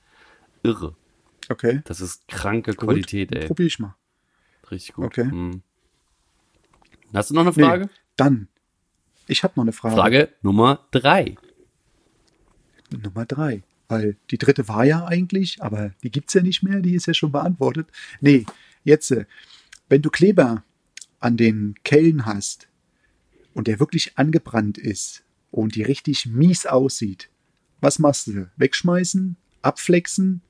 Irre. 0.63 0.95
Okay. 1.49 1.81
Das 1.87 2.01
ist 2.01 2.29
kranke 2.29 2.73
Gut. 2.75 2.89
Qualität, 2.89 3.33
ey. 3.35 3.47
Probier 3.47 3.67
ich 3.67 3.79
mal. 3.79 3.97
Richtig 4.71 4.95
gut. 4.95 5.07
Okay. 5.07 5.25
Mhm. 5.25 5.63
Hast 7.13 7.31
du 7.31 7.35
noch 7.35 7.43
eine 7.43 7.51
Nee, 7.57 7.63
Frage? 7.63 7.91
dann. 8.17 8.49
Ich 9.27 9.43
habe 9.43 9.55
noch 9.57 9.63
eine 9.65 9.73
Frage. 9.73 9.95
Frage 9.97 10.29
Nummer 10.43 10.87
drei. 10.91 11.37
Nummer 12.91 13.25
drei. 13.27 13.63
Weil 13.89 14.17
die 14.31 14.39
dritte 14.39 14.69
war 14.69 14.85
ja 14.85 15.05
eigentlich, 15.07 15.63
aber 15.63 15.91
die 16.03 16.11
gibt's 16.11 16.35
ja 16.35 16.43
nicht 16.43 16.63
mehr, 16.63 16.81
die 16.81 16.95
ist 16.95 17.07
ja 17.07 17.15
schon 17.15 17.33
beantwortet. 17.33 17.89
Nee, 18.21 18.47
jetzt, 18.85 19.11
äh, 19.11 19.27
wenn 19.89 20.01
du 20.03 20.11
Kleber 20.11 20.65
an 21.23 21.37
den 21.37 21.75
Kellen 21.85 22.27
hast 22.27 22.69
und 23.55 23.67
der 23.69 23.81
wirklich 23.81 24.19
angebrannt 24.19 24.79
ist 24.79 25.25
und 25.51 25.75
die 25.75 25.83
richtig 25.83 26.27
mies 26.27 26.67
aussieht, 26.67 27.29
was 27.81 27.99
machst 27.99 28.29
du? 28.29 28.49
Wegschmeißen? 28.57 29.37
Abflexen? 29.63 30.41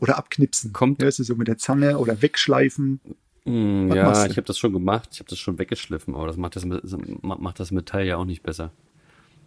Oder 0.00 0.18
abknipsen? 0.18 0.72
Kommt- 0.72 1.02
ist 1.02 1.20
es 1.20 1.26
so 1.28 1.36
mit 1.36 1.48
der 1.48 1.58
Zange 1.58 1.98
oder 1.98 2.20
wegschleifen? 2.22 3.00
Was 3.44 3.96
ja, 3.96 4.24
du? 4.24 4.30
ich 4.30 4.36
habe 4.36 4.46
das 4.46 4.58
schon 4.58 4.72
gemacht. 4.72 5.10
Ich 5.12 5.18
habe 5.20 5.28
das 5.28 5.38
schon 5.38 5.58
weggeschliffen, 5.58 6.14
aber 6.14 6.26
das 6.28 6.36
macht 6.36 6.56
das, 6.56 6.64
macht 7.22 7.58
das 7.60 7.70
Metall 7.72 8.06
ja 8.06 8.16
auch 8.16 8.24
nicht 8.24 8.42
besser. 8.42 8.72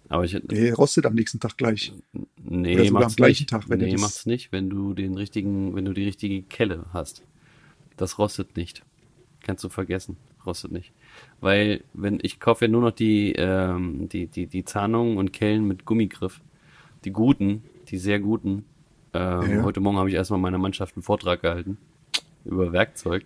Aber 0.08 0.24
ich, 0.24 0.39
Nee, 0.50 0.69
rostet 0.71 1.06
am 1.06 1.15
nächsten 1.15 1.39
Tag 1.39 1.58
gleich. 1.58 1.91
Nee, 2.43 2.76
Oder 2.76 2.86
sogar 2.86 3.02
macht's 3.02 3.13
am 3.13 3.15
gleichen 3.17 3.41
nicht. 3.43 3.50
Tag, 3.50 3.69
wenn 3.69 3.80
du 3.80 3.86
nee, 3.86 3.91
das- 3.93 4.02
macht's 4.02 4.26
nicht, 4.26 4.52
wenn 4.52 4.69
du 4.69 4.93
den 4.93 5.15
richtigen, 5.15 5.76
wenn 5.76 5.86
du 5.86 5.93
die 5.93 6.04
richtige 6.04 6.43
Kelle 6.43 6.86
hast. 6.93 7.24
Das 7.98 8.17
rostet 8.19 8.56
nicht. 8.56 8.84
Kannst 9.46 9.64
du 9.64 9.70
vergessen. 9.70 10.18
Rostet 10.46 10.72
nicht. 10.72 10.92
Weil, 11.40 11.84
wenn, 11.94 12.20
ich 12.22 12.40
kaufe 12.40 12.66
ja 12.66 12.72
nur 12.72 12.82
noch 12.82 12.92
die, 12.92 13.32
ähm, 13.34 14.10
die, 14.10 14.26
die, 14.28 14.48
die 14.48 14.66
Zahnungen 14.66 15.18
und 15.18 15.32
Kellen 15.32 15.68
mit 15.68 15.86
Gummigriff. 15.86 16.42
Die 17.06 17.12
guten, 17.12 17.64
die 17.88 17.98
sehr 17.98 18.20
guten. 18.20 18.66
Ähm, 19.14 19.58
Ja. 19.58 19.64
Heute 19.64 19.80
Morgen 19.82 19.98
habe 19.98 20.10
ich 20.10 20.16
erstmal 20.16 20.40
meiner 20.40 20.58
Mannschaft 20.58 20.96
einen 20.96 21.04
Vortrag 21.04 21.42
gehalten. 21.44 21.78
Über 22.44 22.72
Werkzeug. 22.74 23.26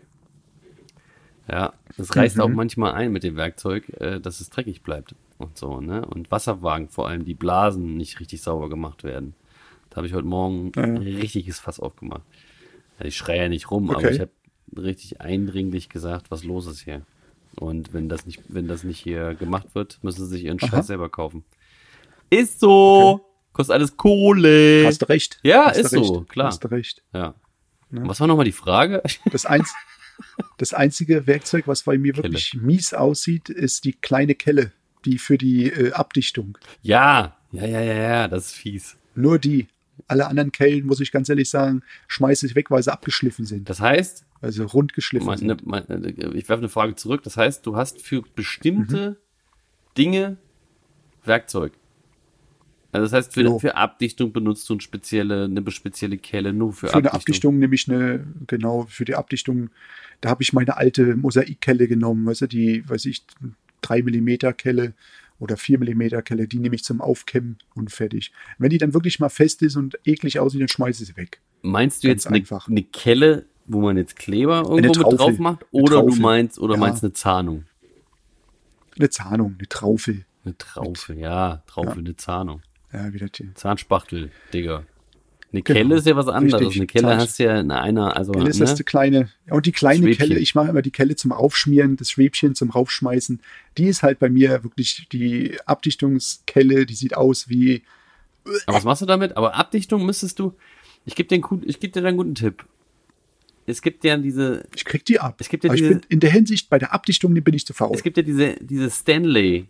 Ja, 1.50 1.74
es 1.98 2.16
reißt 2.16 2.36
Mhm. 2.36 2.42
auch 2.42 2.50
manchmal 2.50 2.94
ein 2.94 3.12
mit 3.12 3.24
dem 3.24 3.36
Werkzeug, 3.36 3.90
äh, 4.00 4.20
dass 4.20 4.40
es 4.40 4.50
dreckig 4.50 4.84
bleibt 4.84 5.16
und 5.40 5.58
so, 5.58 5.82
ne? 5.82 6.06
Und 6.06 6.30
Wasserwagen 6.32 6.90
vor 6.90 7.08
allem, 7.08 7.26
die 7.26 7.34
Blasen 7.34 7.96
nicht 7.98 8.20
richtig 8.20 8.42
sauber 8.42 8.70
gemacht 8.70 9.04
werden. 9.04 9.34
Da 9.90 9.98
habe 9.98 10.08
ich 10.08 10.14
heute 10.14 10.28
Morgen 10.28 10.72
Ja, 10.76 10.84
ein 10.84 10.98
richtiges 10.98 11.60
Fass 11.60 11.80
aufgemacht. 11.80 12.22
Ja, 13.00 13.06
ich 13.06 13.18
schreie 13.18 13.44
ja 13.44 13.50
nicht 13.50 13.72
rum, 13.72 13.90
aber 13.90 14.00
Okay. 14.00 14.12
ich 14.12 14.20
habe 14.20 14.32
richtig 14.78 15.22
eindringlich 15.22 15.90
gesagt, 15.90 16.32
was 16.32 16.44
los 16.44 16.68
ist 16.68 16.82
hier. 16.82 17.02
Und 17.56 17.94
wenn 17.94 18.10
das 18.10 18.26
nicht, 18.26 18.42
wenn 18.48 18.68
das 18.68 18.84
nicht 18.84 19.00
hier 19.00 19.34
gemacht 19.36 19.68
wird, 19.74 20.00
müssen 20.04 20.26
sie 20.26 20.32
sich 20.32 20.46
ihren 20.46 20.60
Aha. 20.62 20.68
Scheiß 20.68 20.88
selber 20.88 21.10
kaufen. 21.10 21.44
Ist 22.30 22.60
so! 22.60 23.26
Kostet 23.54 23.74
alles 23.74 23.98
Kohle! 23.98 24.86
Hast 24.86 25.02
du 25.02 25.10
recht. 25.10 25.40
Ja, 25.44 25.66
Hast 25.66 25.78
ist 25.78 25.90
so, 25.92 26.20
recht. 26.20 26.30
klar. 26.30 26.48
Hast 26.48 26.64
du 26.64 26.68
recht. 26.70 27.04
Ja. 27.14 27.34
Ne? 27.90 28.04
Was 28.06 28.20
war 28.20 28.28
nochmal 28.28 28.46
die 28.46 28.52
Frage? 28.52 29.02
Das, 29.32 29.46
eins, 29.46 29.74
das 30.58 30.74
einzige 30.74 31.26
Werkzeug, 31.28 31.68
was 31.68 31.84
bei 31.84 31.98
mir 31.98 32.16
wirklich 32.16 32.54
mies 32.54 32.94
aussieht, 32.94 33.50
ist 33.50 33.84
die 33.86 33.94
kleine 33.94 34.36
Kelle, 34.36 34.72
die 35.06 35.18
für 35.18 35.38
die 35.38 35.68
äh, 35.70 35.92
Abdichtung. 35.94 36.58
ja, 36.82 37.36
ja, 37.52 37.66
ja, 37.66 37.82
ja, 37.82 37.94
ja, 37.94 38.28
das 38.28 38.48
ist 38.48 38.56
fies. 38.56 38.96
Nur 39.16 39.40
die. 39.40 39.68
Alle 40.08 40.28
anderen 40.28 40.52
Kellen, 40.52 40.86
muss 40.86 41.00
ich 41.00 41.12
ganz 41.12 41.30
ehrlich 41.30 41.50
sagen, 41.50 41.82
schmeiße 42.08 42.46
ich 42.46 42.56
weg, 42.56 42.72
weil 42.72 42.82
sie 42.84 42.92
abgeschliffen 42.92 43.46
sind. 43.46 43.70
Das 43.70 43.80
heißt, 43.82 44.26
Also 44.42 44.66
rund 44.66 44.94
geschliffen 44.94 45.28
Meine, 45.28 45.40
sind. 45.40 45.68
meine, 45.68 46.10
ich 46.34 46.48
werfe 46.48 46.62
eine 46.62 46.70
Frage 46.70 46.96
zurück. 46.96 47.24
Das 47.24 47.36
heißt, 47.36 47.66
du 47.66 47.76
hast 47.76 48.02
für 48.02 48.22
Mhm. 48.22 48.26
bestimmte 48.36 49.18
Dinge 49.98 50.38
Werkzeug. 51.26 51.74
Also 52.92 53.06
das 53.06 53.14
heißt, 53.14 53.34
für, 53.34 53.42
Jo. 53.42 53.60
für 53.60 53.76
Abdichtung 53.76 54.32
benutzt 54.34 54.68
du 54.70 54.74
eine 54.74 54.82
spezielle, 54.82 55.44
eine 55.46 55.70
spezielle 55.72 56.18
Kelle 56.18 56.54
nur 56.54 56.74
für, 56.74 56.88
Für 56.88 56.96
eine 56.96 57.14
Abdichtung 57.14 57.60
nehme 57.60 57.76
ich 57.76 57.88
eine, 57.88 58.26
genau, 58.48 58.86
für 58.90 59.06
die 59.06 59.14
Abdichtung, 59.16 59.70
da 60.22 60.30
habe 60.30 60.42
ich 60.42 60.54
meine 60.54 60.76
alte 60.78 61.16
Mosaikkelle 61.16 61.88
genommen, 61.88 62.26
weißt 62.26 62.42
du, 62.42 62.48
die, 62.48 62.88
weiß 62.90 63.06
ich, 63.06 63.24
3 63.82 64.02
Millimeter 64.02 64.54
Kelle 64.54 64.94
oder 65.40 65.58
4 65.58 65.80
mm 65.80 66.22
Kelle, 66.24 66.48
die 66.48 66.60
nehme 66.60 66.76
ich 66.76 66.84
zum 66.84 67.02
Aufkämmen 67.02 67.58
und 67.76 67.92
fertig. 67.92 68.32
Wenn 68.58 68.70
die 68.70 68.78
dann 68.78 68.94
wirklich 68.94 69.20
mal 69.20 69.30
fest 69.30 69.62
ist 69.62 69.76
und 69.76 69.98
eklig 70.06 70.40
aussieht, 70.40 70.62
dann 70.62 70.68
schmeiße 70.68 71.04
ich 71.04 71.10
sie 71.10 71.18
weg. 71.18 71.42
Meinst 71.62 72.04
du 72.04 72.08
Ganz 72.08 72.24
jetzt 72.24 72.28
eine, 72.28 72.38
einfach. 72.38 72.68
eine 72.68 72.84
Kelle, 72.84 73.46
wo 73.66 73.82
man 73.82 73.98
jetzt 73.98 74.16
Kleber 74.18 74.64
irgendwo 74.70 75.10
mit 75.10 75.20
drauf 75.20 75.40
macht? 75.40 75.66
Oder 75.72 76.02
du 76.04 76.16
meinst, 76.16 76.60
oder 76.60 76.76
Ja. 76.76 76.80
meinst 76.80 77.04
eine 77.04 77.14
Zahnung? 77.14 77.66
Eine 78.98 79.10
Zahnung, 79.10 79.56
eine 79.58 79.68
Traufe. 79.70 80.26
Eine 80.44 80.58
Traufe, 80.58 81.14
ja, 81.14 81.64
Traufe, 81.68 82.00
eine 82.00 82.16
Zahnung. 82.16 82.62
Ja, 82.92 83.14
wieder 83.14 83.28
die. 83.28 83.54
Zahnspachtel, 83.54 84.32
Digga. 84.54 84.84
Eine 85.52 85.64
Genau, 85.64 85.80
Kelle 85.80 85.96
ist 85.96 86.06
ja 86.06 86.16
was 86.16 86.28
anderes. 86.28 86.62
richtig. 86.62 86.78
Eine 86.80 86.88
Kelle 86.88 87.18
hast 87.18 87.40
du 87.40 87.44
ja 87.44 87.60
in 87.60 87.72
einer, 87.72 88.16
also, 88.16 88.34
Kelle 88.34 88.50
ist 88.50 88.62
das 88.62 88.72
ne? 88.72 88.76
die 88.78 88.84
kleine. 88.84 89.30
Ja, 89.48 89.54
und 89.54 89.66
die 89.66 89.72
kleine 89.72 90.04
Schwäbchen. 90.04 90.28
Kelle, 90.28 90.40
ich 90.40 90.54
mache 90.54 90.70
immer 90.70 90.84
die 90.84 90.92
Kelle 90.92 91.16
zum 91.16 91.32
Aufschmieren, 91.32 91.96
das 91.98 92.12
Schwäbchen 92.12 92.54
zum 92.54 92.70
Raufschmeißen. 92.70 93.42
Die 93.78 93.86
ist 93.86 94.04
halt 94.04 94.20
bei 94.20 94.30
mir 94.30 94.64
wirklich 94.64 95.08
die 95.12 95.58
Abdichtungskelle, 95.66 96.86
die 96.86 96.94
sieht 96.94 97.16
aus 97.18 97.50
wie. 97.50 97.84
Aber 98.68 98.78
was 98.78 98.84
machst 98.84 99.02
du 99.02 99.06
damit? 99.08 99.38
Aber 99.38 99.56
Abdichtung 99.56 100.06
müsstest 100.06 100.38
du, 100.40 100.54
ich 101.06 101.16
gebe 101.16 101.28
dir, 101.30 101.36
einen 101.44 101.64
ich 101.66 101.80
geb 101.80 101.94
dir 101.94 102.06
einen 102.06 102.18
guten 102.18 102.36
Tipp. 102.36 102.66
Es 103.66 103.82
gibt 103.82 104.04
ja 104.04 104.18
diese, 104.18 104.66
Ich 104.76 104.86
krieg 104.86 105.06
die 105.06 105.20
ab. 105.20 105.36
Es 105.40 105.50
gibt 105.50 105.64
ja 105.64 105.70
Aber 105.70 105.76
ich 105.76 105.82
diese- 105.82 105.96
bin 105.96 106.06
in 106.10 106.20
der 106.20 106.32
Hinsicht, 106.32 106.70
bei 106.70 106.78
der 106.80 106.94
Abdichtung 106.94 107.34
bin 107.34 107.54
ich 107.54 107.66
zu 107.66 107.74
faul. 107.74 107.92
es 107.96 108.04
gibt 108.04 108.18
ja 108.18 108.24
diese, 108.24 108.56
diese 108.62 108.90
Stanley, 108.90 109.68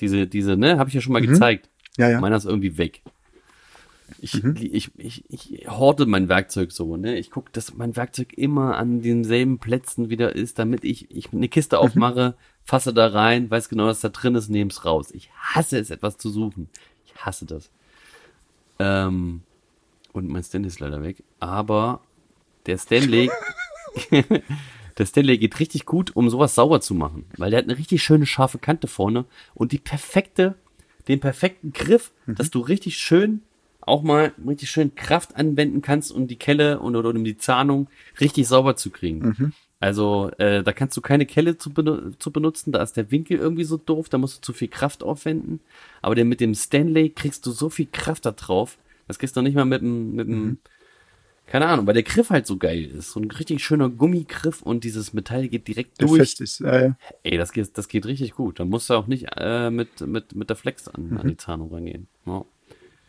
diese, 0.00 0.26
diese, 0.26 0.56
ne, 0.56 0.78
habe 0.78 0.88
ich 0.88 0.94
ja 0.94 1.00
schon 1.00 1.12
mal 1.12 1.24
gezeigt. 1.24 1.66
Mhm. 1.96 2.02
Ja, 2.02 2.10
ja. 2.10 2.16
Mhm. 2.16 2.22
Meiner 2.22 2.36
ist 2.36 2.44
irgendwie 2.46 2.76
weg. 2.78 3.02
Ich, 4.18 4.44
ich, 4.44 4.90
ich, 4.98 5.24
ich 5.28 5.68
horte 5.68 6.06
mein 6.06 6.28
Werkzeug 6.28 6.72
so, 6.72 6.96
ne? 6.96 7.16
Ich 7.18 7.30
gucke, 7.30 7.50
dass 7.52 7.74
mein 7.74 7.96
Werkzeug 7.96 8.34
immer 8.34 8.76
an 8.76 9.00
denselben 9.02 9.58
Plätzen 9.58 10.10
wieder 10.10 10.34
ist, 10.36 10.58
damit 10.58 10.84
ich, 10.84 11.10
ich 11.10 11.32
eine 11.32 11.46
Mhm. 11.46 11.50
Kiste 11.50 11.78
aufmache, 11.78 12.34
fasse 12.64 12.92
da 12.92 13.06
rein, 13.06 13.50
weiß 13.50 13.68
genau, 13.68 13.86
was 13.86 14.00
da 14.00 14.10
drin 14.10 14.34
ist, 14.34 14.48
nehme 14.50 14.70
es 14.70 14.84
raus. 14.84 15.10
Ich 15.12 15.30
hasse 15.32 15.78
es, 15.78 15.90
etwas 15.90 16.18
zu 16.18 16.28
suchen. 16.30 16.68
Ich 17.06 17.16
hasse 17.16 17.46
das. 17.46 17.70
Ähm, 18.78 19.42
und 20.12 20.28
mein 20.28 20.42
Stanley 20.42 20.68
ist 20.68 20.80
leider 20.80 21.02
weg. 21.02 21.22
Aber 21.40 22.00
der 22.66 22.78
Stanley, 22.78 23.30
der 24.98 25.06
Stanley 25.06 25.38
geht 25.38 25.58
richtig 25.60 25.86
gut, 25.86 26.14
um 26.14 26.28
sowas 26.30 26.54
sauber 26.54 26.80
zu 26.80 26.94
machen. 26.94 27.24
Weil 27.36 27.50
der 27.50 27.58
hat 27.58 27.64
eine 27.66 27.78
richtig 27.78 28.02
schöne 28.02 28.26
scharfe 28.26 28.58
Kante 28.58 28.86
vorne 28.86 29.24
und 29.54 29.72
die 29.72 29.78
perfekte, 29.78 30.56
den 31.08 31.20
perfekten 31.20 31.72
Griff, 31.72 32.12
dass 32.26 32.50
du 32.50 32.60
richtig 32.60 32.96
schön 32.98 33.42
auch 33.86 34.02
mal 34.02 34.32
richtig 34.46 34.70
schön 34.70 34.94
Kraft 34.94 35.36
anwenden 35.36 35.82
kannst, 35.82 36.10
um 36.12 36.26
die 36.26 36.36
Kelle 36.36 36.80
und 36.80 36.96
oder 36.96 37.10
um 37.10 37.24
die 37.24 37.36
Zahnung 37.36 37.88
richtig 38.20 38.46
sauber 38.48 38.76
zu 38.76 38.90
kriegen. 38.90 39.52
Also 39.80 40.30
äh, 40.38 40.62
da 40.62 40.72
kannst 40.72 40.96
du 40.96 41.02
keine 41.02 41.26
Kelle 41.26 41.58
zu, 41.58 41.70
benu 41.72 42.10
zu 42.18 42.30
benutzen, 42.30 42.72
da 42.72 42.82
ist 42.82 42.96
der 42.96 43.10
Winkel 43.10 43.36
irgendwie 43.38 43.64
so 43.64 43.76
doof, 43.76 44.08
da 44.08 44.16
musst 44.18 44.38
du 44.38 44.40
zu 44.40 44.52
viel 44.54 44.68
Kraft 44.68 45.02
aufwenden. 45.02 45.60
Aber 46.00 46.14
der 46.14 46.24
mit 46.24 46.40
dem 46.40 46.54
Stanley 46.54 47.10
kriegst 47.10 47.44
du 47.44 47.50
so 47.50 47.68
viel 47.68 47.88
Kraft 47.92 48.24
da 48.24 48.32
drauf, 48.32 48.78
das 49.08 49.18
kriegst 49.18 49.36
du 49.36 49.42
nicht 49.42 49.54
mal 49.54 49.66
mit 49.66 49.82
dem, 49.82 50.14
mit 50.14 50.26
dem 50.28 50.58
keine 51.46 51.66
Ahnung, 51.66 51.86
weil 51.86 51.92
der 51.92 52.02
Griff 52.04 52.30
halt 52.30 52.46
so 52.46 52.56
geil 52.56 52.86
ist. 52.86 53.10
So 53.10 53.20
ein 53.20 53.30
richtig 53.30 53.62
schöner 53.62 53.90
Gummigriff 53.90 54.62
und 54.62 54.82
dieses 54.82 55.12
Metall 55.12 55.48
geht 55.48 55.68
direkt 55.68 56.00
der 56.00 56.08
durch. 56.08 56.20
fest 56.20 56.40
ist. 56.40 56.62
Äh, 56.62 56.92
Ey, 57.22 57.36
das 57.36 57.52
geht, 57.52 57.76
das 57.76 57.88
geht 57.88 58.06
richtig 58.06 58.32
gut. 58.32 58.58
Da 58.60 58.64
musst 58.64 58.88
du 58.88 58.94
auch 58.94 59.06
nicht 59.06 59.26
äh, 59.36 59.68
mit, 59.70 60.00
mit, 60.00 60.34
mit 60.34 60.48
der 60.48 60.56
Flex 60.56 60.88
an, 60.88 61.10
Mhm. 61.10 61.18
an 61.18 61.28
die 61.28 61.36
Zahnung 61.36 61.70
rangehen. 61.70 62.06
Ja. 62.24 62.46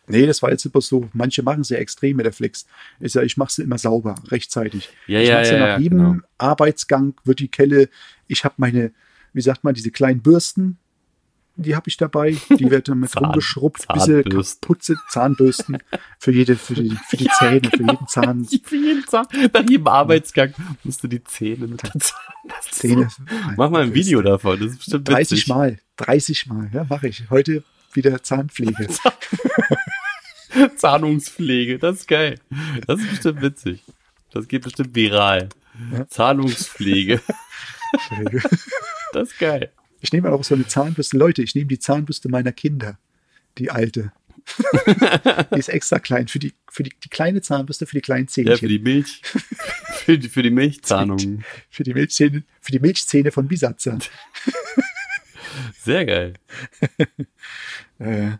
Nee, 0.07 0.25
das 0.25 0.41
war 0.41 0.51
jetzt 0.51 0.65
immer 0.65 0.81
so. 0.81 1.09
Manche 1.13 1.43
machen 1.43 1.63
sehr 1.63 1.79
extrem 1.79 2.17
mit 2.17 2.25
der 2.25 2.33
Flex. 2.33 2.65
Ich 2.99 3.13
sage, 3.13 3.25
ich 3.25 3.37
mache 3.37 3.51
sie 3.51 3.63
immer 3.63 3.77
sauber, 3.77 4.15
rechtzeitig. 4.29 4.89
Ja, 5.07 5.19
ich 5.19 5.27
ja, 5.29 5.41
ja, 5.43 5.59
nach 5.59 5.67
ja, 5.67 5.77
jedem 5.79 5.97
genau. 5.97 6.15
Arbeitsgang 6.37 7.13
wird 7.23 7.39
die 7.39 7.47
Kelle. 7.47 7.89
Ich 8.27 8.43
habe 8.43 8.55
meine, 8.57 8.91
wie 9.33 9.41
sagt 9.41 9.63
man, 9.63 9.73
diese 9.73 9.91
kleinen 9.91 10.21
Bürsten. 10.21 10.77
Die 11.57 11.73
habe 11.73 11.87
ich 11.87 11.95
dabei. 11.95 12.35
Die 12.49 12.69
wird 12.69 12.89
dann 12.89 12.99
mit 12.99 13.09
Zahn- 13.11 13.23
rumgeschrubbt, 13.25 13.87
bis 13.87 14.03
sie 14.87 14.95
Zahnbürsten. 15.09 15.77
für 16.19 16.31
jede, 16.33 16.57
für 16.57 16.73
die, 16.73 16.97
für 17.07 17.15
die 17.15 17.29
Zähne, 17.39 17.69
für 17.69 17.77
jeden 17.83 18.07
Zahn. 18.07 18.45
Für 18.63 18.75
jeden 18.75 19.07
Zahn, 19.07 19.25
nach 19.53 19.69
jedem 19.69 19.87
Arbeitsgang 19.87 20.53
musst 20.83 21.01
du 21.01 21.07
die 21.07 21.23
Zähne 21.23 21.67
mit 21.67 21.81
der 21.81 21.91
Zahn. 22.01 22.19
Das 22.49 22.65
ist 22.65 22.75
Zähne. 22.75 23.07
So, 23.09 23.23
mach 23.55 23.69
mal 23.69 23.83
ein 23.83 23.93
Video 23.93 24.21
davon, 24.21 24.59
das 24.59 24.71
ist 24.71 24.77
bestimmt 24.79 25.07
30 25.07 25.31
witzig. 25.31 25.47
Mal. 25.47 25.79
30 25.95 26.47
Mal, 26.47 26.69
ja, 26.73 26.85
mache 26.89 27.07
ich. 27.07 27.23
Heute 27.29 27.63
wieder 27.93 28.21
Zahnpflege. 28.21 28.89
Zahnungspflege, 30.77 31.79
das 31.79 31.97
ist 31.97 32.07
geil. 32.07 32.39
Das 32.87 32.99
ist 32.99 33.09
bestimmt 33.09 33.41
witzig. 33.41 33.83
Das 34.31 34.47
geht 34.47 34.63
bestimmt 34.63 34.95
viral. 34.95 35.49
Zahnungspflege, 36.09 37.21
das 39.13 39.29
ist 39.29 39.39
geil. 39.39 39.71
Ich 40.01 40.13
nehme 40.13 40.31
auch 40.31 40.43
so 40.43 40.55
eine 40.55 40.67
Zahnbürste. 40.67 41.17
Leute, 41.17 41.41
ich 41.41 41.55
nehme 41.55 41.67
die 41.67 41.79
Zahnbürste 41.79 42.29
meiner 42.29 42.51
Kinder. 42.51 42.97
Die 43.57 43.71
alte. 43.71 44.11
die 45.53 45.59
ist 45.59 45.69
extra 45.69 45.99
klein. 45.99 46.27
Für 46.27 46.39
die, 46.39 46.53
für 46.69 46.83
die, 46.83 46.91
die 47.03 47.09
kleine 47.09 47.41
Zahnbürste, 47.41 47.87
für 47.87 47.95
die 47.95 48.01
kleinen 48.01 48.27
Zähnchen. 48.27 48.53
Ja, 48.53 48.57
für 48.57 48.67
die 48.67 48.79
Milch. 48.79 49.21
Für 49.23 50.17
die, 50.17 50.29
für 50.29 50.43
die 50.43 50.51
Milchzahnung. 50.51 51.43
Für 51.69 51.83
die 51.83 51.93
Milchzähne, 51.93 52.43
für 52.61 52.71
die 52.71 52.79
Milchzähne 52.79 53.31
von 53.31 53.47
Bisatzer. 53.47 53.97
Sehr 55.81 56.05
geil. 56.05 56.33
Äh, 57.99 58.31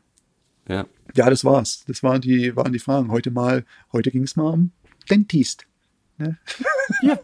Ja. 0.68 0.86
Ja, 1.16 1.30
das 1.30 1.46
war's. 1.46 1.84
Das 1.88 2.04
waren 2.04 2.22
die, 2.22 2.56
waren 2.56 2.74
die 2.74 2.80
Fragen. 2.80 3.12
Heute 3.12 3.32
mal, 3.32 3.66
heute 3.92 4.12
ging 4.12 4.24
es 4.24 4.36
mal 4.36 4.52
um 4.52 4.72
Dentist. 5.10 5.66
Ja, 6.18 6.36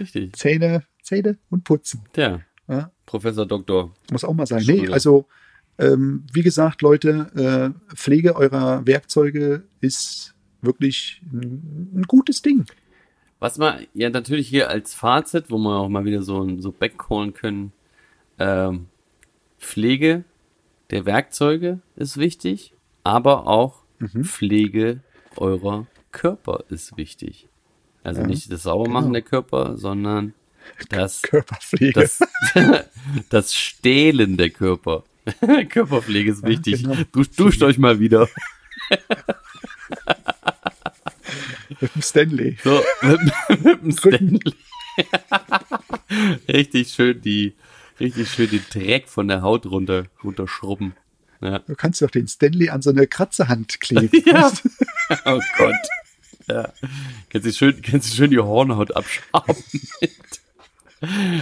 richtig. 0.00 0.34
Zähne, 0.36 0.84
Zähne 1.02 1.38
und 1.50 1.64
Putzen. 1.64 2.02
Ja, 2.16 2.40
Ja, 2.68 2.90
Professor 3.04 3.46
Doktor. 3.46 3.94
muss 4.10 4.24
auch 4.24 4.34
mal 4.34 4.46
sein. 4.46 4.64
Nee, 4.66 4.88
also, 4.88 5.26
ähm, 5.78 6.24
wie 6.32 6.42
gesagt, 6.42 6.82
Leute, 6.82 7.74
äh, 7.90 7.94
Pflege 7.94 8.36
eurer 8.36 8.86
Werkzeuge 8.86 9.64
ist 9.80 10.34
wirklich 10.62 11.20
ein, 11.32 11.90
ein 11.94 12.02
gutes 12.02 12.42
Ding. 12.42 12.64
Was 13.38 13.58
wir 13.58 13.86
ja 13.92 14.08
natürlich 14.10 14.48
hier 14.48 14.70
als 14.70 14.94
Fazit, 14.94 15.50
wo 15.50 15.58
wir 15.58 15.76
auch 15.76 15.88
mal 15.88 16.04
wieder 16.04 16.22
so, 16.22 16.58
so 16.60 16.72
backcallen 16.72 17.34
können, 17.34 17.72
ähm, 18.38 18.86
Pflege 19.58 20.24
der 20.90 21.04
Werkzeuge 21.04 21.80
ist 21.96 22.16
wichtig, 22.16 22.72
aber 23.06 23.46
auch 23.46 23.82
Mhm. 23.98 24.24
Pflege 24.24 25.00
eurer 25.36 25.86
Körper 26.12 26.64
ist 26.68 26.98
wichtig. 26.98 27.48
Also 28.04 28.20
Ja, 28.20 28.26
nicht 28.26 28.52
das 28.52 28.64
Saubermachen 28.64 29.06
genau. 29.06 29.12
der 29.14 29.22
Körper, 29.22 29.78
sondern 29.78 30.34
das, 30.90 31.22
Körperpflege. 31.22 31.92
das, 31.94 32.20
das 33.30 33.54
Stehlen 33.54 34.36
der 34.36 34.50
Körper. 34.50 35.04
Körperpflege 35.70 36.30
ist 36.32 36.42
wichtig. 36.44 36.82
genau. 36.82 36.96
Duscht, 37.12 37.38
duscht 37.40 37.62
euch 37.62 37.78
mal 37.78 37.98
wieder. 38.00 38.28
Mit 41.80 41.94
dem 41.94 42.02
Stanley. 42.02 42.56
So, 42.62 42.80
mit, 43.02 43.20
mit 43.64 43.82
dem 43.82 43.92
Stanley. 43.92 44.54
richtig 46.48 46.88
schön 46.92 47.20
die, 47.20 47.54
richtig 47.98 48.28
schön 48.30 48.50
den 48.50 48.64
Dreck 48.70 49.08
von 49.08 49.28
der 49.28 49.42
Haut 49.42 49.66
runter, 49.66 50.04
runterschrubben. 50.22 50.94
Ja. 51.46 51.60
Du 51.60 51.76
kannst 51.76 52.02
doch 52.02 52.10
den 52.10 52.26
Stanley 52.26 52.70
an 52.70 52.82
so 52.82 52.90
eine 52.90 53.06
Kratzehand 53.06 53.80
kleben. 53.80 54.22
Ja. 54.26 54.52
Oh 55.24 55.40
Gott. 55.56 55.74
Ja. 56.48 56.72
Kannst 57.30 57.46
du 57.46 57.52
schön, 57.52 57.80
kannst 57.80 58.10
du 58.10 58.16
schön 58.16 58.30
die 58.32 58.40
Hornhaut 58.40 58.96
abschaben. 58.96 59.54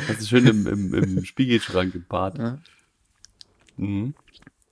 Hast 0.06 0.20
du 0.20 0.26
schön 0.26 0.46
im, 0.46 0.66
im, 0.66 0.92
im 0.92 1.24
Spiegelschrank 1.24 1.94
im 1.94 2.04
Bad. 2.06 2.36
Ja. 2.36 2.58
Mhm. 3.78 4.14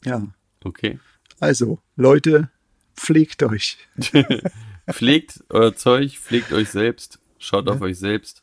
ja. 0.04 0.26
Okay. 0.62 0.98
Also, 1.40 1.78
Leute, 1.96 2.50
pflegt 2.94 3.42
euch. 3.42 3.78
Pflegt 4.90 5.42
euer 5.48 5.74
Zeug, 5.74 6.18
pflegt 6.18 6.52
euch 6.52 6.68
selbst, 6.68 7.18
schaut 7.38 7.68
auf 7.68 7.80
euch 7.80 7.98
selbst. 7.98 8.42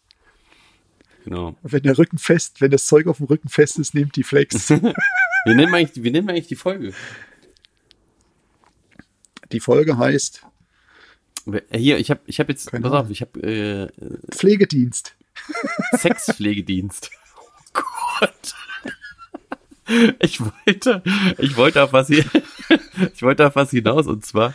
Genau. 1.26 1.56
Wenn 1.62 1.84
der 1.84 1.98
Rücken 1.98 2.18
fest, 2.18 2.60
wenn 2.60 2.72
das 2.72 2.88
Zeug 2.88 3.06
auf 3.06 3.18
dem 3.18 3.28
Rücken 3.28 3.50
fest 3.50 3.78
ist, 3.78 3.94
nehmt 3.94 4.16
die 4.16 4.24
Flex. 4.24 4.74
Wie 5.46 5.56
nennen 5.56 5.72
wir 5.72 5.78
eigentlich, 5.78 6.04
wie 6.04 6.12
nennen 6.12 6.28
wir 6.28 6.34
eigentlich 6.34 6.48
die 6.48 6.56
Folge? 6.56 6.94
Die 9.52 9.60
Folge 9.60 9.98
heißt 9.98 10.46
Hier, 11.72 11.98
ich 11.98 12.12
habe 12.12 12.22
ich 12.26 12.40
hab 12.40 12.50
jetzt, 12.50 12.72
pass 12.72 12.92
auf, 12.92 13.10
ich 13.10 13.22
habe 13.22 13.42
äh, 13.42 13.88
Pflegedienst. 14.32 15.16
Sexpflegedienst. 15.98 17.12
Oh 17.72 17.82
Gott. 18.20 18.56
Ich 20.20 20.40
wollte, 20.42 21.04
ich 21.38 21.56
wollte 21.56 21.84
auf 21.84 21.94
was 21.94 22.08
hier, 22.08 22.26
ich 23.14 23.22
wollte 23.22 23.48
auf 23.48 23.56
was 23.56 23.72
hinaus 23.72 24.08
und 24.08 24.26
zwar 24.26 24.54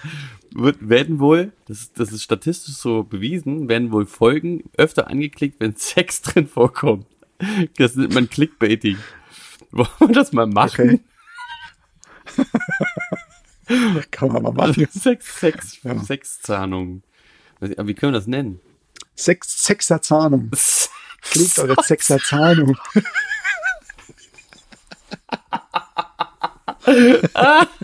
wird, 0.52 0.88
werden 0.88 1.18
wohl, 1.18 1.52
das, 1.66 1.92
das 1.92 2.12
ist 2.12 2.22
statistisch 2.22 2.74
so 2.74 3.04
bewiesen, 3.04 3.68
werden 3.68 3.92
wohl 3.92 4.06
Folgen 4.06 4.64
öfter 4.76 5.08
angeklickt, 5.08 5.56
wenn 5.60 5.76
Sex 5.76 6.22
drin 6.22 6.46
vorkommt. 6.46 7.06
Das 7.76 7.96
nennt 7.96 8.14
man 8.14 8.28
Clickbaiting. 8.28 8.98
Wollen 9.74 9.88
wir 9.98 10.08
das 10.08 10.32
mal 10.32 10.46
machen? 10.46 11.04
Okay. 12.36 12.46
Kann 14.10 14.32
man 14.32 14.42
mal 14.42 14.52
machen. 14.52 14.86
Sex, 14.90 15.40
Sex, 15.40 15.78
Ja. 15.82 15.98
Sexzahnung. 15.98 17.02
Aber 17.60 17.88
wie 17.88 17.94
können 17.94 18.12
wir 18.12 18.18
das 18.18 18.26
nennen? 18.28 18.60
Sex, 19.16 19.64
Sexerzahnung. 19.64 20.50
Pflegt 21.22 21.58
eure 21.58 21.82
Sexerzahnung. 21.82 22.76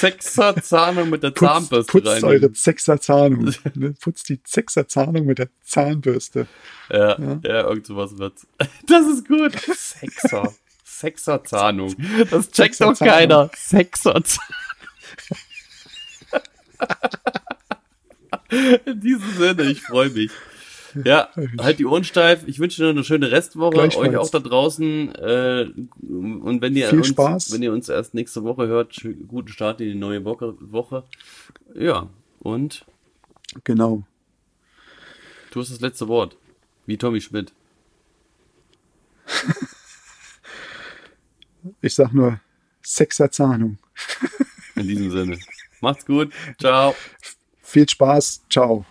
Sechser-Zahnung 0.00 1.10
mit 1.10 1.22
der 1.22 1.30
Putzt, 1.30 1.52
Zahnbürste 1.52 1.92
putzt 1.92 2.06
rein. 2.08 2.24
eure 2.24 2.50
Sechser-Zahnung. 2.52 3.54
Ne? 3.74 3.94
Putzt 4.00 4.28
die 4.28 4.40
Sechser-Zahnung 4.44 5.26
mit 5.26 5.38
der 5.38 5.48
Zahnbürste. 5.64 6.46
Ja, 6.90 7.18
ja, 7.18 7.68
irgend 7.68 7.86
sowas 7.86 8.16
wird's. 8.18 8.46
Das 8.86 9.06
ist 9.06 9.26
gut. 9.26 9.52
Sechser. 9.60 10.54
Sechser-Zahnung. 10.84 11.94
Das 12.30 12.50
checkt 12.50 12.80
doch 12.80 12.98
keiner. 12.98 13.50
Sechser-Zahnung. 13.56 14.54
In 18.84 19.00
diesem 19.00 19.30
Sinne, 19.36 19.62
ich 19.64 19.82
freue 19.82 20.10
mich. 20.10 20.30
Ja, 21.04 21.28
halt 21.60 21.78
die 21.78 21.86
Ohren 21.86 22.04
steif. 22.04 22.44
Ich 22.46 22.58
wünsche 22.58 22.82
dir 22.82 22.90
eine 22.90 23.04
schöne 23.04 23.30
Restwoche. 23.30 23.76
Euch 23.78 24.16
auch 24.16 24.30
da 24.30 24.38
draußen. 24.38 25.14
Äh, 25.14 25.66
und 26.08 26.60
wenn 26.62 26.76
ihr 26.76 26.88
Viel 26.88 26.98
uns, 26.98 27.08
Spaß. 27.08 27.52
wenn 27.52 27.62
ihr 27.62 27.72
uns 27.72 27.88
erst 27.88 28.14
nächste 28.14 28.42
Woche 28.44 28.66
hört, 28.66 28.96
guten 29.28 29.48
Start 29.48 29.80
in 29.80 29.88
die 29.88 29.94
neue 29.94 30.24
Woche. 30.24 31.04
Ja, 31.74 32.08
und 32.40 32.84
Genau. 33.64 34.02
du 35.50 35.60
hast 35.60 35.70
das 35.70 35.80
letzte 35.80 36.08
Wort. 36.08 36.36
Wie 36.86 36.96
Tommy 36.96 37.20
Schmidt. 37.20 37.52
Ich 41.80 41.94
sag 41.96 42.12
nur 42.12 42.40
Sechser-Zahnung. 42.82 43.78
In 44.76 44.86
diesem 44.86 45.10
Sinne. 45.10 45.38
Macht's 45.80 46.06
gut. 46.06 46.32
Ciao. 46.60 46.94
Viel 47.60 47.88
Spaß. 47.88 48.44
Ciao. 48.48 48.84